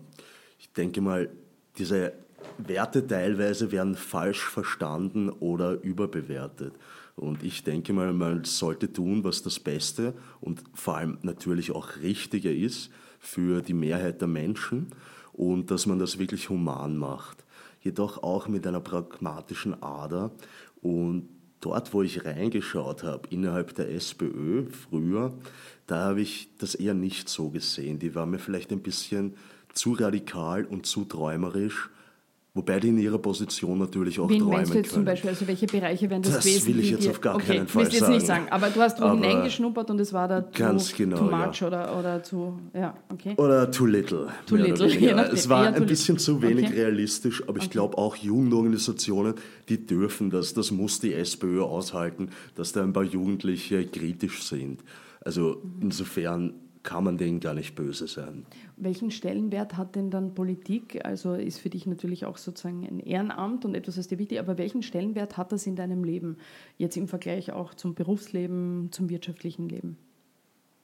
ich 0.59 0.73
denke 0.73 1.01
mal, 1.01 1.31
diese 1.79 2.13
Werte 2.59 3.07
teilweise 3.07 3.73
werden 3.73 3.95
falsch 3.95 4.45
verstanden 4.45 5.31
oder 5.31 5.83
überbewertet. 5.83 6.75
Und 7.17 7.43
ich 7.43 7.65
denke 7.65 7.95
mal, 7.95 8.13
man 8.13 8.45
sollte 8.45 8.93
tun, 8.93 9.25
was 9.25 9.43
das 9.43 9.59
Beste 9.59 10.15
und 10.41 10.63
vor 10.75 10.99
allem 10.99 11.19
natürlich 11.23 11.71
auch 11.71 11.97
Richtige 12.03 12.55
ist 12.55 12.91
für 13.19 13.63
die 13.63 13.75
Mehrheit 13.75 14.21
der 14.21 14.29
Menschen 14.29 14.89
und 15.33 15.71
dass 15.71 15.87
man 15.87 15.99
das 15.99 16.19
wirklich 16.19 16.51
human 16.51 16.97
macht. 16.97 17.45
Jedoch 17.81 18.23
auch 18.23 18.49
mit 18.49 18.67
einer 18.67 18.81
pragmatischen 18.81 19.83
Ader 19.83 20.31
und 20.87 21.29
dort, 21.61 21.93
wo 21.93 22.03
ich 22.03 22.25
reingeschaut 22.25 23.03
habe, 23.03 23.29
innerhalb 23.31 23.75
der 23.75 23.91
SPÖ 23.91 24.67
früher, 24.71 25.35
da 25.87 25.97
habe 25.97 26.21
ich 26.21 26.49
das 26.59 26.75
eher 26.77 26.95
nicht 26.95 27.29
so 27.29 27.51
gesehen. 27.51 27.99
Die 27.99 28.15
war 28.15 28.27
mir 28.27 28.39
vielleicht 28.39 28.71
ein 28.71 28.83
bisschen 28.83 29.35
zu 29.73 29.93
radikal 29.95 30.65
und 30.65 30.87
zu 30.87 31.05
träumerisch 31.05 31.91
Wobei 32.57 32.81
die 32.81 32.89
in 32.89 32.97
ihrer 32.97 33.19
Position 33.19 33.79
natürlich 33.79 34.19
auch 34.19 34.31
Wen 34.31 34.39
träumen 34.39 34.57
meinst 34.57 34.73
du 34.73 34.79
jetzt 34.79 34.89
können. 34.89 34.95
zum 34.95 35.05
Beispiel? 35.05 35.29
Also 35.29 35.47
welche 35.47 35.67
Bereiche 35.67 36.09
werden 36.09 36.23
das, 36.23 36.37
das? 36.37 36.45
Das 36.45 36.67
will 36.67 36.81
ich 36.81 36.91
jetzt 36.91 37.07
auf 37.07 37.21
gar 37.21 37.35
okay, 37.35 37.59
keinen 37.59 37.69
Fall 37.69 37.85
sagen. 37.85 37.97
jetzt 37.97 38.09
nicht 38.09 38.27
sagen. 38.27 38.47
Aber 38.49 38.71
du 38.71 38.81
hast 38.81 38.99
oben 39.03 39.23
hineingeschnuppert 39.23 39.91
und 39.91 40.01
es 40.01 40.15
war 40.15 40.27
da 40.27 40.41
ganz 40.41 40.89
too, 40.89 40.97
genau, 40.97 41.19
too 41.19 41.25
much 41.25 41.61
ja. 41.61 41.67
oder, 41.67 41.99
oder 41.99 42.23
zu, 42.23 42.59
ja, 42.73 42.95
okay. 43.13 43.35
Oder 43.37 43.71
too 43.71 43.85
little. 43.85 44.29
Too 44.47 44.57
little, 44.57 44.89
ja, 44.89 45.23
Es 45.25 45.51
war 45.51 45.67
ein 45.67 45.85
bisschen 45.85 46.17
zu 46.17 46.41
wenig 46.41 46.69
okay. 46.69 46.81
realistisch, 46.81 47.43
aber 47.43 47.51
okay. 47.51 47.65
ich 47.65 47.71
glaube 47.71 47.99
auch 47.99 48.17
Jugendorganisationen, 48.17 49.35
die 49.69 49.85
dürfen 49.85 50.31
das. 50.31 50.55
Das 50.55 50.71
muss 50.71 50.99
die 50.99 51.13
SPÖ 51.13 51.61
aushalten, 51.61 52.31
dass 52.55 52.73
da 52.73 52.83
ein 52.83 52.95
paar 52.95 53.05
Jugendliche 53.05 53.85
kritisch 53.85 54.45
sind. 54.45 54.83
Also 55.21 55.61
insofern 55.83 56.55
kann 56.87 57.05
man 57.05 57.19
denen 57.19 57.41
gar 57.41 57.53
nicht 57.53 57.75
böse 57.75 58.07
sein. 58.07 58.47
Welchen 58.79 59.11
Stellenwert 59.11 59.77
hat 59.77 59.97
denn 59.97 60.11
dann 60.11 60.35
Politik? 60.35 61.05
Also 61.05 61.35
ist 61.35 61.59
für 61.59 61.69
dich 61.69 61.85
natürlich 61.85 62.25
auch 62.25 62.39
sozusagen 62.39 62.87
ein 62.87 63.01
Ehrenamt 63.01 63.67
und 63.67 63.75
etwas, 63.75 63.99
was 63.99 64.09
dir 64.09 64.19
wichtig 64.19 64.39
ist, 64.39 64.45
aber 64.45 64.57
welchen 64.57 64.83
Stellenwert 64.83 65.37
hat 65.37 65.53
das 65.53 65.67
in 65.67 65.77
deinem 65.77 66.05
Leben? 66.05 66.39
Jetzt 66.79 66.97
im 66.97 67.09
Vergleich 67.09 67.53
auch 67.53 67.75
zum 67.75 67.95
Berufsleben, 67.95 68.89
zum 68.93 69.11
wirtschaftlichen 69.11 69.69
Leben? 69.69 69.99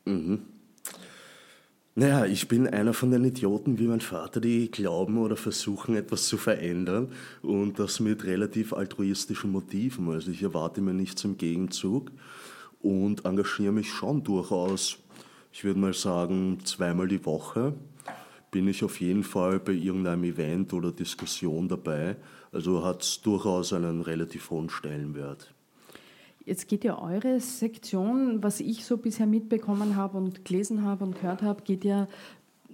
Mhm. 0.04 0.42
Naja, 1.94 2.24
ich 2.24 2.48
bin 2.48 2.66
einer 2.66 2.94
von 2.94 3.10
den 3.10 3.24
Idioten 3.24 3.78
wie 3.78 3.86
mein 3.86 4.00
Vater, 4.00 4.40
die 4.40 4.70
glauben 4.70 5.18
oder 5.18 5.36
versuchen, 5.36 5.94
etwas 5.94 6.26
zu 6.26 6.38
verändern 6.38 7.12
und 7.42 7.78
das 7.78 8.00
mit 8.00 8.24
relativ 8.24 8.72
altruistischen 8.72 9.52
Motiven. 9.52 10.10
Also 10.10 10.30
ich 10.30 10.42
erwarte 10.42 10.80
mir 10.80 10.94
nichts 10.94 11.22
im 11.24 11.36
Gegenzug 11.36 12.10
und 12.80 13.24
engagiere 13.24 13.72
mich 13.72 13.90
schon 13.90 14.24
durchaus 14.24 14.98
ich 15.52 15.64
würde 15.64 15.78
mal 15.78 15.94
sagen, 15.94 16.58
zweimal 16.64 17.08
die 17.08 17.24
Woche 17.24 17.74
bin 18.50 18.68
ich 18.68 18.84
auf 18.84 19.00
jeden 19.00 19.24
Fall 19.24 19.58
bei 19.60 19.72
irgendeinem 19.72 20.24
Event 20.24 20.72
oder 20.72 20.92
Diskussion 20.92 21.68
dabei. 21.68 22.16
Also 22.52 22.84
hat 22.84 23.02
es 23.02 23.22
durchaus 23.22 23.72
einen 23.72 24.02
relativ 24.02 24.50
hohen 24.50 24.68
Stellenwert. 24.68 25.52
Jetzt 26.44 26.68
geht 26.68 26.84
ja 26.84 27.00
eure 27.00 27.40
Sektion, 27.40 28.42
was 28.42 28.60
ich 28.60 28.84
so 28.84 28.96
bisher 28.96 29.26
mitbekommen 29.26 29.96
habe 29.96 30.18
und 30.18 30.44
gelesen 30.44 30.82
habe 30.82 31.04
und 31.04 31.14
gehört 31.14 31.42
habe, 31.42 31.62
geht 31.62 31.84
ja 31.84 32.08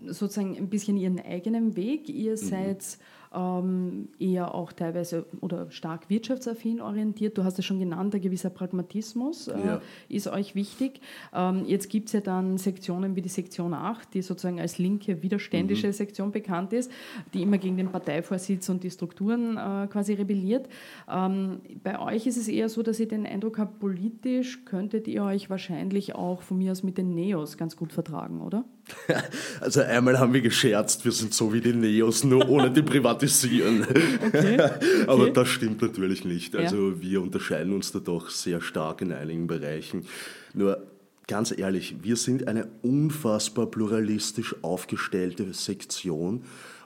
sozusagen 0.06 0.56
ein 0.56 0.68
bisschen 0.68 0.96
ihren 0.96 1.20
eigenen 1.20 1.76
Weg. 1.76 2.08
Ihr 2.08 2.32
mhm. 2.32 2.36
seid 2.36 2.98
eher 3.30 4.54
auch 4.54 4.72
teilweise 4.72 5.26
oder 5.40 5.70
stark 5.70 6.08
wirtschaftsaffin 6.08 6.80
orientiert. 6.80 7.36
Du 7.36 7.44
hast 7.44 7.58
es 7.58 7.64
schon 7.64 7.78
genannt, 7.78 8.14
ein 8.14 8.20
gewisser 8.20 8.50
Pragmatismus 8.50 9.48
äh, 9.48 9.58
ja. 9.66 9.80
ist 10.08 10.28
euch 10.28 10.54
wichtig. 10.54 11.00
Ähm, 11.34 11.64
jetzt 11.66 11.90
gibt 11.90 12.08
es 12.08 12.14
ja 12.14 12.20
dann 12.20 12.56
Sektionen 12.56 13.16
wie 13.16 13.22
die 13.22 13.28
Sektion 13.28 13.74
8, 13.74 14.14
die 14.14 14.22
sozusagen 14.22 14.60
als 14.60 14.78
linke, 14.78 15.22
widerständische 15.22 15.88
mhm. 15.88 15.92
Sektion 15.92 16.32
bekannt 16.32 16.72
ist, 16.72 16.90
die 17.34 17.42
immer 17.42 17.58
gegen 17.58 17.76
den 17.76 17.90
Parteivorsitz 17.90 18.68
und 18.68 18.82
die 18.82 18.90
Strukturen 18.90 19.56
äh, 19.56 19.86
quasi 19.88 20.14
rebelliert. 20.14 20.68
Ähm, 21.10 21.60
bei 21.82 21.98
euch 22.00 22.26
ist 22.26 22.36
es 22.36 22.48
eher 22.48 22.68
so, 22.68 22.82
dass 22.82 22.98
ich 22.98 23.08
den 23.08 23.26
Eindruck 23.26 23.58
habe, 23.58 23.72
politisch 23.78 24.64
könntet 24.64 25.06
ihr 25.06 25.24
euch 25.24 25.50
wahrscheinlich 25.50 26.14
auch 26.14 26.42
von 26.42 26.58
mir 26.58 26.72
aus 26.72 26.82
mit 26.82 26.98
den 26.98 27.14
Neos 27.14 27.56
ganz 27.56 27.76
gut 27.76 27.92
vertragen, 27.92 28.40
oder? 28.40 28.64
Also 29.60 29.80
einmal 29.80 30.18
haben 30.18 30.32
wir 30.32 30.40
gescherzt, 30.40 31.04
wir 31.04 31.12
sind 31.12 31.34
so 31.34 31.52
wie 31.52 31.60
die 31.60 31.72
Neos, 31.72 32.24
nur 32.24 32.48
ohne 32.48 32.70
die 32.70 32.82
privatisieren. 33.18 33.82
Okay, 33.82 34.60
okay. 34.60 35.06
Aber 35.06 35.30
das 35.30 35.48
stimmt 35.48 35.82
natürlich 35.82 36.24
nicht. 36.24 36.56
Also 36.56 36.90
ja. 36.90 37.00
wir 37.00 37.22
unterscheiden 37.22 37.72
uns 37.72 37.92
da 37.92 37.98
doch 37.98 38.30
sehr 38.30 38.60
stark 38.60 39.02
in 39.02 39.12
einigen 39.12 39.46
Bereichen. 39.46 40.06
Nur 40.54 40.86
ganz 41.26 41.56
ehrlich, 41.56 41.96
wir 42.02 42.16
sind 42.16 42.48
eine 42.48 42.68
unfassbar 42.82 43.66
pluralistisch 43.66 44.56
aufgestellte 44.62 45.52
Sektion 45.52 46.42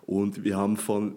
und 0.07 0.45
wir 0.45 0.57
haben 0.57 0.77
von 0.77 1.15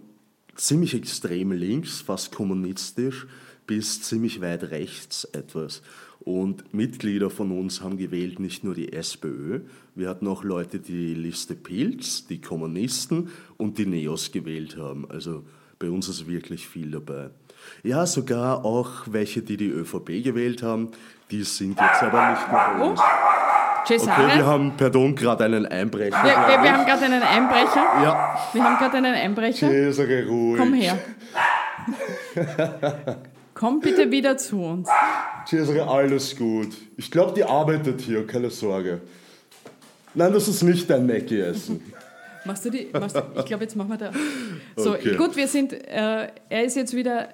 ziemlich 0.55 0.93
extrem 0.93 1.51
links, 1.51 2.01
fast 2.01 2.31
kommunistisch, 2.31 3.27
bis 3.67 4.01
ziemlich 4.01 4.41
weit 4.41 4.63
rechts 4.65 5.25
etwas. 5.25 5.81
Und 6.19 6.73
Mitglieder 6.73 7.29
von 7.29 7.51
uns 7.51 7.81
haben 7.81 7.97
gewählt 7.97 8.39
nicht 8.39 8.63
nur 8.63 8.73
die 8.73 8.93
SPÖ, 8.93 9.61
wir 9.95 10.09
hatten 10.09 10.27
auch 10.27 10.43
Leute, 10.43 10.79
die 10.79 11.13
Liste 11.13 11.55
Pilz, 11.55 12.27
die 12.27 12.41
Kommunisten 12.41 13.29
und 13.57 13.77
die 13.77 13.85
Neos 13.85 14.31
gewählt 14.31 14.77
haben. 14.77 15.09
Also 15.09 15.43
bei 15.79 15.89
uns 15.89 16.09
ist 16.09 16.27
wirklich 16.27 16.67
viel 16.67 16.91
dabei. 16.91 17.29
Ja, 17.83 18.05
sogar 18.05 18.65
auch 18.65 18.91
welche, 19.07 19.41
die 19.41 19.57
die 19.57 19.69
ÖVP 19.69 20.23
gewählt 20.23 20.61
haben, 20.61 20.89
die 21.31 21.43
sind 21.43 21.79
jetzt 21.79 22.03
aber 22.03 22.31
nicht 22.31 22.51
mehr 22.51 22.75
bei 22.77 22.85
uns. 22.85 23.01
Cesare? 23.85 24.25
Okay, 24.25 24.37
wir 24.37 24.45
haben, 24.45 24.73
pardon, 24.77 25.15
gerade 25.15 25.45
einen 25.45 25.65
Einbrecher. 25.65 26.23
Wir, 26.23 26.31
wir, 26.31 26.63
wir 26.63 26.73
haben 26.73 26.85
gerade 26.85 27.05
einen 27.05 27.23
Einbrecher. 27.23 28.03
Ja. 28.03 28.39
Wir 28.51 28.63
haben 28.63 28.77
gerade 28.77 28.97
einen 28.97 29.13
Einbrecher. 29.13 29.67
Cesare, 29.69 30.25
ruhig. 30.27 30.59
Komm 30.59 30.73
her. 30.73 30.97
Komm 33.53 33.79
bitte 33.79 34.11
wieder 34.11 34.37
zu 34.37 34.61
uns. 34.61 34.89
Cesare, 35.47 35.87
alles 35.87 36.35
gut. 36.35 36.75
Ich 36.97 37.09
glaube, 37.11 37.33
die 37.33 37.43
arbeitet 37.43 38.01
hier, 38.01 38.25
keine 38.27 38.49
Sorge. 38.49 39.01
Nein, 40.15 40.33
das 40.33 40.47
ist 40.47 40.63
nicht 40.63 40.89
dein 40.89 41.05
Mackie-Essen. 41.05 41.81
Machst 42.45 42.65
du 42.65 42.69
die? 42.69 42.87
Machst 42.93 43.15
du, 43.15 43.21
ich 43.37 43.45
glaube, 43.45 43.63
jetzt 43.63 43.75
machen 43.75 43.89
wir 43.89 43.97
da. 43.97 44.11
So, 44.75 44.93
okay. 44.93 45.15
gut, 45.15 45.35
wir 45.35 45.47
sind. 45.47 45.73
Äh, 45.73 46.27
er 46.49 46.63
ist 46.63 46.75
jetzt 46.75 46.95
wieder. 46.95 47.29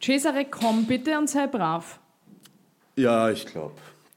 Cesare, 0.00 0.44
komm 0.50 0.84
bitte 0.84 1.16
und 1.18 1.28
sei 1.28 1.46
brav. 1.46 1.98
Ja, 2.96 3.30
ich 3.30 3.46
glaube. 3.46 3.74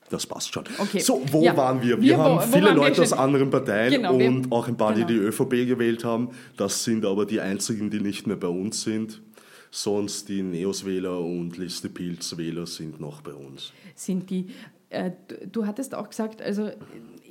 Das 0.10 0.26
passt 0.28 0.54
schon. 0.54 0.66
Okay. 0.78 1.00
So, 1.00 1.22
wo 1.32 1.42
ja. 1.42 1.56
waren 1.56 1.82
wir? 1.82 1.98
Wir, 1.98 2.02
wir 2.02 2.18
haben 2.18 2.36
wo, 2.36 2.42
viele 2.42 2.72
wo 2.72 2.82
Leute 2.82 3.02
aus 3.02 3.14
anderen 3.14 3.50
Parteien 3.50 3.94
genau, 3.94 4.16
und 4.16 4.52
auch 4.52 4.68
ein 4.68 4.76
paar, 4.76 4.94
genau. 4.94 5.08
die 5.08 5.14
die 5.14 5.20
ÖVP 5.20 5.68
gewählt 5.68 6.04
haben. 6.04 6.32
Das 6.58 6.84
sind 6.84 7.06
aber 7.06 7.26
die 7.26 7.40
einzigen, 7.40 7.90
die 7.90 8.02
nicht 8.02 8.28
mehr 8.28 8.36
bei 8.36 8.50
uns 8.50 8.82
sind. 8.82 9.22
Sonst 9.70 10.28
die 10.28 10.42
Neos-Wähler 10.42 11.18
und 11.18 11.58
Liste 11.58 11.88
Pilz-Wähler 11.88 12.68
sind 12.68 13.00
noch 13.00 13.22
bei 13.22 13.32
uns. 13.32 13.72
Sind 13.96 14.30
die, 14.30 14.48
äh, 14.90 15.12
du 15.50 15.66
hattest 15.66 15.96
auch 15.96 16.10
gesagt, 16.10 16.42
also 16.42 16.72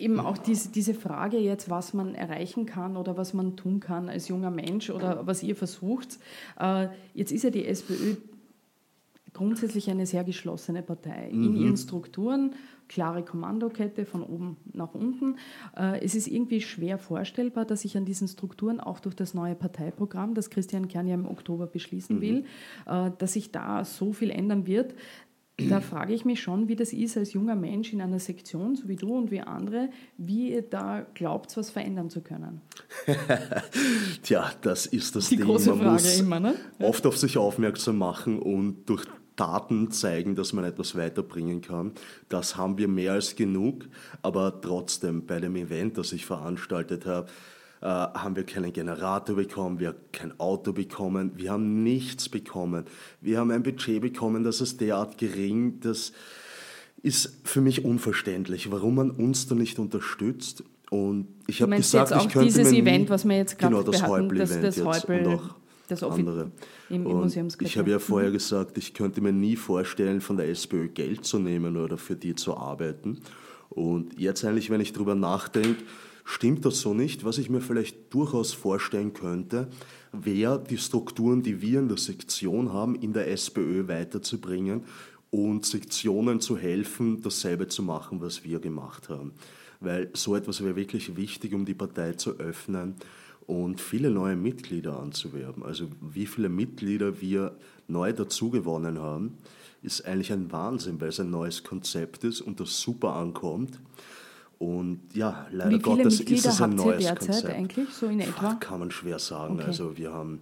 eben 0.00 0.18
auch 0.18 0.38
diese, 0.38 0.70
diese 0.70 0.94
Frage 0.94 1.38
jetzt, 1.38 1.70
was 1.70 1.94
man 1.94 2.14
erreichen 2.14 2.66
kann 2.66 2.96
oder 2.96 3.16
was 3.16 3.34
man 3.34 3.56
tun 3.56 3.80
kann 3.80 4.08
als 4.08 4.28
junger 4.28 4.50
Mensch 4.50 4.90
oder 4.90 5.26
was 5.26 5.42
ihr 5.42 5.56
versucht. 5.56 6.18
Äh, 6.58 6.88
jetzt 7.14 7.32
ist 7.32 7.44
ja 7.44 7.50
die 7.50 7.66
SPÖ 7.66 8.16
grundsätzlich 9.32 9.90
eine 9.90 10.06
sehr 10.06 10.24
geschlossene 10.24 10.82
Partei 10.82 11.30
mhm. 11.32 11.44
in 11.44 11.56
ihren 11.56 11.76
Strukturen, 11.76 12.54
klare 12.88 13.22
Kommandokette 13.22 14.04
von 14.04 14.22
oben 14.22 14.56
nach 14.72 14.94
unten. 14.94 15.36
Äh, 15.76 16.04
es 16.04 16.14
ist 16.14 16.26
irgendwie 16.26 16.60
schwer 16.60 16.98
vorstellbar, 16.98 17.64
dass 17.64 17.82
sich 17.82 17.96
an 17.96 18.04
diesen 18.04 18.26
Strukturen 18.26 18.80
auch 18.80 18.98
durch 18.98 19.14
das 19.14 19.32
neue 19.32 19.54
Parteiprogramm, 19.54 20.34
das 20.34 20.50
Christian 20.50 20.88
Kern 20.88 21.06
ja 21.06 21.14
im 21.14 21.26
Oktober 21.26 21.66
beschließen 21.66 22.16
mhm. 22.16 22.20
will, 22.20 22.44
äh, 22.86 23.10
dass 23.18 23.34
sich 23.34 23.52
da 23.52 23.84
so 23.84 24.12
viel 24.12 24.30
ändern 24.30 24.66
wird. 24.66 24.94
Da 25.68 25.80
frage 25.80 26.14
ich 26.14 26.24
mich 26.24 26.40
schon, 26.40 26.68
wie 26.68 26.76
das 26.76 26.92
ist 26.92 27.16
als 27.16 27.32
junger 27.32 27.54
Mensch 27.54 27.92
in 27.92 28.00
einer 28.00 28.18
Sektion, 28.18 28.76
so 28.76 28.88
wie 28.88 28.96
du 28.96 29.16
und 29.16 29.30
wie 29.30 29.40
andere, 29.40 29.90
wie 30.16 30.52
ihr 30.52 30.62
da 30.62 31.06
glaubt, 31.14 31.56
was 31.56 31.70
verändern 31.70 32.10
zu 32.10 32.20
können. 32.22 32.60
Tja, 34.22 34.50
das 34.62 34.86
ist 34.86 35.16
das 35.16 35.28
Die 35.28 35.36
Ding. 35.36 35.46
große 35.46 35.70
Man 35.70 35.78
Frage 35.78 35.92
muss 35.92 36.20
immer, 36.20 36.40
ne? 36.40 36.54
oft 36.80 37.06
auf 37.06 37.16
sich 37.16 37.38
aufmerksam 37.38 37.98
machen 37.98 38.38
und 38.38 38.88
durch 38.88 39.04
Daten 39.36 39.90
zeigen, 39.90 40.34
dass 40.34 40.52
man 40.52 40.64
etwas 40.64 40.94
weiterbringen 40.96 41.60
kann. 41.62 41.92
Das 42.28 42.56
haben 42.56 42.76
wir 42.76 42.88
mehr 42.88 43.12
als 43.12 43.36
genug, 43.36 43.86
aber 44.22 44.60
trotzdem 44.60 45.24
bei 45.26 45.40
dem 45.40 45.56
Event, 45.56 45.96
das 45.96 46.12
ich 46.12 46.26
veranstaltet 46.26 47.06
habe, 47.06 47.28
haben 47.86 48.36
wir 48.36 48.44
keinen 48.44 48.72
Generator 48.72 49.36
bekommen, 49.36 49.80
wir 49.80 49.88
haben 49.88 49.98
kein 50.12 50.40
Auto 50.40 50.72
bekommen, 50.72 51.32
wir 51.36 51.52
haben 51.52 51.82
nichts 51.82 52.28
bekommen. 52.28 52.84
Wir 53.20 53.38
haben 53.38 53.50
ein 53.50 53.62
Budget 53.62 54.02
bekommen, 54.02 54.44
das 54.44 54.60
ist 54.60 54.80
derart 54.80 55.16
gering, 55.16 55.80
das 55.80 56.12
ist 57.02 57.38
für 57.44 57.62
mich 57.62 57.84
unverständlich, 57.84 58.70
warum 58.70 58.96
man 58.96 59.10
uns 59.10 59.46
da 59.48 59.54
nicht 59.54 59.78
unterstützt. 59.78 60.62
Und 60.90 61.28
ich 61.46 61.62
habe 61.62 61.74
gesagt, 61.76 62.10
jetzt 62.10 62.18
auch 62.18 62.26
ich 62.26 62.32
könnte 62.32 62.48
dieses 62.48 62.72
Event, 62.72 63.08
was 63.08 63.26
wir 63.26 63.36
jetzt 63.36 63.58
gerade 63.58 63.76
genau, 63.76 63.90
das 63.90 64.02
hatten, 64.02 64.28
das, 64.36 64.60
das 64.60 64.84
Häupl, 64.84 65.26
und 65.26 65.34
auch 65.34 65.54
das 65.88 66.02
andere. 66.02 66.50
Im, 66.90 67.06
im 67.06 67.48
ich 67.60 67.78
habe 67.78 67.90
ja 67.90 67.98
vorher 67.98 68.28
mhm. 68.28 68.34
gesagt, 68.34 68.76
ich 68.76 68.92
könnte 68.92 69.20
mir 69.20 69.32
nie 69.32 69.56
vorstellen, 69.56 70.20
von 70.20 70.36
der 70.36 70.48
SPÖ 70.48 70.88
Geld 70.88 71.24
zu 71.24 71.38
nehmen 71.38 71.76
oder 71.76 71.96
für 71.96 72.16
die 72.16 72.34
zu 72.34 72.56
arbeiten. 72.56 73.20
Und 73.70 74.18
jetzt 74.18 74.44
eigentlich, 74.44 74.68
wenn 74.68 74.80
ich 74.80 74.92
darüber 74.92 75.14
nachdenke, 75.14 75.82
stimmt 76.30 76.64
das 76.64 76.80
so 76.80 76.94
nicht. 76.94 77.24
Was 77.24 77.38
ich 77.38 77.50
mir 77.50 77.60
vielleicht 77.60 78.14
durchaus 78.14 78.52
vorstellen 78.52 79.12
könnte, 79.12 79.68
wäre 80.12 80.62
die 80.62 80.78
Strukturen, 80.78 81.42
die 81.42 81.60
wir 81.60 81.80
in 81.80 81.88
der 81.88 81.98
Sektion 81.98 82.72
haben, 82.72 82.94
in 82.94 83.12
der 83.12 83.30
SPÖ 83.30 83.88
weiterzubringen 83.88 84.84
und 85.30 85.66
Sektionen 85.66 86.40
zu 86.40 86.56
helfen, 86.56 87.20
dasselbe 87.22 87.68
zu 87.68 87.82
machen, 87.82 88.20
was 88.20 88.44
wir 88.44 88.60
gemacht 88.60 89.08
haben. 89.08 89.32
Weil 89.80 90.10
so 90.12 90.36
etwas 90.36 90.62
wäre 90.62 90.76
wirklich 90.76 91.16
wichtig, 91.16 91.52
um 91.52 91.64
die 91.64 91.74
Partei 91.74 92.12
zu 92.12 92.38
öffnen 92.38 92.94
und 93.46 93.80
viele 93.80 94.10
neue 94.10 94.36
Mitglieder 94.36 95.00
anzuwerben. 95.00 95.64
Also 95.64 95.88
wie 96.00 96.26
viele 96.26 96.48
Mitglieder 96.48 97.20
wir 97.20 97.56
neu 97.88 98.12
dazugewonnen 98.12 99.00
haben, 99.00 99.38
ist 99.82 100.04
eigentlich 100.06 100.32
ein 100.32 100.52
Wahnsinn, 100.52 101.00
weil 101.00 101.08
es 101.08 101.18
ein 101.18 101.30
neues 101.30 101.64
Konzept 101.64 102.22
ist 102.24 102.40
und 102.40 102.60
das 102.60 102.80
super 102.80 103.16
ankommt. 103.16 103.80
Und 104.60 105.00
ja, 105.14 105.46
leider 105.50 105.78
Gottes 105.78 106.18
Mitglieder 106.18 106.50
ist 106.50 106.54
es 106.54 106.60
ein 106.60 106.74
neues 106.74 107.02
derzeit 107.02 107.28
Konzept. 107.28 107.54
eigentlich 107.54 107.88
so 107.88 108.06
in 108.08 108.20
etwa? 108.20 108.54
Kann 108.56 108.80
man 108.80 108.90
schwer 108.90 109.18
sagen. 109.18 109.54
Okay. 109.54 109.64
Also 109.64 109.96
wir 109.96 110.12
haben 110.12 110.40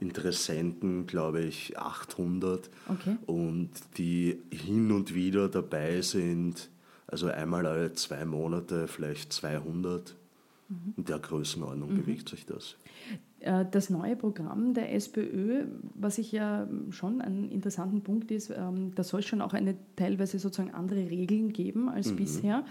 Interessenten, 0.00 1.06
glaube 1.06 1.42
ich, 1.42 1.78
800 1.78 2.70
okay. 2.88 3.16
und 3.26 3.68
die 3.98 4.38
hin 4.50 4.90
und 4.90 5.14
wieder 5.14 5.50
dabei 5.50 6.00
sind, 6.00 6.70
also 7.06 7.26
einmal 7.26 7.66
alle 7.66 7.92
zwei 7.92 8.24
Monate 8.24 8.88
vielleicht 8.88 9.34
200. 9.34 10.14
Mhm. 10.70 10.94
In 10.96 11.04
der 11.04 11.18
Größenordnung 11.18 11.92
mhm. 11.92 11.98
bewegt 11.98 12.30
sich 12.30 12.46
das. 12.46 12.76
Äh, 13.40 13.64
das 13.70 13.90
neue 13.90 14.16
Programm 14.16 14.74
der 14.74 14.94
SPÖ, 14.94 15.66
was 15.94 16.18
ich 16.18 16.32
ja 16.32 16.66
schon 16.90 17.20
einen 17.20 17.48
interessanten 17.50 18.02
Punkt 18.02 18.30
ist, 18.30 18.50
ähm, 18.50 18.92
da 18.94 19.04
soll 19.04 19.20
es 19.20 19.26
schon 19.26 19.40
auch 19.40 19.54
eine 19.54 19.76
teilweise 19.96 20.38
sozusagen 20.38 20.74
andere 20.74 21.08
Regeln 21.08 21.52
geben 21.52 21.88
als 21.88 22.10
mhm. 22.10 22.16
bisher. 22.16 22.64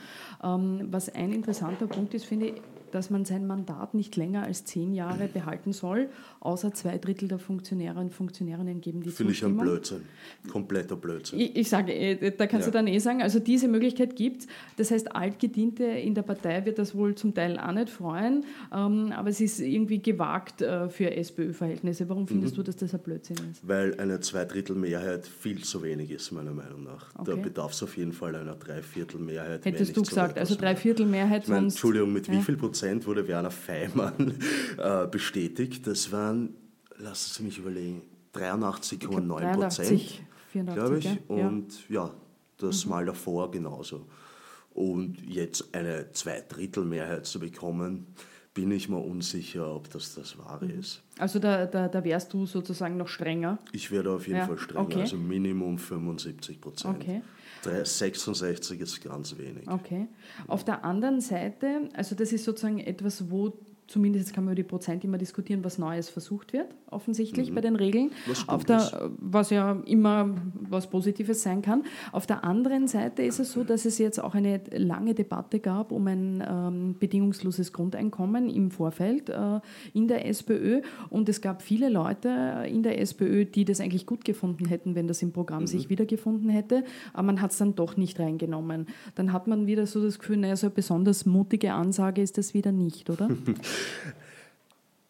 Ähm, 0.44 0.88
was 0.92 1.14
ein 1.14 1.32
interessanter 1.32 1.88
Punkt 1.88 2.14
ist, 2.14 2.26
finde 2.26 2.48
ich, 2.48 2.54
dass 2.92 3.10
man 3.10 3.26
sein 3.26 3.48
Mandat 3.48 3.94
nicht 3.94 4.16
länger 4.16 4.44
als 4.44 4.66
zehn 4.66 4.94
Jahre 4.94 5.28
behalten 5.28 5.74
soll, 5.74 6.10
außer 6.40 6.74
zwei 6.74 6.98
Drittel 6.98 7.28
der 7.28 7.40
Funktionäre 7.40 8.00
und 8.00 8.14
Funktionärinnen 8.14 8.82
geben 8.82 9.02
die 9.02 9.10
Finde 9.10 9.34
ich 9.34 9.44
ein 9.44 9.58
Blödsinn. 9.58 10.02
Kompletter 10.50 10.96
Blödsinn. 10.96 11.40
Ich, 11.40 11.56
ich 11.56 11.70
sage, 11.70 11.94
äh, 11.94 12.32
da 12.32 12.48
kannst 12.48 12.68
ja. 12.68 12.72
du 12.72 12.78
dann 12.78 12.88
eh 12.88 13.00
sagen, 13.00 13.22
also 13.22 13.40
diese 13.40 13.68
Möglichkeit 13.68 14.16
gibt 14.16 14.42
es. 14.42 14.48
Das 14.78 14.92
heißt, 14.92 15.16
Altgediente 15.16 15.84
in 15.84 16.14
der 16.14 16.22
Partei 16.22 16.66
wird 16.66 16.80
das 16.80 16.96
wohl 16.96 17.16
zum 17.16 17.34
Teil 17.34 17.60
auch 17.60 17.72
nicht 17.72 17.90
freuen, 17.90 18.46
ähm, 18.74 19.12
aber 19.16 19.30
es 19.30 19.42
ist 19.42 19.60
irgendwie 19.60 20.02
gewagt 20.02 20.62
äh, 20.62 20.90
für 20.90 21.12
SPÖ-Verhältnisse. 21.12 22.08
Warum 22.10 22.28
findest 22.28 22.54
mhm. 22.54 22.58
du, 22.58 22.64
dass 22.64 22.76
das 22.78 22.94
ein 22.94 23.02
Blödsinn 23.02 23.38
ist? 23.52 23.68
Weil 23.68 24.00
eine 24.00 24.20
Zweidrittelmehrheit 24.20 25.28
viel 25.28 25.64
zu 25.64 25.84
wenig 25.84 26.12
ist, 26.12 26.32
meiner 26.32 26.54
Meinung 26.54 26.84
nach. 26.84 27.14
Okay. 27.16 27.32
Da 27.32 27.36
bedarf 27.36 27.72
es 27.72 27.84
auf 27.84 27.98
jeden 27.98 28.14
Fall 28.14 28.36
einer 28.36 28.56
Dreiviertelmehrheit. 28.56 29.66
Hättest 29.66 29.96
du 29.96 30.02
gesagt, 30.02 30.38
also 30.38 30.56
Dreiviertelmehrheit 30.56 31.48
Entschuldigung, 31.50 32.14
mit 32.14 32.28
ja. 32.28 32.34
wie 32.34 32.42
viel 32.42 32.58
Prozent 32.58 32.77
wurde 33.06 33.28
Werner 33.28 33.52
Feimann 33.52 34.36
äh, 34.78 35.08
bestätigt? 35.08 35.86
Das 35.88 36.12
waren, 36.12 36.56
lassen 36.98 37.34
Sie 37.34 37.44
mich 37.44 37.58
überlegen, 37.60 38.02
83,9 38.34 39.54
Prozent, 39.54 40.22
glaube 40.54 41.00
ich. 41.00 41.20
Und 41.30 41.90
ja, 41.90 42.06
ja 42.06 42.14
das 42.58 42.86
mhm. 42.86 42.92
Mal 42.92 43.06
davor 43.06 43.52
genauso. 43.52 44.06
Und 44.72 45.22
jetzt 45.28 45.74
eine 45.74 46.12
Zweidrittelmehrheit 46.12 47.26
zu 47.26 47.40
bekommen, 47.40 48.08
bin 48.54 48.72
ich 48.72 48.90
mir 48.90 48.98
unsicher, 48.98 49.76
ob 49.76 49.90
das 49.92 50.16
das 50.16 50.38
Wahre 50.40 50.66
mhm. 50.66 50.80
ist. 50.80 51.04
Also 51.20 51.40
da, 51.40 51.66
da, 51.66 51.88
da 51.88 52.04
wärst 52.04 52.34
du 52.34 52.46
sozusagen 52.46 52.98
noch 52.98 53.08
strenger? 53.08 53.60
Ich 53.72 53.92
werde 53.92 54.12
auf 54.12 54.28
jeden 54.28 54.40
ja. 54.40 54.48
Fall 54.48 54.58
strenger, 54.58 54.86
okay. 54.86 55.02
also 55.02 55.18
Minimum 55.18 55.78
75 55.78 56.60
Prozent. 56.60 56.96
Okay. 56.96 57.22
66 57.84 58.80
ist 58.80 59.04
ganz 59.04 59.38
wenig. 59.38 59.68
Okay. 59.70 60.08
Auf 60.48 60.64
der 60.64 60.84
anderen 60.86 61.22
Seite, 61.22 61.90
also 61.94 62.16
das 62.16 62.32
ist 62.32 62.44
sozusagen 62.44 62.80
etwas, 62.80 63.30
wo 63.30 63.54
zumindest 63.88 64.34
kann 64.34 64.44
man 64.44 64.54
über 64.54 64.64
die 64.64 64.68
Prozent 64.68 65.04
immer 65.04 65.18
diskutieren, 65.18 65.64
was 65.64 65.78
Neues 65.78 66.10
versucht 66.10 66.54
wird, 66.54 66.76
offensichtlich 66.92 67.52
mhm. 67.52 67.56
bei 67.56 67.62
den 67.62 67.76
Regeln, 67.76 68.12
was, 68.48 68.64
der, 68.66 69.12
was 69.20 69.50
ja 69.50 69.82
immer 69.86 70.30
was 70.54 70.90
Positives 70.90 71.44
sein 71.44 71.62
kann. 71.62 71.84
Auf 72.12 72.26
der 72.26 72.44
anderen 72.44 72.88
Seite 72.88 73.24
ist 73.24 73.40
es 73.40 73.52
so, 73.52 73.64
dass 73.64 73.86
es 73.86 73.98
jetzt 73.98 74.24
auch 74.24 74.36
eine 74.36 74.62
lange 74.72 75.14
Debatte 75.14 75.60
gab 75.60 75.92
um 75.92 76.08
ein 76.08 76.44
ähm, 76.48 76.96
bedingungsloses 77.00 77.74
Grundeinkommen 77.74 78.50
im 78.50 78.72
Vorfeld 78.72 79.30
äh, 79.30 79.60
in 79.94 80.08
der 80.08 80.26
SPÖ 80.28 80.82
und 81.10 81.30
es 81.30 81.42
gab 81.42 81.62
viele 81.62 81.90
Leute 81.90 82.66
in 82.68 82.84
der 82.84 83.00
SPÖ, 83.02 83.46
die 83.46 83.66
das 83.66 83.80
eigentlich 83.80 84.06
gut 84.06 84.24
gefunden 84.26 84.66
hätten, 84.66 84.96
wenn 84.96 85.08
das 85.08 85.22
im 85.22 85.32
Programm 85.32 85.64
mhm. 85.64 85.68
sich 85.68 85.90
wiedergefunden 85.90 86.50
hätte, 86.50 86.84
aber 87.14 87.24
man 87.24 87.42
hat 87.42 87.52
es 87.52 87.58
dann 87.58 87.76
doch 87.76 87.98
nicht 87.98 88.20
reingenommen. 88.20 88.88
Dann 89.16 89.34
hat 89.34 89.48
man 89.48 89.68
wieder 89.68 89.86
so 89.86 90.02
das 90.02 90.20
Gefühl, 90.20 90.38
naja, 90.38 90.56
so 90.56 90.68
eine 90.68 90.76
besonders 90.76 91.26
mutige 91.26 91.74
Ansage 91.74 92.22
ist 92.22 92.38
das 92.38 92.54
wieder 92.54 92.72
nicht, 92.72 93.10
oder? 93.10 93.30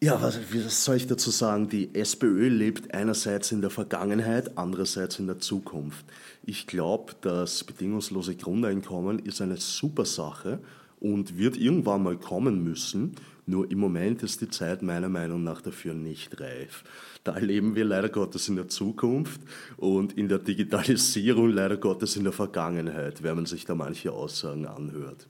Ja, 0.00 0.22
was, 0.22 0.38
was 0.54 0.84
soll 0.84 0.94
ich 0.94 1.08
dazu 1.08 1.32
sagen? 1.32 1.68
Die 1.68 1.92
SPÖ 1.92 2.46
lebt 2.46 2.94
einerseits 2.94 3.50
in 3.50 3.62
der 3.62 3.70
Vergangenheit, 3.70 4.56
andererseits 4.56 5.18
in 5.18 5.26
der 5.26 5.40
Zukunft. 5.40 6.06
Ich 6.46 6.68
glaube, 6.68 7.14
das 7.20 7.64
bedingungslose 7.64 8.36
Grundeinkommen 8.36 9.18
ist 9.18 9.42
eine 9.42 9.56
super 9.56 10.04
Sache 10.04 10.60
und 11.00 11.36
wird 11.36 11.56
irgendwann 11.56 12.04
mal 12.04 12.16
kommen 12.16 12.62
müssen. 12.62 13.16
Nur 13.44 13.68
im 13.72 13.80
Moment 13.80 14.22
ist 14.22 14.40
die 14.40 14.48
Zeit 14.48 14.82
meiner 14.82 15.08
Meinung 15.08 15.42
nach 15.42 15.62
dafür 15.62 15.94
nicht 15.94 16.40
reif. 16.40 16.84
Da 17.24 17.36
leben 17.36 17.74
wir 17.74 17.84
leider 17.84 18.08
Gottes 18.08 18.48
in 18.48 18.54
der 18.54 18.68
Zukunft 18.68 19.40
und 19.78 20.16
in 20.16 20.28
der 20.28 20.38
Digitalisierung 20.38 21.50
leider 21.50 21.76
Gottes 21.76 22.14
in 22.14 22.22
der 22.22 22.32
Vergangenheit, 22.32 23.24
wenn 23.24 23.34
man 23.34 23.46
sich 23.46 23.64
da 23.64 23.74
manche 23.74 24.12
Aussagen 24.12 24.64
anhört. 24.64 25.26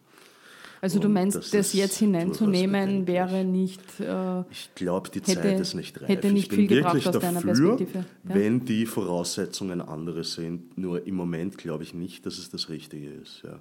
Also 0.80 0.98
du 0.98 1.08
meinst, 1.08 1.36
das, 1.36 1.50
das 1.50 1.72
jetzt 1.72 1.96
hineinzunehmen 1.98 3.06
wäre 3.06 3.44
nicht. 3.44 3.80
Äh, 4.00 4.40
ich 4.50 4.70
glaube, 4.74 5.10
die 5.10 5.22
Zeit 5.22 5.42
hätte, 5.42 5.62
ist 5.62 5.74
nicht 5.74 6.00
reif. 6.00 6.08
Hätte 6.08 6.30
nicht 6.30 6.52
viel 6.52 6.66
gebracht 6.66 7.06
aus 7.06 7.18
deiner 7.18 7.40
Perspektive. 7.40 7.98
Ja? 7.98 8.04
Wenn 8.22 8.64
die 8.64 8.86
Voraussetzungen 8.86 9.80
andere 9.80 10.24
sind. 10.24 10.78
Nur 10.78 11.06
im 11.06 11.14
Moment 11.14 11.58
glaube 11.58 11.82
ich 11.82 11.94
nicht, 11.94 12.26
dass 12.26 12.38
es 12.38 12.50
das 12.50 12.68
Richtige 12.68 13.08
ist. 13.08 13.42
Ja. 13.44 13.58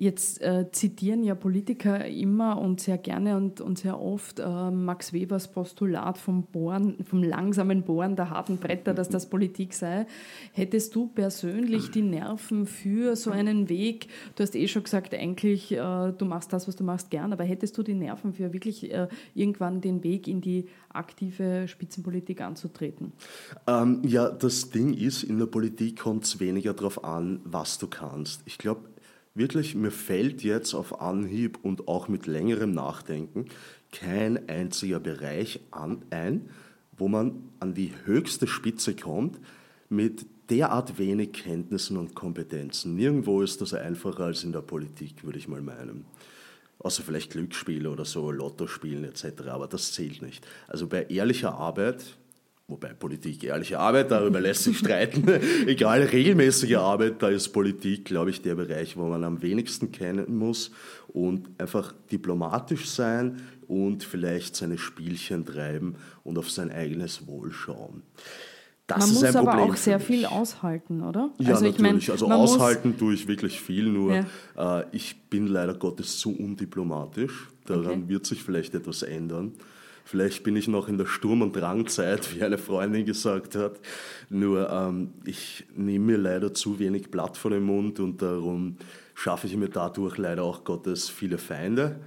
Jetzt 0.00 0.40
äh, 0.42 0.70
zitieren 0.70 1.24
ja 1.24 1.34
Politiker 1.34 2.06
immer 2.06 2.60
und 2.60 2.80
sehr 2.80 2.98
gerne 2.98 3.36
und, 3.36 3.60
und 3.60 3.80
sehr 3.80 4.00
oft 4.00 4.38
äh, 4.38 4.70
Max 4.70 5.12
Webers 5.12 5.48
Postulat 5.48 6.18
vom 6.18 6.44
Bohren, 6.44 7.04
vom 7.04 7.24
langsamen 7.24 7.82
Bohren 7.82 8.14
der 8.14 8.30
harten 8.30 8.58
Bretter, 8.58 8.94
dass 8.94 9.08
das 9.08 9.28
Politik 9.28 9.74
sei. 9.74 10.06
Hättest 10.52 10.94
du 10.94 11.08
persönlich 11.08 11.90
die 11.90 12.02
Nerven 12.02 12.66
für 12.66 13.16
so 13.16 13.32
einen 13.32 13.68
Weg? 13.68 14.06
Du 14.36 14.44
hast 14.44 14.54
eh 14.54 14.68
schon 14.68 14.84
gesagt, 14.84 15.12
eigentlich, 15.14 15.72
äh, 15.72 15.76
du 15.76 16.24
machst 16.26 16.52
das, 16.52 16.68
was 16.68 16.76
du 16.76 16.84
machst, 16.84 17.10
gern, 17.10 17.32
aber 17.32 17.42
hättest 17.42 17.76
du 17.76 17.82
die 17.82 17.94
Nerven 17.94 18.34
für 18.34 18.52
wirklich 18.52 18.92
äh, 18.92 19.08
irgendwann 19.34 19.80
den 19.80 20.04
Weg 20.04 20.28
in 20.28 20.40
die 20.40 20.68
aktive 20.90 21.66
Spitzenpolitik 21.66 22.40
anzutreten? 22.40 23.12
Ähm, 23.66 24.02
ja, 24.04 24.30
das 24.30 24.70
Ding 24.70 24.94
ist, 24.94 25.24
in 25.24 25.40
der 25.40 25.46
Politik 25.46 25.98
kommt 25.98 26.22
es 26.22 26.38
weniger 26.38 26.72
darauf 26.72 27.02
an, 27.02 27.40
was 27.42 27.78
du 27.78 27.88
kannst. 27.88 28.42
Ich 28.46 28.58
glaube, 28.58 28.82
wirklich, 29.38 29.74
mir 29.74 29.90
fällt 29.90 30.42
jetzt 30.42 30.74
auf 30.74 31.00
Anhieb 31.00 31.58
und 31.62 31.88
auch 31.88 32.08
mit 32.08 32.26
längerem 32.26 32.72
Nachdenken 32.72 33.46
kein 33.92 34.48
einziger 34.48 35.00
Bereich 35.00 35.60
an, 35.70 36.02
ein, 36.10 36.50
wo 36.96 37.08
man 37.08 37.48
an 37.60 37.74
die 37.74 37.92
höchste 38.04 38.46
Spitze 38.46 38.94
kommt 38.94 39.38
mit 39.88 40.26
derart 40.50 40.98
wenig 40.98 41.32
Kenntnissen 41.32 41.96
und 41.96 42.14
Kompetenzen. 42.14 42.94
Nirgendwo 42.94 43.42
ist 43.42 43.60
das 43.60 43.74
einfacher 43.74 44.24
als 44.24 44.44
in 44.44 44.52
der 44.52 44.60
Politik, 44.60 45.24
würde 45.24 45.38
ich 45.38 45.48
mal 45.48 45.62
meinen. 45.62 46.04
Außer 46.80 47.02
vielleicht 47.02 47.32
Glücksspiel 47.32 47.86
oder 47.86 48.04
so, 48.04 48.30
Lotto 48.30 48.66
spielen 48.66 49.04
etc., 49.04 49.48
aber 49.48 49.66
das 49.66 49.92
zählt 49.92 50.22
nicht. 50.22 50.46
Also 50.68 50.86
bei 50.86 51.04
ehrlicher 51.04 51.54
Arbeit 51.54 52.17
Wobei 52.70 52.92
Politik 52.92 53.44
ehrliche 53.44 53.78
Arbeit, 53.78 54.10
darüber 54.10 54.42
lässt 54.42 54.64
sich 54.64 54.76
streiten. 54.76 55.24
Egal, 55.66 56.02
regelmäßige 56.02 56.76
Arbeit, 56.76 57.22
da 57.22 57.28
ist 57.30 57.48
Politik, 57.48 58.04
glaube 58.04 58.28
ich, 58.28 58.42
der 58.42 58.56
Bereich, 58.56 58.94
wo 58.94 59.08
man 59.08 59.24
am 59.24 59.40
wenigsten 59.40 59.90
kennen 59.90 60.36
muss 60.36 60.70
und 61.08 61.48
einfach 61.58 61.94
diplomatisch 62.12 62.90
sein 62.90 63.40
und 63.66 64.04
vielleicht 64.04 64.54
seine 64.54 64.76
Spielchen 64.76 65.46
treiben 65.46 65.96
und 66.24 66.36
auf 66.36 66.50
sein 66.50 66.70
eigenes 66.70 67.26
Wohl 67.26 67.52
schauen. 67.52 68.02
Das 68.86 68.98
man 68.98 69.08
muss 69.14 69.34
aber 69.34 69.62
auch 69.62 69.76
sehr 69.76 69.98
viel 69.98 70.26
aushalten, 70.26 71.02
oder? 71.02 71.30
Ja, 71.38 71.54
also 71.54 71.64
natürlich. 71.64 72.02
Ich 72.02 72.08
mein, 72.08 72.12
also 72.12 72.30
aushalten 72.30 72.98
tue 72.98 73.14
ich 73.14 73.26
wirklich 73.28 73.62
viel, 73.62 73.88
nur 73.88 74.14
ja. 74.56 74.80
äh, 74.80 74.84
ich 74.92 75.22
bin 75.30 75.46
leider 75.46 75.72
Gottes 75.72 76.18
zu 76.18 76.36
undiplomatisch. 76.36 77.48
Daran 77.64 77.86
okay. 77.86 78.08
wird 78.08 78.26
sich 78.26 78.42
vielleicht 78.42 78.74
etwas 78.74 79.02
ändern. 79.02 79.54
Vielleicht 80.10 80.42
bin 80.42 80.56
ich 80.56 80.68
noch 80.68 80.88
in 80.88 80.96
der 80.96 81.04
Sturm- 81.04 81.42
und 81.42 81.54
Drangzeit, 81.54 82.34
wie 82.34 82.42
eine 82.42 82.56
Freundin 82.56 83.04
gesagt 83.04 83.54
hat. 83.54 83.78
Nur 84.30 84.70
ähm, 84.70 85.12
ich 85.26 85.66
nehme 85.76 86.12
mir 86.12 86.16
leider 86.16 86.54
zu 86.54 86.78
wenig 86.78 87.10
Blatt 87.10 87.36
vor 87.36 87.50
den 87.50 87.64
Mund 87.64 88.00
und 88.00 88.22
darum 88.22 88.78
schaffe 89.14 89.46
ich 89.46 89.54
mir 89.54 89.68
dadurch 89.68 90.16
leider 90.16 90.44
auch 90.44 90.64
Gottes 90.64 91.10
viele 91.10 91.36
Feinde, 91.36 92.00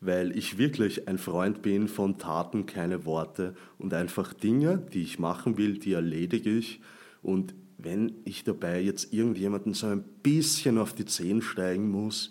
weil 0.00 0.34
ich 0.34 0.56
wirklich 0.56 1.08
ein 1.08 1.18
Freund 1.18 1.60
bin 1.60 1.88
von 1.88 2.16
Taten, 2.16 2.64
keine 2.64 3.04
Worte 3.04 3.54
und 3.76 3.92
einfach 3.92 4.32
Dinge, 4.32 4.78
die 4.94 5.02
ich 5.02 5.18
machen 5.18 5.58
will, 5.58 5.76
die 5.76 5.92
erledige 5.92 6.56
ich. 6.56 6.80
Und 7.22 7.52
wenn 7.76 8.14
ich 8.24 8.44
dabei 8.44 8.80
jetzt 8.80 9.12
irgendjemanden 9.12 9.74
so 9.74 9.88
ein 9.88 10.02
bisschen 10.22 10.78
auf 10.78 10.94
die 10.94 11.04
Zehen 11.04 11.42
steigen 11.42 11.90
muss, 11.90 12.30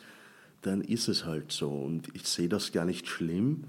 dann 0.63 0.81
ist 0.81 1.07
es 1.09 1.25
halt 1.25 1.51
so. 1.51 1.69
Und 1.69 2.07
ich 2.15 2.25
sehe 2.25 2.49
das 2.49 2.71
gar 2.71 2.85
nicht 2.85 3.07
schlimm. 3.07 3.65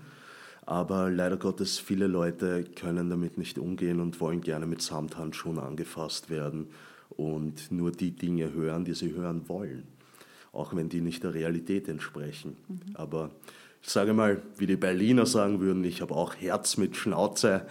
Aber 0.64 1.10
leider 1.10 1.36
Gottes, 1.36 1.78
viele 1.78 2.06
Leute 2.06 2.64
können 2.64 3.10
damit 3.10 3.36
nicht 3.36 3.58
umgehen 3.58 4.00
und 4.00 4.20
wollen 4.20 4.40
gerne 4.40 4.66
mit 4.66 4.80
Samthandschuhen 4.80 5.58
angefasst 5.58 6.30
werden 6.30 6.68
und 7.10 7.72
nur 7.72 7.90
die 7.90 8.12
Dinge 8.12 8.52
hören, 8.52 8.84
die 8.84 8.94
sie 8.94 9.12
hören 9.12 9.48
wollen, 9.48 9.84
auch 10.52 10.74
wenn 10.74 10.88
die 10.88 11.00
nicht 11.00 11.24
der 11.24 11.34
Realität 11.34 11.88
entsprechen. 11.88 12.56
Mhm. 12.68 12.80
Aber 12.94 13.30
ich 13.82 13.88
sage 13.88 14.12
mal, 14.12 14.40
wie 14.56 14.66
die 14.66 14.76
Berliner 14.76 15.26
sagen 15.26 15.60
würden, 15.60 15.82
ich 15.82 16.00
habe 16.00 16.14
auch 16.14 16.36
Herz 16.36 16.76
mit 16.76 16.96
Schnauze. 16.96 17.66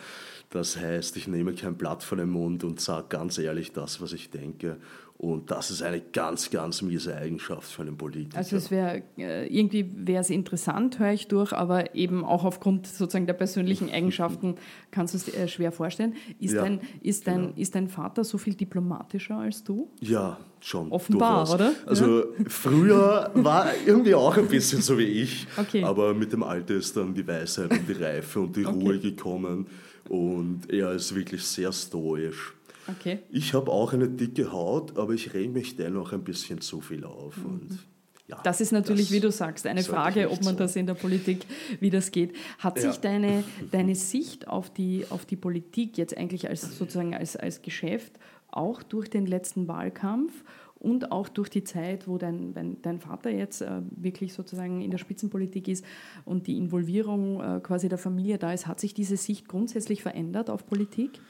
Das 0.50 0.76
heißt, 0.76 1.16
ich 1.16 1.30
nehme 1.30 1.54
kein 1.54 1.76
Blatt 1.76 2.04
von 2.04 2.18
den 2.18 2.30
Mund 2.30 2.66
und 2.66 2.82
sage 2.82 3.08
ganz 3.08 3.38
ehrlich 3.38 3.72
das, 3.72 4.02
was 4.02 4.12
ich 4.12 4.30
denke 4.30 4.78
und 5.22 5.51
das 5.51 5.69
ist 5.69 5.84
eine 5.84 6.01
ganz, 6.01 6.49
ganz 6.49 6.82
miese 6.82 7.15
Eigenschaft 7.15 7.72
für 7.72 7.84
einen 7.84 7.95
Politiker. 7.95 8.39
Also 8.39 8.55
es 8.55 8.72
wäre 8.72 9.03
äh, 9.19 9.45
irgendwie 9.55 9.86
wäre 9.95 10.22
es 10.22 10.32
interessant, 10.32 10.97
höre 10.97 11.13
ich 11.13 11.28
durch, 11.28 11.53
aber 11.53 11.93
eben 11.93 12.26
auch 12.26 12.43
aufgrund 12.43 12.88
sozusagen 12.88 13.28
der 13.28 13.36
persönlichen 13.36 13.88
Eigenschaften 13.93 14.55
kannst 14.89 15.13
du 15.13 15.19
es 15.19 15.26
dir 15.26 15.47
schwer 15.47 15.72
vorstellen. 15.72 16.15
Ist, 16.39 16.55
ja, 16.55 16.63
dein, 16.63 16.82
ist, 17.03 17.28
dein, 17.28 17.41
genau. 17.41 17.53
ist 17.55 17.76
dein 17.76 17.88
Vater 17.88 18.24
so 18.24 18.39
viel 18.39 18.55
diplomatischer 18.55 19.38
als 19.38 19.63
du? 19.63 19.91
Ja, 19.99 20.39
schon. 20.59 20.91
Offenbar, 20.91 21.45
durchaus. 21.45 21.53
oder? 21.53 21.72
Also 21.86 22.22
ja. 22.22 22.26
früher 22.47 23.30
war 23.36 23.67
irgendwie 23.86 24.15
auch 24.15 24.36
ein 24.36 24.47
bisschen 24.47 24.82
so 24.82 24.97
wie 24.97 25.03
ich, 25.03 25.45
okay. 25.55 25.84
aber 25.84 26.15
mit 26.15 26.34
dem 26.34 26.41
Alter 26.41 26.74
ist 26.74 26.97
dann 26.97 27.13
die 27.13 27.28
Weisheit 27.28 27.69
und 27.69 27.88
die 27.88 28.03
Reife 28.03 28.39
und 28.39 28.55
die 28.55 28.65
okay. 28.65 28.76
Ruhe 28.76 28.97
gekommen 28.97 29.67
und 30.09 30.61
er 30.67 30.93
ist 30.93 31.13
wirklich 31.13 31.43
sehr 31.43 31.72
stoisch. 31.72 32.53
Okay. 32.88 33.20
Ich 33.30 33.54
habe 33.54 33.72
auch 33.72 33.94
eine 33.94 34.10
dicke 34.10 34.52
Haut, 34.52 34.98
aber 34.98 35.14
ich 35.14 35.34
reg 35.34 35.52
mich 35.52 35.76
dennoch 35.76 36.14
ein 36.14 36.24
bisschen 36.24 36.62
zu 36.62 36.82
viel 36.82 37.04
auf. 37.04 37.38
Mhm. 37.38 37.46
Und 37.46 37.80
ja, 38.28 38.40
das 38.44 38.62
ist 38.62 38.72
natürlich, 38.72 39.08
das 39.08 39.16
wie 39.16 39.20
du 39.20 39.32
sagst, 39.32 39.68
eine 39.68 39.84
Frage, 39.84 40.32
ob 40.32 40.44
man 40.44 40.54
so. 40.54 40.60
das 40.60 40.76
in 40.76 40.88
der 40.88 40.94
Politik, 40.94 41.46
wie 41.80 41.90
das 41.90 42.12
geht. 42.12 42.34
Hat 42.60 42.78
ja. 42.78 42.90
sich 42.90 43.02
deine, 43.02 43.44
deine 43.72 43.96
Sicht 43.96 44.48
auf 44.48 44.70
die, 44.70 45.06
auf 45.10 45.26
die 45.26 45.36
Politik 45.36 45.98
jetzt 45.98 46.18
eigentlich 46.18 46.48
als 46.48 46.78
sozusagen 46.78 47.14
als, 47.14 47.36
als 47.36 47.62
Geschäft 47.62 48.14
auch 48.50 48.84
durch 48.84 49.10
den 49.10 49.26
letzten 49.26 49.68
Wahlkampf 49.68 50.44
und 50.82 51.12
auch 51.12 51.30
durch 51.30 51.50
die 51.50 51.64
Zeit, 51.64 52.08
wo 52.08 52.18
dein, 52.18 52.54
dein, 52.54 52.82
dein 52.82 53.00
Vater 53.00 53.30
jetzt 53.30 53.62
äh, 53.62 53.82
wirklich 53.92 54.34
sozusagen 54.34 54.82
in 54.82 54.92
der 54.92 54.98
Spitzenpolitik 54.98 55.68
ist 55.68 55.86
und 56.26 56.48
die 56.48 56.58
Involvierung 56.58 57.40
äh, 57.40 57.60
quasi 57.62 57.88
der 57.88 58.00
Familie 58.00 58.40
da 58.40 58.52
ist, 58.52 58.66
hat 58.66 58.80
sich 58.80 58.94
diese 58.94 59.16
Sicht 59.16 59.48
grundsätzlich 59.48 60.02
verändert 60.02 60.50
auf 60.50 60.66
Politik? 60.66 61.22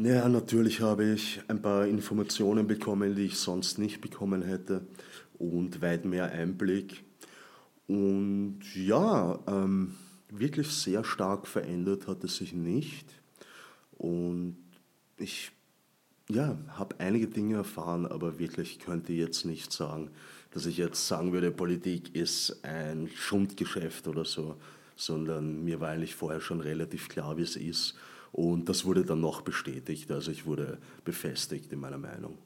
Ja, 0.00 0.28
natürlich 0.28 0.80
habe 0.80 1.12
ich 1.12 1.40
ein 1.48 1.60
paar 1.60 1.84
Informationen 1.84 2.68
bekommen, 2.68 3.16
die 3.16 3.24
ich 3.24 3.36
sonst 3.36 3.80
nicht 3.80 4.00
bekommen 4.00 4.42
hätte 4.42 4.86
und 5.38 5.82
weit 5.82 6.04
mehr 6.04 6.30
Einblick. 6.30 7.02
Und 7.88 8.60
ja, 8.76 9.40
ähm, 9.48 9.96
wirklich 10.30 10.68
sehr 10.68 11.02
stark 11.02 11.48
verändert 11.48 12.06
hat 12.06 12.22
es 12.22 12.36
sich 12.36 12.52
nicht. 12.52 13.08
Und 13.96 14.56
ich 15.16 15.50
ja, 16.30 16.56
habe 16.68 17.00
einige 17.00 17.26
Dinge 17.26 17.56
erfahren, 17.56 18.06
aber 18.06 18.38
wirklich 18.38 18.78
könnte 18.78 19.12
jetzt 19.12 19.44
nicht 19.46 19.72
sagen, 19.72 20.10
dass 20.52 20.66
ich 20.66 20.76
jetzt 20.76 21.08
sagen 21.08 21.32
würde, 21.32 21.50
Politik 21.50 22.14
ist 22.14 22.60
ein 22.62 23.08
Schundgeschäft 23.16 24.06
oder 24.06 24.24
so. 24.24 24.58
sondern 24.98 25.64
mir 25.64 25.80
war 25.80 25.90
eigentlich 25.90 26.14
vorher 26.16 26.40
schon 26.40 26.60
relativ 26.60 27.08
klar, 27.08 27.36
wie 27.36 27.42
es 27.42 27.56
ist. 27.56 27.94
Und 28.32 28.68
das 28.68 28.84
wurde 28.84 29.04
dann 29.04 29.20
noch 29.20 29.40
bestätigt, 29.40 30.10
also 30.10 30.30
ich 30.30 30.46
wurde 30.46 30.78
befestigt 31.04 31.72
in 31.72 31.80
meiner 31.80 31.98
Meinung. 31.98 32.38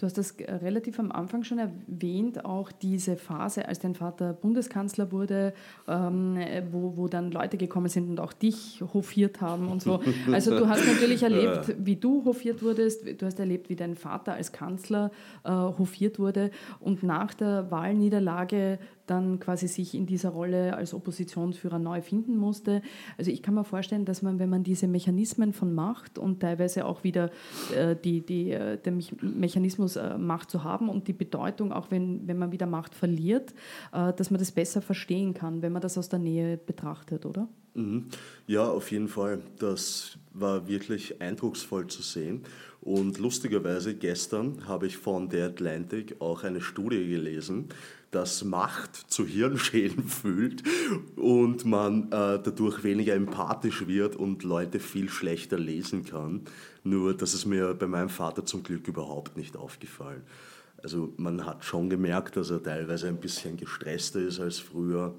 Du 0.00 0.06
hast 0.06 0.16
das 0.16 0.34
relativ 0.38 0.98
am 0.98 1.12
Anfang 1.12 1.44
schon 1.44 1.58
erwähnt, 1.58 2.46
auch 2.46 2.72
diese 2.72 3.16
Phase, 3.16 3.68
als 3.68 3.80
dein 3.80 3.94
Vater 3.94 4.32
Bundeskanzler 4.32 5.12
wurde, 5.12 5.52
ähm, 5.86 6.38
wo, 6.70 6.96
wo 6.96 7.06
dann 7.06 7.30
Leute 7.30 7.58
gekommen 7.58 7.90
sind 7.90 8.08
und 8.08 8.18
auch 8.18 8.32
dich 8.32 8.82
hofiert 8.94 9.42
haben 9.42 9.68
und 9.68 9.82
so. 9.82 10.00
Also 10.32 10.56
du 10.56 10.68
hast 10.68 10.86
natürlich 10.86 11.22
erlebt, 11.22 11.74
wie 11.78 11.96
du 11.96 12.24
hofiert 12.24 12.62
wurdest, 12.62 13.04
du 13.20 13.26
hast 13.26 13.38
erlebt, 13.38 13.68
wie 13.68 13.76
dein 13.76 13.94
Vater 13.94 14.32
als 14.32 14.52
Kanzler 14.52 15.10
äh, 15.44 15.50
hofiert 15.50 16.18
wurde 16.18 16.50
und 16.78 17.02
nach 17.02 17.34
der 17.34 17.70
Wahlniederlage 17.70 18.78
dann 19.10 19.40
quasi 19.40 19.66
sich 19.66 19.94
in 19.94 20.06
dieser 20.06 20.30
Rolle 20.30 20.76
als 20.76 20.94
Oppositionsführer 20.94 21.80
neu 21.80 22.00
finden 22.00 22.36
musste. 22.36 22.80
Also 23.18 23.30
ich 23.30 23.42
kann 23.42 23.54
mir 23.54 23.64
vorstellen, 23.64 24.04
dass 24.04 24.22
man, 24.22 24.38
wenn 24.38 24.48
man 24.48 24.62
diese 24.62 24.86
Mechanismen 24.86 25.52
von 25.52 25.74
Macht 25.74 26.18
und 26.18 26.40
teilweise 26.40 26.86
auch 26.86 27.02
wieder 27.02 27.30
äh, 27.76 27.96
die, 27.96 28.20
die, 28.20 28.52
äh, 28.52 28.78
den 28.78 29.02
Mechanismus 29.20 29.89
äh, 29.96 30.18
Macht 30.18 30.50
zu 30.50 30.64
haben 30.64 30.88
und 30.88 31.08
die 31.08 31.12
Bedeutung, 31.12 31.72
auch 31.72 31.90
wenn, 31.90 32.26
wenn 32.26 32.38
man 32.38 32.52
wieder 32.52 32.66
Macht 32.66 32.94
verliert, 32.94 33.54
äh, 33.92 34.12
dass 34.12 34.30
man 34.30 34.38
das 34.38 34.52
besser 34.52 34.82
verstehen 34.82 35.34
kann, 35.34 35.62
wenn 35.62 35.72
man 35.72 35.82
das 35.82 35.98
aus 35.98 36.08
der 36.08 36.18
Nähe 36.18 36.56
betrachtet, 36.56 37.26
oder? 37.26 37.48
Mhm. 37.74 38.06
Ja, 38.46 38.68
auf 38.68 38.90
jeden 38.90 39.08
Fall. 39.08 39.40
Das 39.58 40.18
war 40.32 40.68
wirklich 40.68 41.20
eindrucksvoll 41.20 41.86
zu 41.86 42.02
sehen. 42.02 42.42
Und 42.80 43.18
lustigerweise 43.18 43.94
gestern 43.94 44.66
habe 44.66 44.86
ich 44.86 44.96
von 44.96 45.30
The 45.30 45.42
Atlantic 45.42 46.16
auch 46.20 46.44
eine 46.44 46.62
Studie 46.62 47.06
gelesen, 47.08 47.68
dass 48.10 48.44
Macht 48.44 48.96
zu 48.96 49.24
Hirnschäden 49.24 50.04
fühlt 50.08 50.62
und 51.16 51.64
man 51.64 52.04
äh, 52.06 52.40
dadurch 52.42 52.82
weniger 52.82 53.14
empathisch 53.14 53.86
wird 53.86 54.16
und 54.16 54.42
Leute 54.42 54.80
viel 54.80 55.08
schlechter 55.08 55.58
lesen 55.58 56.04
kann. 56.04 56.42
Nur, 56.82 57.16
das 57.16 57.34
ist 57.34 57.46
mir 57.46 57.74
bei 57.74 57.86
meinem 57.86 58.08
Vater 58.08 58.44
zum 58.44 58.62
Glück 58.62 58.88
überhaupt 58.88 59.36
nicht 59.36 59.56
aufgefallen. 59.56 60.22
Also 60.82 61.12
man 61.18 61.44
hat 61.44 61.64
schon 61.64 61.90
gemerkt, 61.90 62.36
dass 62.36 62.50
er 62.50 62.62
teilweise 62.62 63.08
ein 63.08 63.20
bisschen 63.20 63.56
gestresster 63.56 64.20
ist 64.20 64.40
als 64.40 64.58
früher. 64.58 65.14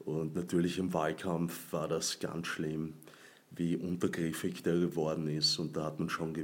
Und 0.00 0.34
natürlich 0.34 0.78
im 0.78 0.92
Wahlkampf 0.94 1.72
war 1.72 1.88
das 1.88 2.18
ganz 2.18 2.46
schlimm, 2.46 2.94
wie 3.50 3.76
untergriffig 3.76 4.62
der 4.62 4.78
geworden 4.78 5.28
ist. 5.28 5.58
Und 5.58 5.76
da 5.76 5.84
hat 5.84 5.98
man 5.98 6.08
schon 6.08 6.34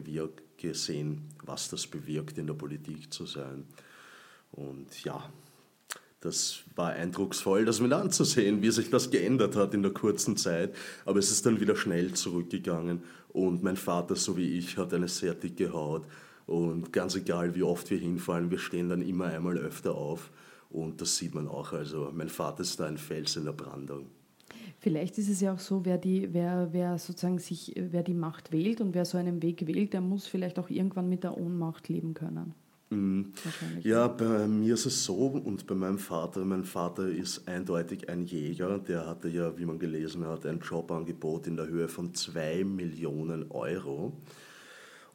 gesehen, 0.59 1.29
was 1.45 1.71
das 1.71 1.87
bewirkt, 1.87 2.39
in 2.39 2.47
der 2.47 2.55
Politik 2.55 3.13
zu 3.13 3.25
sein. 3.25 3.65
Und 4.53 5.03
ja, 5.05 5.31
das 6.23 6.61
war 6.77 6.91
eindrucksvoll, 6.91 7.65
das 7.65 7.81
mit 7.81 7.93
anzusehen, 7.93 8.63
wie 8.63 8.71
sich 8.71 8.91
das 8.91 9.11
geändert 9.11 9.57
hat 9.57 9.75
in 9.75 9.83
der 9.83 9.93
kurzen 9.93 10.37
Zeit. 10.37 10.75
Aber 11.05 11.19
es 11.19 11.33
ist 11.33 11.45
dann 11.45 11.61
wieder 11.61 11.75
schnell 11.75 12.13
zurückgegangen. 12.13 13.03
Und 13.33 13.63
mein 13.63 13.77
Vater, 13.77 14.15
so 14.15 14.37
wie 14.37 14.57
ich, 14.57 14.77
hat 14.77 14.95
eine 14.95 15.09
sehr 15.09 15.35
dicke 15.35 15.73
Haut. 15.73 16.07
Und 16.47 16.93
ganz 16.93 17.17
egal, 17.17 17.55
wie 17.57 17.65
oft 17.65 17.91
wir 17.91 17.99
hinfallen, 17.99 18.51
wir 18.51 18.59
stehen 18.59 18.89
dann 18.89 19.03
immer 19.03 19.27
einmal 19.27 19.59
öfter 19.59 19.97
auf. 19.97 20.31
Und 20.71 21.01
das 21.01 21.17
sieht 21.17 21.35
man 21.35 21.49
auch. 21.49 21.73
Also 21.73 22.11
mein 22.15 22.29
Vater 22.29 22.63
ist 22.63 22.79
da 22.79 22.87
ein 22.87 22.99
Fels 22.99 23.37
in 23.37 23.45
der 23.45 23.53
Brandung. 23.53 24.07
Vielleicht 24.79 25.19
ist 25.19 25.29
es 25.29 25.41
ja 25.41 25.55
auch 25.55 25.59
so, 25.59 25.85
wer 25.85 25.99
die, 25.99 26.33
wer, 26.33 26.69
wer 26.73 26.99
sozusagen 26.99 27.39
sich, 27.39 27.73
wer 27.77 28.03
die 28.03 28.15
Macht 28.15 28.53
wählt 28.53 28.81
und 28.81 28.95
wer 28.95 29.05
so 29.05 29.19
einen 29.19 29.43
Weg 29.43 29.67
wählt, 29.67 29.93
der 29.93 30.01
muss 30.01 30.27
vielleicht 30.27 30.59
auch 30.59 30.71
irgendwann 30.71 31.09
mit 31.09 31.25
der 31.25 31.37
Ohnmacht 31.37 31.89
leben 31.89 32.15
können. 32.15 32.55
Mhm. 32.93 33.33
Ja, 33.83 34.09
bei 34.09 34.47
mir 34.47 34.75
ist 34.75 34.87
es 34.87 35.05
so 35.05 35.27
und 35.27 35.67
bei 35.67 35.75
meinem 35.75 35.99
Vater, 35.99 36.45
mein 36.45 36.65
Vater 36.65 37.09
ist 37.09 37.49
eindeutig 37.49 38.09
ein 38.09 38.25
Jäger, 38.25 38.79
der 38.79 39.07
hatte 39.07 39.29
ja, 39.29 39.57
wie 39.59 39.65
man 39.65 39.79
gelesen 39.79 40.27
hat, 40.27 40.45
ein 40.47 40.61
Jobangebot 40.61 41.47
in 41.47 41.57
der 41.57 41.69
Höhe 41.69 41.89
von 41.89 42.15
2 42.15 42.65
Millionen 42.65 43.51
Euro. 43.51 44.13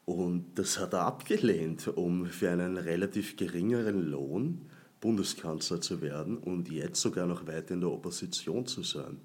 Und 0.05 0.57
das 0.57 0.79
hat 0.79 0.93
er 0.93 1.01
abgelehnt, 1.01 1.87
um 1.89 2.27
für 2.27 2.49
einen 2.49 2.77
relativ 2.77 3.35
geringeren 3.35 4.09
Lohn 4.09 4.61
Bundeskanzler 5.01 5.81
zu 5.81 6.01
werden 6.01 6.37
und 6.37 6.71
jetzt 6.71 7.01
sogar 7.01 7.27
noch 7.27 7.45
weiter 7.45 7.73
in 7.73 7.81
der 7.81 7.91
Opposition 7.91 8.65
zu 8.65 8.83
sein. 8.83 9.19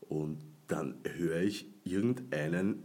Und 0.00 0.38
dann 0.68 0.94
höre 1.04 1.40
ich 1.40 1.66
irgendeinen 1.82 2.82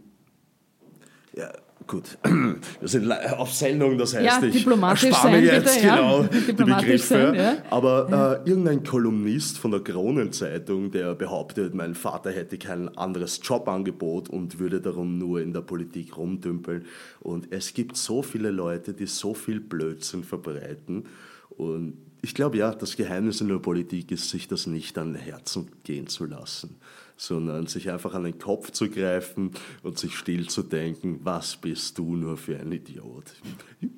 ja, 1.36 1.52
gut. 1.86 2.18
Wir 2.22 2.88
sind 2.88 3.10
auf 3.10 3.52
Sendung, 3.52 3.98
das 3.98 4.14
heißt, 4.14 4.42
ja, 4.42 4.48
ich 4.48 4.66
erspare 4.66 5.30
mir 5.30 5.40
jetzt 5.42 5.74
bitte, 5.74 5.86
genau 5.86 6.22
ja. 6.22 6.28
die 6.28 6.52
Begriffe. 6.52 6.98
Sein, 6.98 7.34
ja. 7.34 7.56
Aber 7.70 8.42
äh, 8.44 8.48
irgendein 8.48 8.82
Kolumnist 8.84 9.58
von 9.58 9.70
der 9.70 9.80
Kronenzeitung, 9.80 10.90
der 10.90 11.14
behauptet, 11.14 11.74
mein 11.74 11.94
Vater 11.94 12.30
hätte 12.30 12.58
kein 12.58 12.96
anderes 12.96 13.40
Jobangebot 13.42 14.28
und 14.28 14.58
würde 14.58 14.80
darum 14.80 15.18
nur 15.18 15.40
in 15.40 15.52
der 15.52 15.62
Politik 15.62 16.16
rumdümpeln. 16.16 16.84
Und 17.20 17.48
es 17.50 17.74
gibt 17.74 17.96
so 17.96 18.22
viele 18.22 18.50
Leute, 18.50 18.92
die 18.92 19.06
so 19.06 19.34
viel 19.34 19.60
Blödsinn 19.60 20.24
verbreiten. 20.24 21.04
Und 21.50 21.98
ich 22.22 22.34
glaube 22.34 22.56
ja, 22.56 22.74
das 22.74 22.96
Geheimnis 22.96 23.40
in 23.40 23.48
der 23.48 23.58
Politik 23.58 24.10
ist, 24.10 24.30
sich 24.30 24.48
das 24.48 24.66
nicht 24.66 24.96
an 24.98 25.14
Herzen 25.14 25.68
gehen 25.84 26.06
zu 26.06 26.24
lassen 26.24 26.76
sondern 27.16 27.66
sich 27.66 27.90
einfach 27.90 28.14
an 28.14 28.24
den 28.24 28.38
Kopf 28.38 28.70
zu 28.72 28.90
greifen 28.90 29.52
und 29.82 29.98
sich 29.98 30.16
still 30.16 30.48
zu 30.48 30.62
denken, 30.62 31.20
was 31.22 31.56
bist 31.56 31.98
du 31.98 32.16
nur 32.16 32.36
für 32.36 32.58
ein 32.58 32.72
Idiot. 32.72 33.32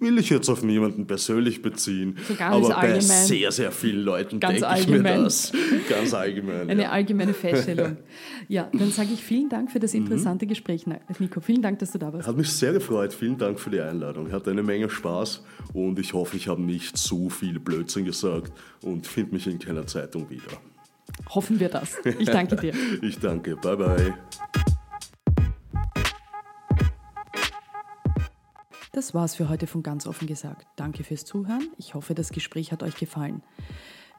Will 0.00 0.18
ich 0.18 0.30
jetzt 0.30 0.48
auf 0.48 0.62
niemanden 0.62 1.06
persönlich 1.06 1.62
beziehen, 1.62 2.16
so 2.28 2.34
aber 2.42 2.68
bei 2.68 2.74
allgemein. 2.74 3.00
sehr, 3.00 3.50
sehr 3.52 3.72
vielen 3.72 4.02
Leuten 4.02 4.40
denke 4.40 4.66
ich 4.78 4.88
mir 4.88 5.02
das. 5.02 5.52
Ganz 5.88 6.12
allgemein. 6.12 6.68
Eine 6.68 6.84
ja. 6.84 6.90
allgemeine 6.90 7.34
Feststellung. 7.34 7.96
Ja, 8.48 8.68
dann 8.72 8.90
sage 8.90 9.10
ich 9.14 9.22
vielen 9.22 9.48
Dank 9.48 9.72
für 9.72 9.80
das 9.80 9.94
mhm. 9.94 10.02
interessante 10.02 10.44
mhm. 10.44 10.50
Gespräch, 10.50 10.84
Nico. 11.18 11.40
Vielen 11.40 11.62
Dank, 11.62 11.78
dass 11.78 11.92
du 11.92 11.98
da 11.98 12.12
warst. 12.12 12.28
Hat 12.28 12.36
mich 12.36 12.52
sehr 12.52 12.72
gefreut. 12.72 13.12
Vielen 13.12 13.38
Dank 13.38 13.58
für 13.58 13.70
die 13.70 13.80
Einladung. 13.80 14.30
Hat 14.30 14.46
eine 14.46 14.62
Menge 14.62 14.90
Spaß 14.90 15.42
und 15.72 15.98
ich 15.98 16.12
hoffe, 16.12 16.36
ich 16.36 16.48
habe 16.48 16.60
nicht 16.60 16.96
zu 16.96 17.30
viel 17.30 17.58
Blödsinn 17.58 18.04
gesagt 18.04 18.52
und 18.82 19.06
finde 19.06 19.34
mich 19.34 19.46
in 19.46 19.58
keiner 19.58 19.86
Zeitung 19.86 20.28
wieder. 20.30 20.60
Hoffen 21.30 21.60
wir 21.60 21.68
das. 21.68 21.96
Ich 22.18 22.28
danke 22.30 22.56
dir. 22.56 22.72
ich 23.02 23.18
danke. 23.18 23.56
Bye, 23.56 23.76
bye. 23.76 24.14
Das 28.92 29.12
war's 29.12 29.34
für 29.34 29.50
heute 29.50 29.66
von 29.66 29.82
ganz 29.82 30.06
offen 30.06 30.26
gesagt. 30.26 30.66
Danke 30.76 31.04
fürs 31.04 31.26
Zuhören. 31.26 31.68
Ich 31.76 31.94
hoffe, 31.94 32.14
das 32.14 32.30
Gespräch 32.30 32.72
hat 32.72 32.82
euch 32.82 32.96
gefallen. 32.96 33.42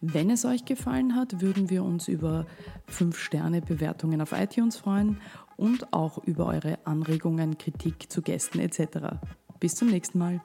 Wenn 0.02 0.30
es 0.30 0.46
euch 0.46 0.66
gefallen 0.66 1.16
hat, 1.16 1.42
würden 1.42 1.72
wir 1.72 1.84
uns 1.84 2.08
über 2.08 2.46
5-Sterne-Bewertungen 2.92 4.22
auf 4.22 4.34
iTunes 4.34 4.78
freuen 4.78 5.20
und 5.56 5.92
auch 5.94 6.20
über 6.24 6.46
eure 6.46 6.78
Anregungen, 6.86 7.58
Kritik 7.58 8.12
zu 8.12 8.22
Gästen 8.22 8.60
etc. 8.60 9.18
Bis 9.60 9.74
zum 9.74 9.88
nächsten 9.88 10.20
Mal. 10.20 10.42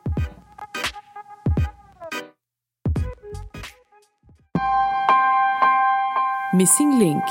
Missing 6.54 6.98
Link 6.98 7.24